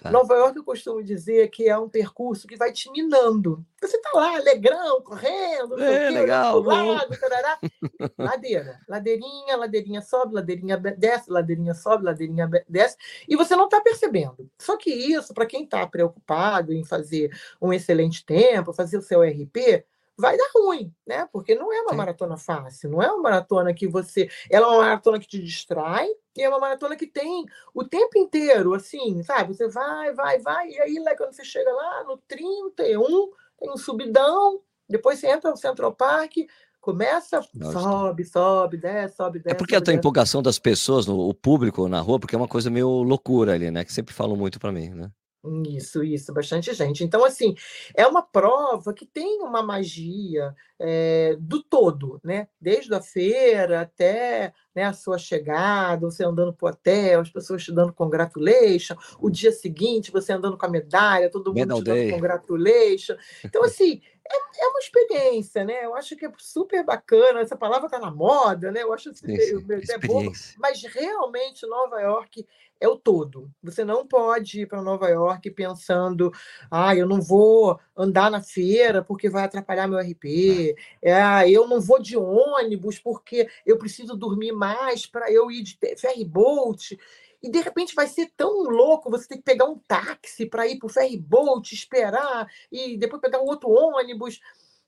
Tá. 0.00 0.10
Nova 0.10 0.34
York, 0.34 0.56
eu 0.56 0.64
costumo 0.64 1.02
dizer 1.02 1.48
que 1.48 1.68
é 1.68 1.76
um 1.76 1.88
percurso 1.88 2.46
que 2.46 2.56
vai 2.56 2.72
te 2.72 2.90
minando. 2.90 3.64
Você 3.80 3.96
está 3.96 4.10
lá, 4.14 4.36
alegrão, 4.36 5.02
correndo, 5.02 5.80
é, 5.82 6.08
quê, 6.08 6.18
legal, 6.18 6.60
lado, 6.60 7.18
tarará. 7.18 7.58
ladeira, 8.18 8.80
ladeirinha, 8.88 9.56
ladeirinha 9.56 10.02
sobe, 10.02 10.34
ladeirinha 10.34 10.76
desce, 10.76 11.30
ladeirinha 11.30 11.74
sobe, 11.74 12.04
ladeirinha 12.04 12.48
desce, 12.68 12.96
e 13.28 13.36
você 13.36 13.56
não 13.56 13.64
está 13.64 13.80
percebendo. 13.80 14.48
Só 14.58 14.76
que 14.76 14.90
isso, 14.90 15.34
para 15.34 15.46
quem 15.46 15.64
está 15.64 15.86
preocupado 15.86 16.72
em 16.72 16.84
fazer 16.84 17.30
um 17.60 17.72
excelente 17.72 18.24
tempo, 18.24 18.72
fazer 18.72 18.98
o 18.98 19.02
seu 19.02 19.22
RP, 19.22 19.84
vai 20.22 20.36
dar 20.36 20.50
ruim, 20.54 20.94
né? 21.04 21.28
Porque 21.32 21.52
não 21.56 21.72
é 21.72 21.80
uma 21.80 21.90
Sim. 21.90 21.96
maratona 21.96 22.36
fácil, 22.36 22.90
não 22.90 23.02
é 23.02 23.10
uma 23.10 23.22
maratona 23.22 23.74
que 23.74 23.88
você. 23.88 24.30
Ela 24.48 24.66
é 24.66 24.70
uma 24.70 24.82
maratona 24.82 25.18
que 25.18 25.26
te 25.26 25.42
distrai, 25.42 26.08
e 26.36 26.42
é 26.42 26.48
uma 26.48 26.60
maratona 26.60 26.94
que 26.94 27.08
tem 27.08 27.44
o 27.74 27.82
tempo 27.82 28.16
inteiro, 28.16 28.72
assim, 28.72 29.20
sabe? 29.24 29.52
Você 29.52 29.66
vai, 29.68 30.14
vai, 30.14 30.38
vai, 30.38 30.70
e 30.70 30.80
aí 30.80 30.98
lá, 31.00 31.16
quando 31.16 31.32
você 31.32 31.44
chega 31.44 31.72
lá 31.72 32.04
no 32.04 32.16
31, 32.28 33.32
tem 33.58 33.68
um 33.68 33.76
subidão, 33.76 34.60
depois 34.88 35.18
você 35.18 35.26
entra 35.26 35.50
no 35.50 35.56
Central 35.56 35.92
Park, 35.92 36.36
começa, 36.80 37.44
Nossa. 37.52 37.80
sobe, 37.80 38.24
sobe, 38.24 38.76
desce, 38.76 39.16
sobe, 39.16 39.40
desce. 39.40 39.54
É 39.54 39.58
porque 39.58 39.74
sobe, 39.74 39.90
a 39.90 39.94
empolgação 39.94 40.40
das 40.40 40.58
pessoas, 40.60 41.04
no, 41.04 41.28
o 41.28 41.34
público 41.34 41.88
na 41.88 42.00
rua, 42.00 42.20
porque 42.20 42.36
é 42.36 42.38
uma 42.38 42.48
coisa 42.48 42.70
meio 42.70 42.88
loucura 43.02 43.54
ali, 43.54 43.72
né? 43.72 43.84
Que 43.84 43.92
sempre 43.92 44.14
falam 44.14 44.36
muito 44.36 44.60
para 44.60 44.70
mim, 44.70 44.90
né? 44.90 45.10
Isso, 45.66 46.04
isso, 46.04 46.32
bastante 46.32 46.72
gente. 46.72 47.02
Então, 47.02 47.24
assim, 47.24 47.56
é 47.96 48.06
uma 48.06 48.22
prova 48.22 48.94
que 48.94 49.04
tem 49.04 49.40
uma 49.40 49.60
magia 49.60 50.54
é, 50.78 51.36
do 51.40 51.60
todo, 51.60 52.20
né? 52.22 52.46
Desde 52.60 52.94
a 52.94 53.02
feira 53.02 53.80
até 53.80 54.52
né, 54.74 54.84
a 54.84 54.92
sua 54.92 55.18
chegada, 55.18 56.08
você 56.08 56.24
andando 56.24 56.52
para 56.52 56.66
o 56.66 56.70
hotel, 56.70 57.20
as 57.20 57.30
pessoas 57.30 57.64
te 57.64 57.72
dando 57.72 57.92
congratulation, 57.92 58.96
o 59.18 59.28
dia 59.28 59.50
seguinte 59.50 60.12
você 60.12 60.32
andando 60.32 60.56
com 60.56 60.66
a 60.66 60.70
medalha, 60.70 61.28
todo 61.28 61.48
mundo 61.48 61.58
Medal 61.58 61.78
te 61.78 61.84
dando 61.84 61.96
day. 61.96 62.12
congratulation. 62.12 63.16
Então, 63.44 63.64
assim, 63.64 64.00
é, 64.32 64.64
é, 64.64 64.68
uma 64.68 64.78
experiência, 64.78 65.64
né? 65.64 65.84
Eu 65.84 65.94
acho 65.94 66.16
que 66.16 66.26
é 66.26 66.32
super 66.38 66.84
bacana, 66.84 67.40
essa 67.40 67.56
palavra 67.56 67.86
está 67.86 67.98
na 67.98 68.10
moda, 68.10 68.72
né? 68.72 68.82
Eu 68.82 68.92
acho 68.92 69.12
sim. 69.14 69.34
é 69.34 69.98
bobo, 69.98 70.32
mas 70.58 70.82
realmente 70.82 71.66
Nova 71.66 72.00
York 72.00 72.46
é 72.80 72.88
o 72.88 72.96
todo. 72.96 73.48
Você 73.62 73.84
não 73.84 74.06
pode 74.06 74.62
ir 74.62 74.66
para 74.66 74.82
Nova 74.82 75.08
York 75.08 75.50
pensando, 75.52 76.32
ah, 76.70 76.94
eu 76.96 77.06
não 77.06 77.20
vou 77.20 77.78
andar 77.96 78.30
na 78.30 78.42
feira 78.42 79.02
porque 79.02 79.30
vai 79.30 79.44
atrapalhar 79.44 79.86
meu 79.86 80.00
RP, 80.00 80.74
é, 81.00 81.12
ah, 81.14 81.48
eu 81.48 81.68
não 81.68 81.80
vou 81.80 82.02
de 82.02 82.16
ônibus 82.16 82.98
porque 82.98 83.48
eu 83.64 83.78
preciso 83.78 84.16
dormir 84.16 84.52
mais 84.52 85.06
para 85.06 85.30
eu 85.30 85.50
ir 85.50 85.62
de 85.62 85.78
ferry 85.96 86.24
boat. 86.24 86.98
E 87.42 87.50
de 87.50 87.60
repente 87.60 87.94
vai 87.94 88.06
ser 88.06 88.30
tão 88.36 88.62
louco 88.62 89.10
você 89.10 89.26
ter 89.28 89.36
que 89.36 89.42
pegar 89.42 89.64
um 89.64 89.78
táxi 89.78 90.46
para 90.46 90.66
ir 90.66 90.78
para 90.78 90.86
o 90.86 90.90
ferry 90.90 91.18
boat, 91.18 91.74
esperar, 91.74 92.46
e 92.70 92.96
depois 92.96 93.20
pegar 93.20 93.40
um 93.40 93.46
outro 93.46 93.70
ônibus 93.70 94.40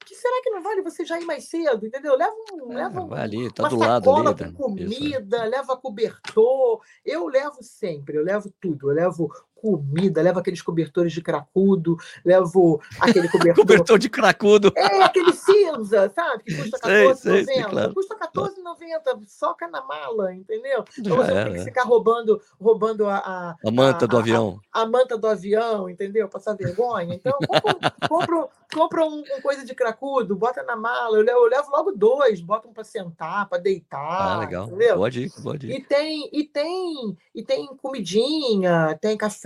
que 0.04 0.14
será 0.14 0.40
que 0.42 0.50
não 0.50 0.62
vale 0.62 0.82
você 0.82 1.04
já 1.04 1.18
ir 1.18 1.24
mais 1.24 1.48
cedo, 1.48 1.86
entendeu? 1.86 2.16
Leva, 2.16 2.34
um, 2.52 2.72
é, 2.72 2.76
leva 2.76 3.00
um, 3.00 3.14
ali, 3.14 3.50
tá 3.52 3.62
uma 3.62 3.68
do 3.70 3.78
sacola 3.78 4.22
lado 4.24 4.52
com 4.52 4.52
comida, 4.52 5.36
Isso. 5.38 5.50
leva 5.50 5.76
cobertor. 5.76 6.82
Eu 7.04 7.26
levo 7.26 7.62
sempre, 7.62 8.18
eu 8.18 8.22
levo 8.22 8.52
tudo. 8.60 8.90
Eu 8.90 8.94
levo 8.94 9.32
comida, 9.54 10.20
levo 10.22 10.38
aqueles 10.38 10.60
cobertores 10.60 11.12
de 11.12 11.22
cracudo, 11.22 11.96
levo 12.24 12.80
aquele 13.00 13.28
cobertor. 13.32 13.54
Cobertor 13.64 13.98
de 13.98 14.08
cracudo. 14.10 14.72
É, 14.76 15.02
aquele 15.02 15.32
cinza, 15.32 16.10
sabe? 16.14 16.44
Que 16.44 16.54
custa 16.56 16.78
Sei, 16.78 17.06
R$14,90. 17.06 17.14
sei, 17.16 17.44
sei, 17.44 17.62
claro. 17.64 17.94
Custa 17.94 18.14
R$14,90, 18.14 19.26
soca 19.26 19.68
na 19.68 19.82
mala, 19.82 20.34
entendeu? 20.34 20.84
Então 20.98 21.16
Já 21.16 21.24
você 21.24 21.44
tem 21.44 21.52
que 21.54 21.64
ficar 21.64 21.84
roubando, 21.84 22.40
roubando 22.60 23.06
a, 23.06 23.16
a, 23.16 23.56
A 23.66 23.70
manta 23.70 24.04
a- 24.04 24.08
do 24.08 24.18
avião. 24.18 24.60
a 24.72 24.86
manta 24.86 25.16
do 25.16 25.26
avião, 25.26 25.88
entendeu? 25.88 26.28
Passar 26.28 26.54
vergonha. 26.54 27.14
Então, 27.14 27.38
compra, 27.38 27.92
compra, 28.08 28.48
compra 28.74 29.04
um, 29.06 29.20
um 29.20 29.40
coisa 29.40 29.64
de 29.64 29.74
cracudo, 29.74 30.36
bota 30.36 30.62
na 30.62 30.76
mala. 30.76 31.16
Eu 31.16 31.22
levo, 31.22 31.38
eu 31.40 31.48
levo 31.48 31.70
logo 31.70 31.92
dois, 31.92 32.40
bota 32.40 32.68
um 32.68 32.72
para 32.72 32.84
sentar, 32.84 33.48
para 33.48 33.58
deitar. 33.58 33.98
Ah, 34.34 34.38
legal. 34.40 34.66
Entendeu? 34.66 34.96
Boa 34.96 35.10
dica, 35.10 35.40
boa 35.40 35.56
dica. 35.58 35.72
E 35.74 35.80
tem, 35.82 36.28
e 36.32 36.44
tem, 36.44 37.16
e 37.34 37.42
tem 37.42 37.66
comidinha, 37.76 38.98
tem 39.00 39.16
café, 39.16 39.43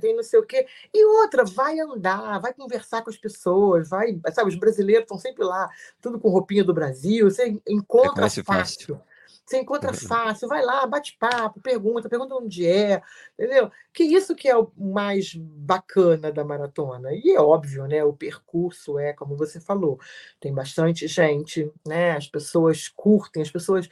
tem 0.00 0.14
não 0.14 0.22
sei 0.22 0.38
o 0.38 0.46
quê. 0.46 0.66
E 0.92 1.04
outra, 1.04 1.44
vai 1.44 1.78
andar, 1.80 2.38
vai 2.40 2.52
conversar 2.52 3.02
com 3.02 3.10
as 3.10 3.16
pessoas, 3.16 3.88
vai, 3.88 4.18
sabe, 4.32 4.50
os 4.50 4.56
brasileiros 4.56 5.02
estão 5.02 5.18
sempre 5.18 5.44
lá, 5.44 5.68
tudo 6.00 6.18
com 6.18 6.28
roupinha 6.28 6.64
do 6.64 6.74
Brasil, 6.74 7.30
você 7.30 7.58
encontra 7.66 8.10
Reconhece 8.10 8.42
fácil. 8.42 8.96
fácil. 8.96 9.15
Você 9.46 9.58
encontra 9.60 9.92
Uhum. 9.92 9.96
fácil, 9.96 10.48
vai 10.48 10.62
lá, 10.64 10.84
bate 10.86 11.16
papo, 11.18 11.60
pergunta, 11.60 12.08
pergunta 12.08 12.34
onde 12.34 12.66
é, 12.66 13.00
entendeu? 13.38 13.70
Que 13.92 14.02
isso 14.02 14.34
que 14.34 14.48
é 14.48 14.56
o 14.56 14.70
mais 14.76 15.34
bacana 15.36 16.32
da 16.32 16.44
maratona. 16.44 17.10
E 17.12 17.30
é 17.30 17.40
óbvio, 17.40 17.86
né? 17.86 18.02
O 18.04 18.12
percurso 18.12 18.98
é, 18.98 19.12
como 19.12 19.36
você 19.36 19.60
falou, 19.60 20.00
tem 20.40 20.52
bastante 20.52 21.06
gente, 21.06 21.70
né? 21.86 22.12
As 22.12 22.26
pessoas 22.26 22.88
curtem, 22.88 23.40
as 23.42 23.50
pessoas 23.50 23.88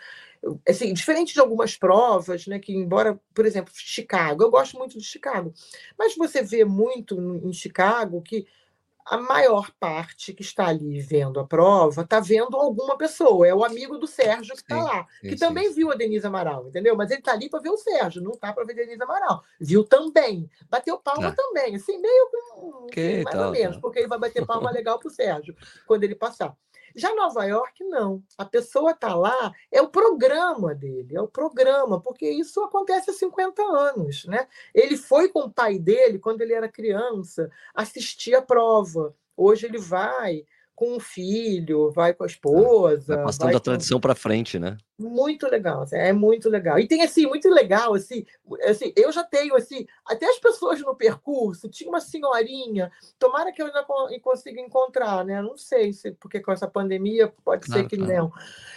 assim, 0.69 0.93
diferente 0.93 1.33
de 1.33 1.41
algumas 1.41 1.77
provas, 1.77 2.47
né, 2.47 2.59
que 2.59 2.75
embora, 2.75 3.19
por 3.35 3.47
exemplo, 3.47 3.73
Chicago, 3.75 4.43
eu 4.43 4.51
gosto 4.51 4.77
muito 4.77 4.99
de 4.99 5.05
Chicago, 5.05 5.53
mas 5.99 6.15
você 6.17 6.43
vê 6.43 6.65
muito 6.65 7.19
em 7.43 7.53
Chicago 7.53 8.21
que 8.21 8.47
a 9.07 9.19
maior 9.19 9.71
parte 9.79 10.33
que 10.33 10.43
está 10.43 10.67
ali 10.69 11.01
vendo 11.01 11.39
a 11.41 11.47
prova 11.47 12.03
está 12.03 12.21
vendo 12.21 12.57
alguma 12.57 12.97
pessoa, 12.97 13.47
é 13.47 13.55
o 13.55 13.65
amigo 13.65 13.99
do 13.99 14.07
Sérgio 14.07 14.55
que 14.55 14.63
está 14.63 14.83
lá, 14.83 15.07
sim, 15.21 15.29
que 15.29 15.37
sim, 15.39 15.39
também 15.39 15.73
viu 15.73 15.91
a 15.93 15.95
Denise 15.95 16.27
Amaral, 16.27 16.69
entendeu? 16.69 16.97
Mas 16.97 17.11
ele 17.11 17.21
está 17.21 17.33
ali 17.33 17.49
para 17.51 17.61
ver 17.61 17.71
o 17.71 17.77
Sérgio, 17.77 18.23
não 18.23 18.33
está 18.33 18.53
para 18.53 18.65
ver 18.65 18.73
a 18.73 18.77
Denise 18.77 19.03
Amaral. 19.03 19.43
Viu 19.61 19.85
também, 19.85 20.49
bateu 20.71 20.99
palma 20.99 21.31
Tá. 21.31 21.37
também, 21.37 21.77
assim, 21.77 21.99
meio 21.99 22.29
Ok, 22.85 23.23
mais 23.25 23.37
tá, 23.37 23.47
ou 23.47 23.51
menos, 23.51 23.77
tá. 23.77 23.81
porque 23.81 23.99
ele 23.99 24.09
vai 24.09 24.19
bater 24.19 24.45
palma 24.47 24.71
legal 24.71 24.99
para 24.99 25.09
o 25.09 25.11
Sérgio 25.11 25.55
quando 25.87 26.05
ele 26.05 26.15
passar. 26.15 26.57
Já 26.95 27.15
Nova 27.15 27.45
York, 27.45 27.83
não. 27.85 28.23
A 28.39 28.45
pessoa 28.45 28.93
está 28.93 29.15
lá, 29.15 29.53
é 29.71 29.83
o 29.83 29.89
programa 29.89 30.75
dele, 30.75 31.17
é 31.17 31.21
o 31.21 31.29
programa, 31.29 32.01
porque 32.01 32.29
isso 32.29 32.63
acontece 32.63 33.11
há 33.11 33.13
50 33.13 33.63
anos. 33.63 34.25
Né? 34.27 34.47
Ele 34.73 34.97
foi 34.97 35.29
com 35.29 35.41
o 35.41 35.53
pai 35.53 35.79
dele, 35.79 36.19
quando 36.19 36.41
ele 36.41 36.53
era 36.53 36.69
criança, 36.69 37.51
assistir 37.75 38.35
a 38.35 38.43
prova. 38.43 39.15
Hoje 39.37 39.67
ele 39.67 39.79
vai 39.79 40.45
com 40.77 40.97
o 40.97 41.01
filho, 41.01 41.91
vai 41.93 42.13
com 42.13 42.25
a 42.25 42.27
esposa. 42.27 43.15
Vai 43.17 43.25
passando 43.25 43.45
vai 43.47 43.55
a 43.55 43.59
com- 43.59 43.65
tradição 43.65 44.01
para 44.01 44.15
frente, 44.15 44.59
né? 44.59 44.77
muito 44.97 45.49
legal, 45.49 45.83
assim, 45.83 45.97
é 45.97 46.13
muito 46.13 46.49
legal. 46.49 46.79
E 46.79 46.87
tem 46.87 47.03
assim, 47.03 47.27
muito 47.27 47.49
legal, 47.51 47.95
assim, 47.95 48.25
assim, 48.65 48.93
eu 48.97 49.11
já 49.11 49.25
tenho 49.25 49.57
assim, 49.57 49.85
até 50.07 50.25
as 50.27 50.39
pessoas 50.39 50.81
no 50.81 50.95
percurso, 50.95 51.69
tinha 51.69 51.89
uma 51.91 52.01
senhorinha, 52.01 52.93
tomara 53.19 53.51
que 53.51 53.61
eu 53.61 53.67
ainda 53.67 53.83
con- 53.83 54.07
consiga 54.23 54.61
encontrar, 54.61 55.25
né? 55.25 55.43
Não 55.43 55.57
sei 55.57 55.93
se 55.93 56.13
porque 56.13 56.39
com 56.41 56.53
essa 56.53 56.69
pandemia 56.69 57.33
pode 57.45 57.67
Claro, 57.67 57.83
ser 57.83 57.89
que 57.89 57.97
claro. 57.97 58.13
não. 58.13 58.33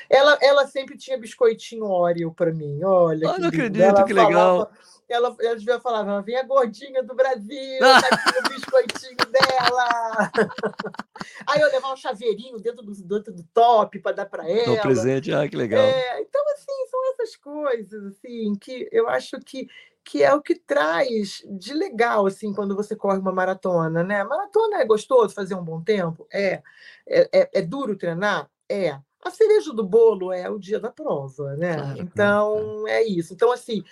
Ela, 0.09 0.37
ela 0.41 0.65
sempre 0.67 0.97
tinha 0.97 1.17
biscoitinho 1.19 1.85
Oreo 1.85 2.33
para 2.33 2.51
mim. 2.51 2.83
Olha, 2.83 3.29
Ah, 3.29 3.37
não 3.39 3.49
acredito, 3.49 3.81
Ela 3.83 4.03
que 4.03 4.13
legal. 4.13 4.31
falava- 4.31 4.71
ela, 5.09 5.35
ela 5.39 5.55
devia 5.55 5.79
falar, 5.79 6.21
vem 6.21 6.37
a 6.37 6.43
gordinha 6.43 7.01
do 7.01 7.15
Brasil, 7.15 7.79
tá 7.79 8.07
aqui 8.11 8.39
o 8.39 8.49
biscoitinho 8.49 9.31
dela. 9.31 10.31
Aí 11.47 11.61
eu 11.61 11.71
levar 11.71 11.93
um 11.93 11.97
chaveirinho 11.97 12.59
dentro 12.59 12.83
do, 12.83 12.91
dentro 12.91 13.33
do 13.33 13.43
top 13.53 13.99
para 13.99 14.11
dar 14.11 14.25
para 14.25 14.43
Dá 14.43 14.49
um 14.49 14.53
ela. 14.53 14.81
presente, 14.81 15.33
ah, 15.33 15.47
que 15.47 15.55
legal. 15.55 15.81
É, 15.81 16.21
então, 16.21 16.43
assim, 16.53 16.87
são 16.89 17.11
essas 17.11 17.35
coisas, 17.35 18.05
assim, 18.05 18.55
que 18.55 18.87
eu 18.91 19.07
acho 19.07 19.39
que, 19.39 19.67
que 20.03 20.23
é 20.23 20.33
o 20.33 20.41
que 20.41 20.55
traz 20.55 21.41
de 21.49 21.73
legal, 21.73 22.25
assim, 22.25 22.53
quando 22.53 22.75
você 22.75 22.95
corre 22.95 23.17
uma 23.17 23.31
maratona, 23.31 24.03
né? 24.03 24.23
Maratona 24.23 24.81
é 24.81 24.85
gostoso 24.85 25.33
fazer 25.33 25.55
um 25.55 25.63
bom 25.63 25.81
tempo? 25.81 26.27
É. 26.31 26.61
É, 27.07 27.29
é, 27.33 27.49
é 27.53 27.61
duro 27.61 27.97
treinar? 27.97 28.49
É. 28.69 28.99
A 29.23 29.31
cereja 29.31 29.73
do 29.73 29.83
bolo 29.83 30.31
é 30.31 30.49
o 30.49 30.59
dia 30.59 30.79
da 30.79 30.91
prova, 30.91 31.55
né? 31.55 31.73
Claro, 31.73 31.87
claro, 31.87 32.01
então, 32.01 32.87
é 32.87 33.03
isso. 33.03 33.33
Então, 33.33 33.51
assim, 33.51 33.83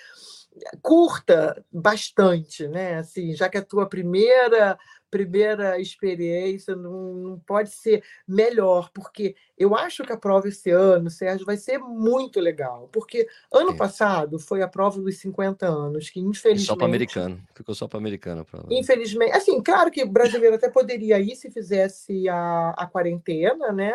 curta 0.81 1.63
bastante, 1.71 2.67
né? 2.67 2.95
Assim, 2.95 3.35
já 3.35 3.49
que 3.49 3.57
é 3.57 3.61
a 3.61 3.65
tua 3.65 3.87
primeira 3.87 4.77
primeira 5.15 5.79
experiência 5.79 6.75
não, 6.75 7.13
não 7.13 7.39
pode 7.39 7.69
ser 7.69 8.03
melhor, 8.27 8.89
porque 8.93 9.33
eu 9.57 9.73
acho 9.73 10.03
que 10.03 10.11
a 10.11 10.17
prova 10.17 10.49
esse 10.49 10.69
ano, 10.71 11.09
Sérgio, 11.09 11.45
vai 11.45 11.55
ser 11.55 11.77
muito 11.77 12.37
legal, 12.41 12.89
porque 12.91 13.25
ano 13.53 13.71
Sim. 13.71 13.77
passado 13.77 14.39
foi 14.39 14.61
a 14.61 14.67
prova 14.67 15.01
dos 15.01 15.17
50 15.19 15.67
anos, 15.67 16.09
que 16.09 16.19
E 16.19 16.23
infelizmente 16.23 16.65
só 16.65 16.75
para 16.75 16.85
americano. 16.85 17.41
Ficou 17.55 17.73
só 17.73 17.87
para 17.87 17.97
americano 17.97 18.41
a 18.41 18.45
prova. 18.45 18.67
Infelizmente, 18.69 19.31
assim, 19.31 19.63
claro 19.63 19.89
que 19.89 20.03
o 20.03 20.11
brasileiro 20.11 20.57
até 20.57 20.69
poderia 20.69 21.17
ir 21.17 21.35
se 21.37 21.49
fizesse 21.49 22.27
a, 22.27 22.71
a 22.71 22.85
quarentena, 22.85 23.71
né? 23.71 23.93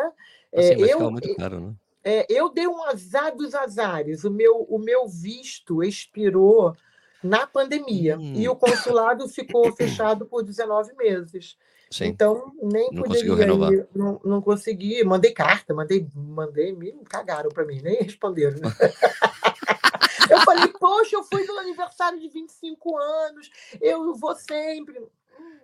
Assim, 0.56 0.72
É, 0.72 0.78
mas 0.78 0.90
eu, 0.90 1.10
muito 1.10 1.34
caro, 1.36 1.60
né? 1.60 1.74
É, 2.04 2.26
eu 2.28 2.48
dei 2.48 2.66
um 2.66 2.82
azar 2.84 3.34
dos 3.34 3.54
azares. 3.54 4.24
O 4.24 4.30
meu, 4.30 4.62
o 4.68 4.78
meu 4.78 5.06
visto 5.08 5.82
expirou 5.82 6.74
na 7.22 7.46
pandemia 7.46 8.16
e 8.20 8.48
Hum. 8.48 8.52
o 8.52 8.56
consulado 8.56 9.28
ficou 9.28 9.70
fechado 9.76 10.24
por 10.26 10.42
19 10.42 10.94
meses. 10.96 11.56
Sim. 11.90 12.04
Então, 12.06 12.52
nem 12.62 12.88
Não 12.92 13.02
poderia 13.02 13.34
renovar. 13.34 13.72
ir, 13.72 13.86
não, 13.94 14.20
não 14.24 14.40
consegui. 14.40 15.02
Mandei 15.04 15.32
carta, 15.32 15.74
mandei, 15.74 16.06
mandei, 16.14 16.72
me 16.72 16.92
cagaram 17.04 17.50
para 17.50 17.64
mim, 17.66 17.80
nem 17.82 17.96
responderam. 18.02 18.58
né? 18.60 18.70
eu 20.30 20.40
falei, 20.42 20.68
poxa, 20.68 21.16
eu 21.16 21.24
fui 21.24 21.44
no 21.44 21.58
aniversário 21.58 22.20
de 22.20 22.28
25 22.28 22.96
anos, 22.96 23.50
eu 23.80 24.14
vou 24.14 24.34
sempre. 24.36 25.02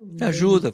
Me 0.00 0.24
ajuda. 0.24 0.72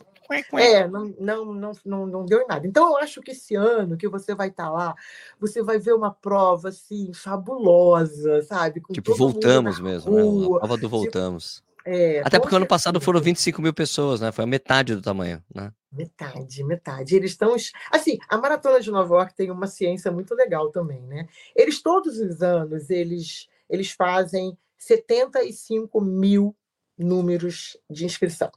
é, 0.54 0.88
não, 0.88 1.14
não, 1.18 1.72
não, 1.84 2.06
não, 2.06 2.24
deu 2.24 2.40
em 2.40 2.46
nada. 2.46 2.66
Então, 2.66 2.88
eu 2.88 2.96
acho 2.98 3.20
que 3.20 3.32
esse 3.32 3.54
ano 3.54 3.96
que 3.96 4.08
você 4.08 4.34
vai 4.34 4.48
estar 4.48 4.70
lá, 4.70 4.94
você 5.38 5.62
vai 5.62 5.78
ver 5.78 5.94
uma 5.94 6.10
prova 6.10 6.68
assim, 6.68 7.12
fabulosa, 7.12 8.42
sabe? 8.42 8.80
Com 8.80 8.92
Tipo, 8.92 9.14
voltamos 9.14 9.78
mesmo, 9.78 10.12
né? 10.12 10.22
A 10.22 10.58
prova 10.58 10.76
do 10.76 10.88
voltamos. 10.88 11.62
É, 11.84 12.22
Até 12.24 12.38
porque 12.38 12.54
ano 12.54 12.66
passado 12.66 13.00
foram 13.00 13.20
25 13.20 13.60
mil 13.60 13.74
pessoas, 13.74 14.20
né? 14.20 14.30
Foi 14.30 14.44
a 14.44 14.46
metade 14.46 14.94
do 14.94 15.02
tamanho, 15.02 15.42
né? 15.52 15.72
Metade, 15.90 16.64
metade. 16.64 17.16
Eles 17.16 17.32
estão. 17.32 17.56
Assim, 17.90 18.18
a 18.28 18.38
Maratona 18.38 18.80
de 18.80 18.90
Nova 18.90 19.16
York 19.16 19.34
tem 19.34 19.50
uma 19.50 19.66
ciência 19.66 20.10
muito 20.10 20.34
legal 20.34 20.70
também, 20.70 21.02
né? 21.02 21.26
Eles, 21.54 21.82
todos 21.82 22.18
os 22.18 22.40
anos, 22.40 22.88
eles, 22.88 23.48
eles 23.68 23.90
fazem 23.90 24.56
75 24.78 26.00
mil 26.00 26.56
números 26.96 27.76
de 27.90 28.04
inscrição. 28.04 28.50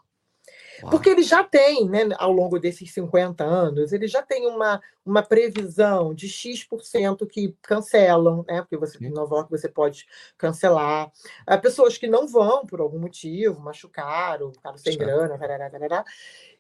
Uau. 0.82 0.92
Porque 0.92 1.10
ele 1.10 1.24
já 1.24 1.44
tem, 1.44 1.90
né, 1.90 2.10
ao 2.18 2.32
longo 2.32 2.60
desses 2.60 2.94
50 2.94 3.44
anos, 3.44 3.94
ele 3.94 4.08
já 4.08 4.22
tem 4.22 4.48
uma, 4.48 4.82
uma 5.06 5.22
previsão 5.22 6.14
de 6.14 6.28
X% 6.28 7.26
que 7.30 7.56
cancelam, 7.62 8.44
né? 8.48 8.62
Porque 8.62 8.78
você, 8.78 8.98
Sim. 8.98 9.06
em 9.06 9.10
Nova 9.12 9.36
York 9.36 9.52
você 9.52 9.70
pode 9.70 10.06
cancelar. 10.38 11.12
Há 11.46 11.58
pessoas 11.58 11.98
que 11.98 12.08
não 12.08 12.28
vão 12.28 12.66
por 12.66 12.80
algum 12.80 13.00
motivo, 13.00 13.60
machucaram, 13.60 14.52
ficaram 14.52 14.78
sem 14.78 14.98
grana, 14.98 15.38
tarará, 15.38 15.70
tarará. 15.70 16.06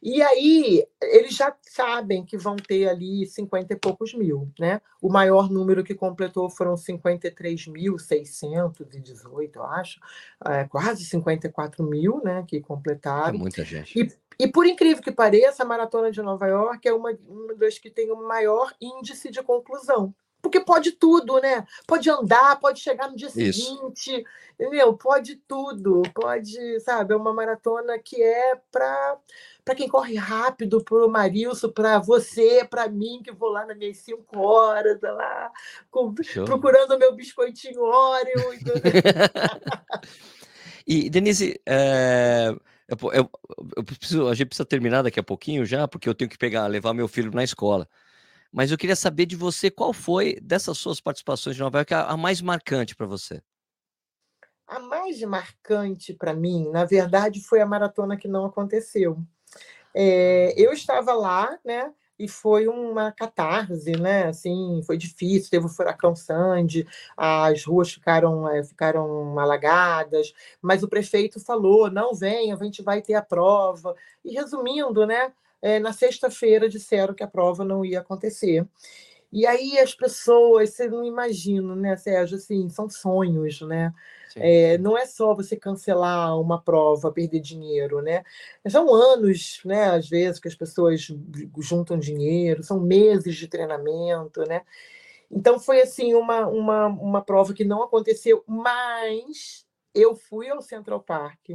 E 0.07 0.21
aí, 0.21 0.85
eles 1.01 1.35
já 1.35 1.51
sabem 1.63 2.23
que 2.23 2.37
vão 2.37 2.55
ter 2.55 2.87
ali 2.87 3.25
50 3.25 3.73
e 3.73 3.75
poucos 3.75 4.13
mil, 4.13 4.47
né? 4.59 4.79
O 5.01 5.09
maior 5.09 5.49
número 5.49 5.83
que 5.83 5.95
completou 5.95 6.47
foram 6.47 6.75
53.618, 6.75 9.55
eu 9.55 9.63
acho, 9.63 9.99
é, 10.45 10.65
quase 10.65 11.03
54 11.05 11.83
mil, 11.83 12.21
né, 12.23 12.45
que 12.47 12.57
É 12.57 12.61
completaram. 12.61 13.39
muita 13.39 13.65
gente. 13.65 13.99
E, 13.99 14.07
e 14.43 14.47
por 14.47 14.67
incrível 14.67 15.01
que 15.01 15.11
pareça, 15.11 15.63
a 15.63 15.65
Maratona 15.65 16.11
de 16.11 16.21
Nova 16.21 16.45
York 16.45 16.87
é 16.87 16.93
uma, 16.93 17.11
uma 17.27 17.55
das 17.55 17.79
que 17.79 17.89
tem 17.89 18.11
o 18.11 18.27
maior 18.27 18.75
índice 18.79 19.31
de 19.31 19.41
conclusão. 19.41 20.13
Porque 20.39 20.59
pode 20.59 20.91
tudo, 20.91 21.41
né? 21.41 21.65
Pode 21.87 22.07
andar, 22.07 22.59
pode 22.59 22.79
chegar 22.79 23.09
no 23.09 23.15
dia 23.15 23.29
Isso. 23.35 23.41
seguinte, 23.41 24.23
entendeu? 24.53 24.95
Pode 24.95 25.37
tudo, 25.37 26.03
pode, 26.13 26.79
sabe? 26.81 27.15
É 27.15 27.17
uma 27.17 27.33
maratona 27.33 27.97
que 27.97 28.21
é 28.21 28.55
para 28.71 29.17
para 29.65 29.73
quem 29.75 29.89
corre 29.89 30.15
rápido, 30.15 30.83
para 30.83 31.03
o 31.05 31.09
Marilson, 31.09 31.69
para 31.71 31.97
você, 31.97 32.63
para 32.63 32.87
mim, 32.87 33.21
que 33.23 33.31
vou 33.31 33.49
lá 33.49 33.65
nas 33.65 33.75
minhas 33.75 33.97
cinco 33.97 34.37
horas, 34.39 34.99
tá 35.01 35.11
lá, 35.11 35.51
com- 35.89 36.13
procurando 36.45 36.91
o 36.93 36.99
meu 36.99 37.15
biscoitinho 37.15 37.81
Oreo. 37.81 38.43
E, 40.87 41.09
Denise, 41.09 41.59
é, 41.65 42.55
eu, 42.87 43.11
eu- 43.11 43.31
eu 43.75 43.83
preciso- 43.83 44.27
a 44.27 44.35
gente 44.35 44.49
precisa 44.49 44.65
terminar 44.65 45.01
daqui 45.01 45.19
a 45.19 45.23
pouquinho 45.23 45.65
já, 45.65 45.87
porque 45.87 46.07
eu 46.07 46.13
tenho 46.13 46.29
que 46.29 46.37
pegar, 46.37 46.67
levar 46.67 46.93
meu 46.93 47.07
filho 47.07 47.31
na 47.31 47.43
escola. 47.43 47.89
Mas 48.51 48.69
eu 48.71 48.77
queria 48.77 48.95
saber 48.95 49.25
de 49.25 49.35
você 49.35 49.71
qual 49.71 49.91
foi, 49.91 50.39
dessas 50.41 50.77
suas 50.77 51.01
participações 51.01 51.55
de 51.55 51.61
Nova 51.63 51.79
York, 51.79 51.91
a, 51.91 52.05
a 52.05 52.15
mais 52.15 52.39
marcante 52.39 52.95
para 52.95 53.07
você. 53.07 53.41
A 54.67 54.79
mais 54.79 55.19
marcante 55.21 56.13
para 56.13 56.33
mim, 56.35 56.69
na 56.69 56.85
verdade, 56.85 57.41
foi 57.41 57.61
a 57.61 57.65
maratona 57.65 58.15
que 58.15 58.27
não 58.27 58.45
aconteceu. 58.45 59.17
É, 59.95 60.53
eu 60.57 60.73
estava 60.73 61.13
lá, 61.13 61.57
né? 61.63 61.93
E 62.19 62.27
foi 62.27 62.67
uma 62.67 63.11
catarse, 63.11 63.91
né? 63.93 64.25
Assim, 64.27 64.81
foi 64.85 64.97
difícil. 64.97 65.49
Teve 65.49 65.65
o 65.65 65.69
furacão 65.69 66.15
Sandy, 66.15 66.87
as 67.17 67.63
ruas 67.65 67.91
ficaram, 67.93 68.47
é, 68.49 68.63
ficaram 68.63 69.37
alagadas, 69.39 70.33
mas 70.61 70.83
o 70.83 70.87
prefeito 70.89 71.39
falou: 71.39 71.89
não 71.89 72.13
venha, 72.13 72.55
a 72.55 72.63
gente 72.63 72.81
vai 72.83 73.01
ter 73.01 73.15
a 73.15 73.21
prova. 73.21 73.95
E 74.23 74.33
resumindo, 74.33 75.05
né? 75.05 75.31
É, 75.61 75.79
na 75.79 75.93
sexta-feira 75.93 76.69
disseram 76.69 77.13
que 77.13 77.23
a 77.23 77.27
prova 77.27 77.63
não 77.65 77.83
ia 77.83 77.99
acontecer. 77.99 78.67
E 79.31 79.45
aí 79.45 79.77
as 79.79 79.93
pessoas, 79.93 80.71
você 80.71 80.87
não 80.87 81.03
imagina, 81.03 81.75
né, 81.75 81.97
Sérgio? 81.97 82.37
Assim, 82.37 82.69
são 82.69 82.89
sonhos, 82.89 83.61
né? 83.61 83.93
É, 84.35 84.77
não 84.77 84.97
é 84.97 85.05
só 85.05 85.33
você 85.33 85.55
cancelar 85.55 86.39
uma 86.39 86.61
prova, 86.61 87.11
perder 87.11 87.39
dinheiro, 87.39 88.01
né? 88.01 88.23
São 88.67 88.93
anos, 88.93 89.61
né? 89.63 89.85
Às 89.85 90.09
vezes 90.09 90.39
que 90.39 90.47
as 90.47 90.55
pessoas 90.55 91.07
juntam 91.59 91.97
dinheiro, 91.97 92.63
são 92.63 92.79
meses 92.79 93.35
de 93.35 93.47
treinamento, 93.47 94.41
né? 94.43 94.61
Então 95.31 95.59
foi 95.59 95.81
assim 95.81 96.13
uma, 96.13 96.47
uma, 96.47 96.87
uma 96.87 97.21
prova 97.21 97.53
que 97.53 97.63
não 97.63 97.81
aconteceu, 97.81 98.43
mas 98.45 99.65
eu 99.93 100.15
fui 100.15 100.49
ao 100.49 100.61
Central 100.61 101.01
Park, 101.01 101.51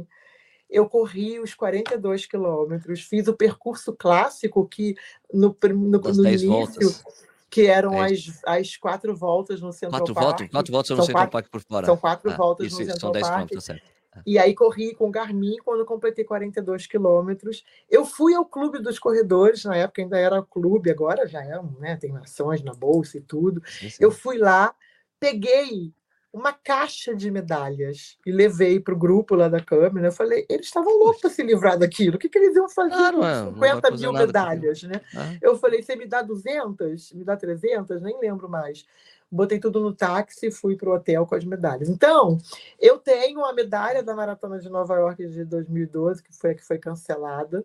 eu 0.69 0.87
corri 0.89 1.39
os 1.39 1.53
42 1.53 2.25
quilômetros, 2.25 3.01
fiz 3.01 3.27
o 3.27 3.35
percurso 3.35 3.93
clássico 3.93 4.67
que 4.67 4.95
no, 5.31 5.55
no, 5.63 5.99
no 5.99 6.27
início 6.27 6.49
voltas 6.49 7.03
que 7.51 7.67
eram 7.67 8.01
é 8.01 8.13
as, 8.13 8.41
as 8.45 8.77
quatro 8.77 9.13
voltas 9.13 9.59
no 9.59 9.73
Central 9.73 9.99
quatro 9.99 10.13
Park. 10.15 10.25
Voltas, 10.25 10.49
quatro 10.49 10.71
voltas 10.71 10.97
no 10.97 11.03
Central 11.03 11.27
Park 11.27 11.47
por 11.51 11.61
fora. 11.61 11.85
São 11.85 11.97
quatro 11.97 12.31
ah, 12.31 12.35
voltas 12.37 12.67
isso, 12.67 12.77
no 12.77 12.81
isso, 12.83 12.91
Central 12.93 13.13
são 13.13 13.21
Park. 13.21 13.59
certo. 13.59 13.83
Ah. 14.13 14.21
E 14.25 14.39
aí 14.39 14.55
corri 14.55 14.95
com 14.95 15.09
o 15.09 15.11
Garmin 15.11 15.57
quando 15.63 15.85
completei 15.85 16.23
42 16.23 16.87
quilômetros. 16.87 17.63
Eu 17.89 18.05
fui 18.05 18.33
ao 18.33 18.45
Clube 18.45 18.81
dos 18.81 18.97
Corredores, 18.97 19.65
na 19.65 19.75
época 19.75 20.01
ainda 20.01 20.17
era 20.17 20.41
clube, 20.41 20.89
agora 20.89 21.27
já 21.27 21.43
é, 21.43 21.61
né, 21.77 21.97
tem 21.97 22.15
ações 22.17 22.63
na 22.63 22.73
bolsa 22.73 23.17
e 23.17 23.21
tudo. 23.21 23.61
Sim, 23.65 23.89
sim. 23.89 24.03
Eu 24.03 24.11
fui 24.11 24.37
lá, 24.37 24.73
peguei 25.19 25.93
uma 26.33 26.53
caixa 26.53 27.13
de 27.13 27.29
medalhas 27.29 28.17
e 28.25 28.31
levei 28.31 28.79
para 28.79 28.93
o 28.93 28.97
grupo 28.97 29.35
lá 29.35 29.49
da 29.49 29.59
câmera. 29.59 30.07
Eu 30.07 30.11
falei, 30.11 30.45
eles 30.49 30.67
estavam 30.67 30.97
loucos 30.97 31.21
para 31.21 31.29
se 31.29 31.43
livrar 31.43 31.77
daquilo. 31.77 32.15
O 32.15 32.19
que, 32.19 32.29
que 32.29 32.37
eles 32.37 32.55
iam 32.55 32.69
fazer 32.69 32.95
claro, 32.95 33.17
com 33.19 33.53
50 33.53 33.91
mil 33.91 34.13
medalhas? 34.13 34.83
Né? 34.83 35.01
Ah. 35.15 35.35
Eu 35.41 35.57
falei, 35.57 35.83
você 35.83 35.95
me 35.95 36.05
dá 36.05 36.21
200? 36.21 37.11
Me 37.13 37.25
dá 37.25 37.35
300? 37.35 38.01
Nem 38.01 38.17
lembro 38.19 38.47
mais. 38.47 38.85
Botei 39.31 39.59
tudo 39.59 39.79
no 39.79 39.93
táxi 39.93 40.47
e 40.47 40.51
fui 40.51 40.75
para 40.75 40.89
o 40.89 40.93
hotel 40.93 41.25
com 41.25 41.35
as 41.35 41.45
medalhas. 41.45 41.87
Então, 41.87 42.37
eu 42.79 42.97
tenho 42.97 43.45
a 43.45 43.53
medalha 43.53 44.03
da 44.03 44.13
Maratona 44.13 44.59
de 44.59 44.69
Nova 44.69 44.95
York 44.95 45.25
de 45.27 45.45
2012, 45.45 46.21
que 46.21 46.33
foi 46.33 46.51
a 46.51 46.55
que 46.55 46.65
foi 46.65 46.77
cancelada. 46.77 47.63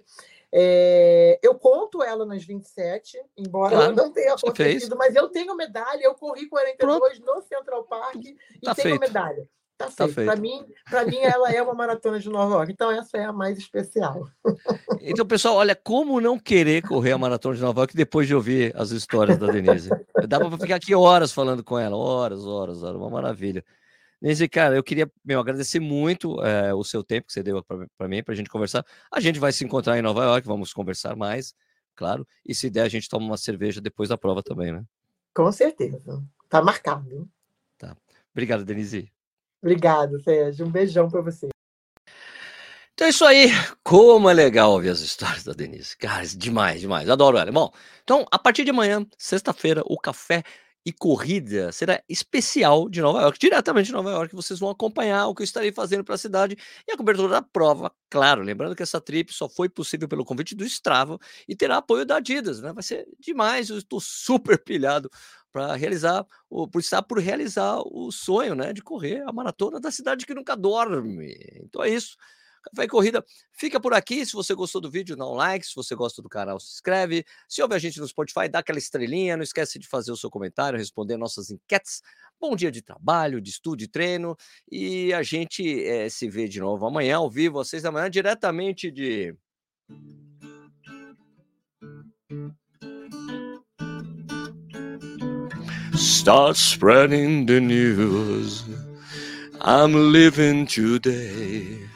É, 0.52 1.38
eu 1.42 1.54
conto 1.56 2.02
ela 2.02 2.24
nas 2.24 2.44
27, 2.44 3.20
embora 3.36 3.76
claro, 3.76 3.92
ela 3.92 3.92
não 3.92 4.12
tenha 4.12 4.34
acontecido, 4.34 4.96
mas 4.96 5.14
eu 5.14 5.28
tenho 5.28 5.56
medalha, 5.56 6.02
eu 6.02 6.14
corri 6.14 6.46
42 6.48 7.18
Pronto. 7.18 7.34
no 7.34 7.42
Central 7.42 7.84
Park 7.84 8.24
e 8.24 8.36
tá 8.62 8.74
tenho 8.74 8.90
feito. 8.90 9.00
medalha. 9.00 9.48
Tá, 9.78 9.90
tá 9.90 10.08
feito. 10.08 10.26
Para 10.26 10.40
mim, 10.40 10.64
para 10.88 11.04
mim, 11.04 11.18
ela 11.18 11.52
é 11.52 11.60
uma 11.60 11.74
maratona 11.74 12.18
de 12.18 12.30
Nova 12.30 12.54
York. 12.54 12.72
Então, 12.72 12.90
essa 12.90 13.18
é 13.18 13.24
a 13.24 13.32
mais 13.32 13.58
especial. 13.58 14.28
Então, 15.02 15.26
pessoal, 15.26 15.56
olha, 15.56 15.76
como 15.76 16.20
não 16.20 16.38
querer 16.38 16.82
correr 16.82 17.12
a 17.12 17.18
maratona 17.18 17.56
de 17.56 17.60
Nova 17.60 17.80
York 17.80 17.94
depois 17.94 18.26
de 18.26 18.34
ouvir 18.34 18.74
as 18.74 18.90
histórias 18.90 19.36
da 19.36 19.46
Denise? 19.46 19.90
Dá 20.26 20.40
para 20.40 20.58
ficar 20.58 20.76
aqui 20.76 20.94
horas 20.94 21.30
falando 21.30 21.62
com 21.62 21.78
ela, 21.78 21.94
horas, 21.94 22.46
horas, 22.46 22.82
horas, 22.82 22.96
uma 22.96 23.10
maravilha. 23.10 23.62
Nesse 24.20 24.48
cara, 24.48 24.74
eu 24.74 24.82
queria 24.82 25.10
meu, 25.22 25.38
agradecer 25.38 25.78
muito 25.78 26.42
é, 26.42 26.72
o 26.72 26.82
seu 26.82 27.04
tempo 27.04 27.26
que 27.26 27.32
você 27.34 27.42
deu 27.42 27.62
para 27.62 28.08
mim, 28.08 28.22
para 28.22 28.32
a 28.32 28.36
gente 28.36 28.48
conversar. 28.48 28.84
A 29.12 29.20
gente 29.20 29.38
vai 29.38 29.52
se 29.52 29.62
encontrar 29.62 29.98
em 29.98 30.02
Nova 30.02 30.24
York, 30.24 30.46
vamos 30.46 30.72
conversar 30.72 31.14
mais, 31.14 31.54
claro. 31.94 32.26
E 32.44 32.54
se 32.54 32.70
der, 32.70 32.82
a 32.82 32.88
gente 32.88 33.08
toma 33.08 33.26
uma 33.26 33.36
cerveja 33.36 33.80
depois 33.80 34.08
da 34.08 34.16
prova 34.16 34.42
também, 34.42 34.72
né? 34.72 34.82
Com 35.34 35.52
certeza. 35.52 36.24
Tá 36.48 36.62
marcado. 36.62 37.28
Tá. 37.76 37.94
Obrigado, 38.32 38.64
Denise. 38.64 39.12
Obrigado, 39.62 40.20
Sérgio. 40.22 40.66
Um 40.66 40.70
beijão 40.70 41.08
para 41.08 41.20
você. 41.22 41.48
Então 42.94 43.06
é 43.06 43.10
isso 43.10 43.24
aí. 43.24 43.50
Como 43.84 44.30
é 44.30 44.32
legal 44.32 44.72
ouvir 44.72 44.88
as 44.88 45.00
histórias 45.00 45.44
da 45.44 45.52
Denise. 45.52 45.96
Cara, 45.98 46.26
demais, 46.26 46.80
demais. 46.80 47.10
Adoro 47.10 47.36
ela. 47.36 47.52
Bom, 47.52 47.70
então, 48.02 48.26
a 48.30 48.38
partir 48.38 48.64
de 48.64 48.70
amanhã, 48.70 49.04
sexta-feira, 49.18 49.82
o 49.84 49.98
café 49.98 50.42
e 50.86 50.92
corrida 50.92 51.72
será 51.72 52.00
especial 52.08 52.88
de 52.88 53.00
Nova 53.02 53.20
York, 53.22 53.40
diretamente 53.40 53.88
de 53.88 53.92
Nova 53.92 54.10
York. 54.12 54.34
Vocês 54.36 54.60
vão 54.60 54.70
acompanhar 54.70 55.26
o 55.26 55.34
que 55.34 55.42
eu 55.42 55.44
estarei 55.44 55.72
fazendo 55.72 56.04
para 56.04 56.14
a 56.14 56.18
cidade 56.18 56.56
e 56.86 56.92
a 56.92 56.96
cobertura 56.96 57.28
da 57.28 57.42
prova. 57.42 57.92
Claro, 58.08 58.42
lembrando 58.42 58.76
que 58.76 58.84
essa 58.84 59.00
trip 59.00 59.34
só 59.34 59.48
foi 59.48 59.68
possível 59.68 60.06
pelo 60.08 60.24
convite 60.24 60.54
do 60.54 60.64
Strava 60.64 61.18
e 61.48 61.56
terá 61.56 61.78
apoio 61.78 62.06
da 62.06 62.18
Adidas, 62.18 62.62
né? 62.62 62.72
Vai 62.72 62.84
ser 62.84 63.04
demais. 63.18 63.68
Eu 63.68 63.78
estou 63.78 63.98
super 64.00 64.62
pilhado 64.62 65.10
para 65.52 65.74
realizar, 65.74 66.24
por 66.48 66.78
estar 66.80 67.02
por 67.02 67.18
realizar 67.18 67.80
o 67.84 68.12
sonho, 68.12 68.54
né, 68.54 68.72
de 68.72 68.82
correr 68.82 69.22
a 69.26 69.32
maratona 69.32 69.80
da 69.80 69.90
cidade 69.90 70.26
que 70.26 70.34
nunca 70.34 70.54
dorme. 70.56 71.34
Então 71.64 71.82
é 71.82 71.90
isso. 71.90 72.16
Café 72.70 72.84
e 72.84 72.88
Corrida 72.88 73.24
fica 73.52 73.78
por 73.78 73.94
aqui. 73.94 74.24
Se 74.24 74.32
você 74.32 74.54
gostou 74.54 74.80
do 74.80 74.90
vídeo, 74.90 75.16
dá 75.16 75.26
um 75.26 75.34
like. 75.34 75.66
Se 75.66 75.74
você 75.74 75.94
gosta 75.94 76.20
do 76.20 76.28
canal, 76.28 76.58
se 76.58 76.72
inscreve. 76.74 77.24
Se 77.48 77.62
ouve 77.62 77.74
a 77.74 77.78
gente 77.78 78.00
no 78.00 78.08
Spotify, 78.08 78.48
dá 78.48 78.58
aquela 78.58 78.78
estrelinha. 78.78 79.36
Não 79.36 79.44
esquece 79.44 79.78
de 79.78 79.86
fazer 79.86 80.12
o 80.12 80.16
seu 80.16 80.30
comentário, 80.30 80.78
responder 80.78 81.16
nossas 81.16 81.50
enquetes. 81.50 82.02
Bom 82.40 82.54
dia 82.54 82.70
de 82.70 82.82
trabalho, 82.82 83.40
de 83.40 83.50
estudo 83.50 83.82
e 83.82 83.88
treino. 83.88 84.36
E 84.70 85.12
a 85.12 85.22
gente 85.22 85.84
é, 85.84 86.08
se 86.08 86.28
vê 86.28 86.48
de 86.48 86.60
novo 86.60 86.86
amanhã, 86.86 87.16
ao 87.16 87.30
vivo, 87.30 87.60
às 87.60 87.68
seis 87.68 87.82
da 87.82 87.92
manhã, 87.92 88.10
diretamente 88.10 88.90
de. 88.90 89.34
Start 95.94 96.56
spreading 96.56 97.46
the 97.46 97.60
news. 97.60 98.64
I'm 99.62 100.12
living 100.12 100.66
today. 100.66 101.95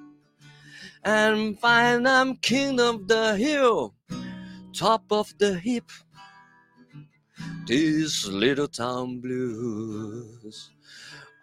and 1.03 1.59
find 1.59 2.07
I'm 2.07 2.35
king 2.37 2.79
of 2.79 3.07
the 3.07 3.35
hill, 3.35 3.93
top 4.73 5.03
of 5.11 5.33
the 5.37 5.59
heap. 5.59 5.89
These 7.67 8.27
little 8.27 8.67
town 8.67 9.19
blues 9.19 10.71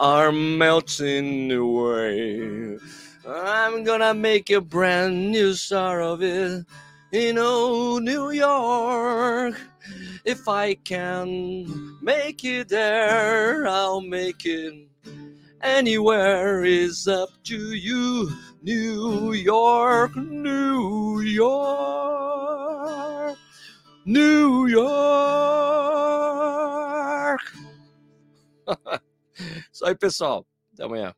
are 0.01 0.33
melting 0.33 1.51
away. 1.53 2.79
I'm 3.27 3.85
gonna 3.85 4.15
make 4.15 4.51
a 4.51 4.61
brand 4.61 5.31
new 5.31 5.55
star 5.55 6.01
of 6.01 6.23
it 6.23 6.65
in 7.13 7.39
old 7.39 8.03
New 8.03 8.31
York. 8.31 9.55
If 10.25 10.49
I 10.49 10.75
can 10.75 11.99
make 12.03 12.45
it 12.45 12.69
there, 12.69 13.67
I'll 13.67 14.01
make 14.01 14.45
it 14.45 14.89
anywhere 15.63 16.65
is 16.65 17.07
up 17.09 17.31
to 17.45 17.75
you. 17.75 18.31
New 18.63 19.33
York, 19.33 20.17
New 20.17 21.21
York, 21.21 22.49
New 24.05 24.67
York. 24.69 24.99
Isso 29.73 29.87
aí, 29.87 29.95
pessoal. 29.95 30.45
Até 30.75 30.85
amanhã. 30.85 31.15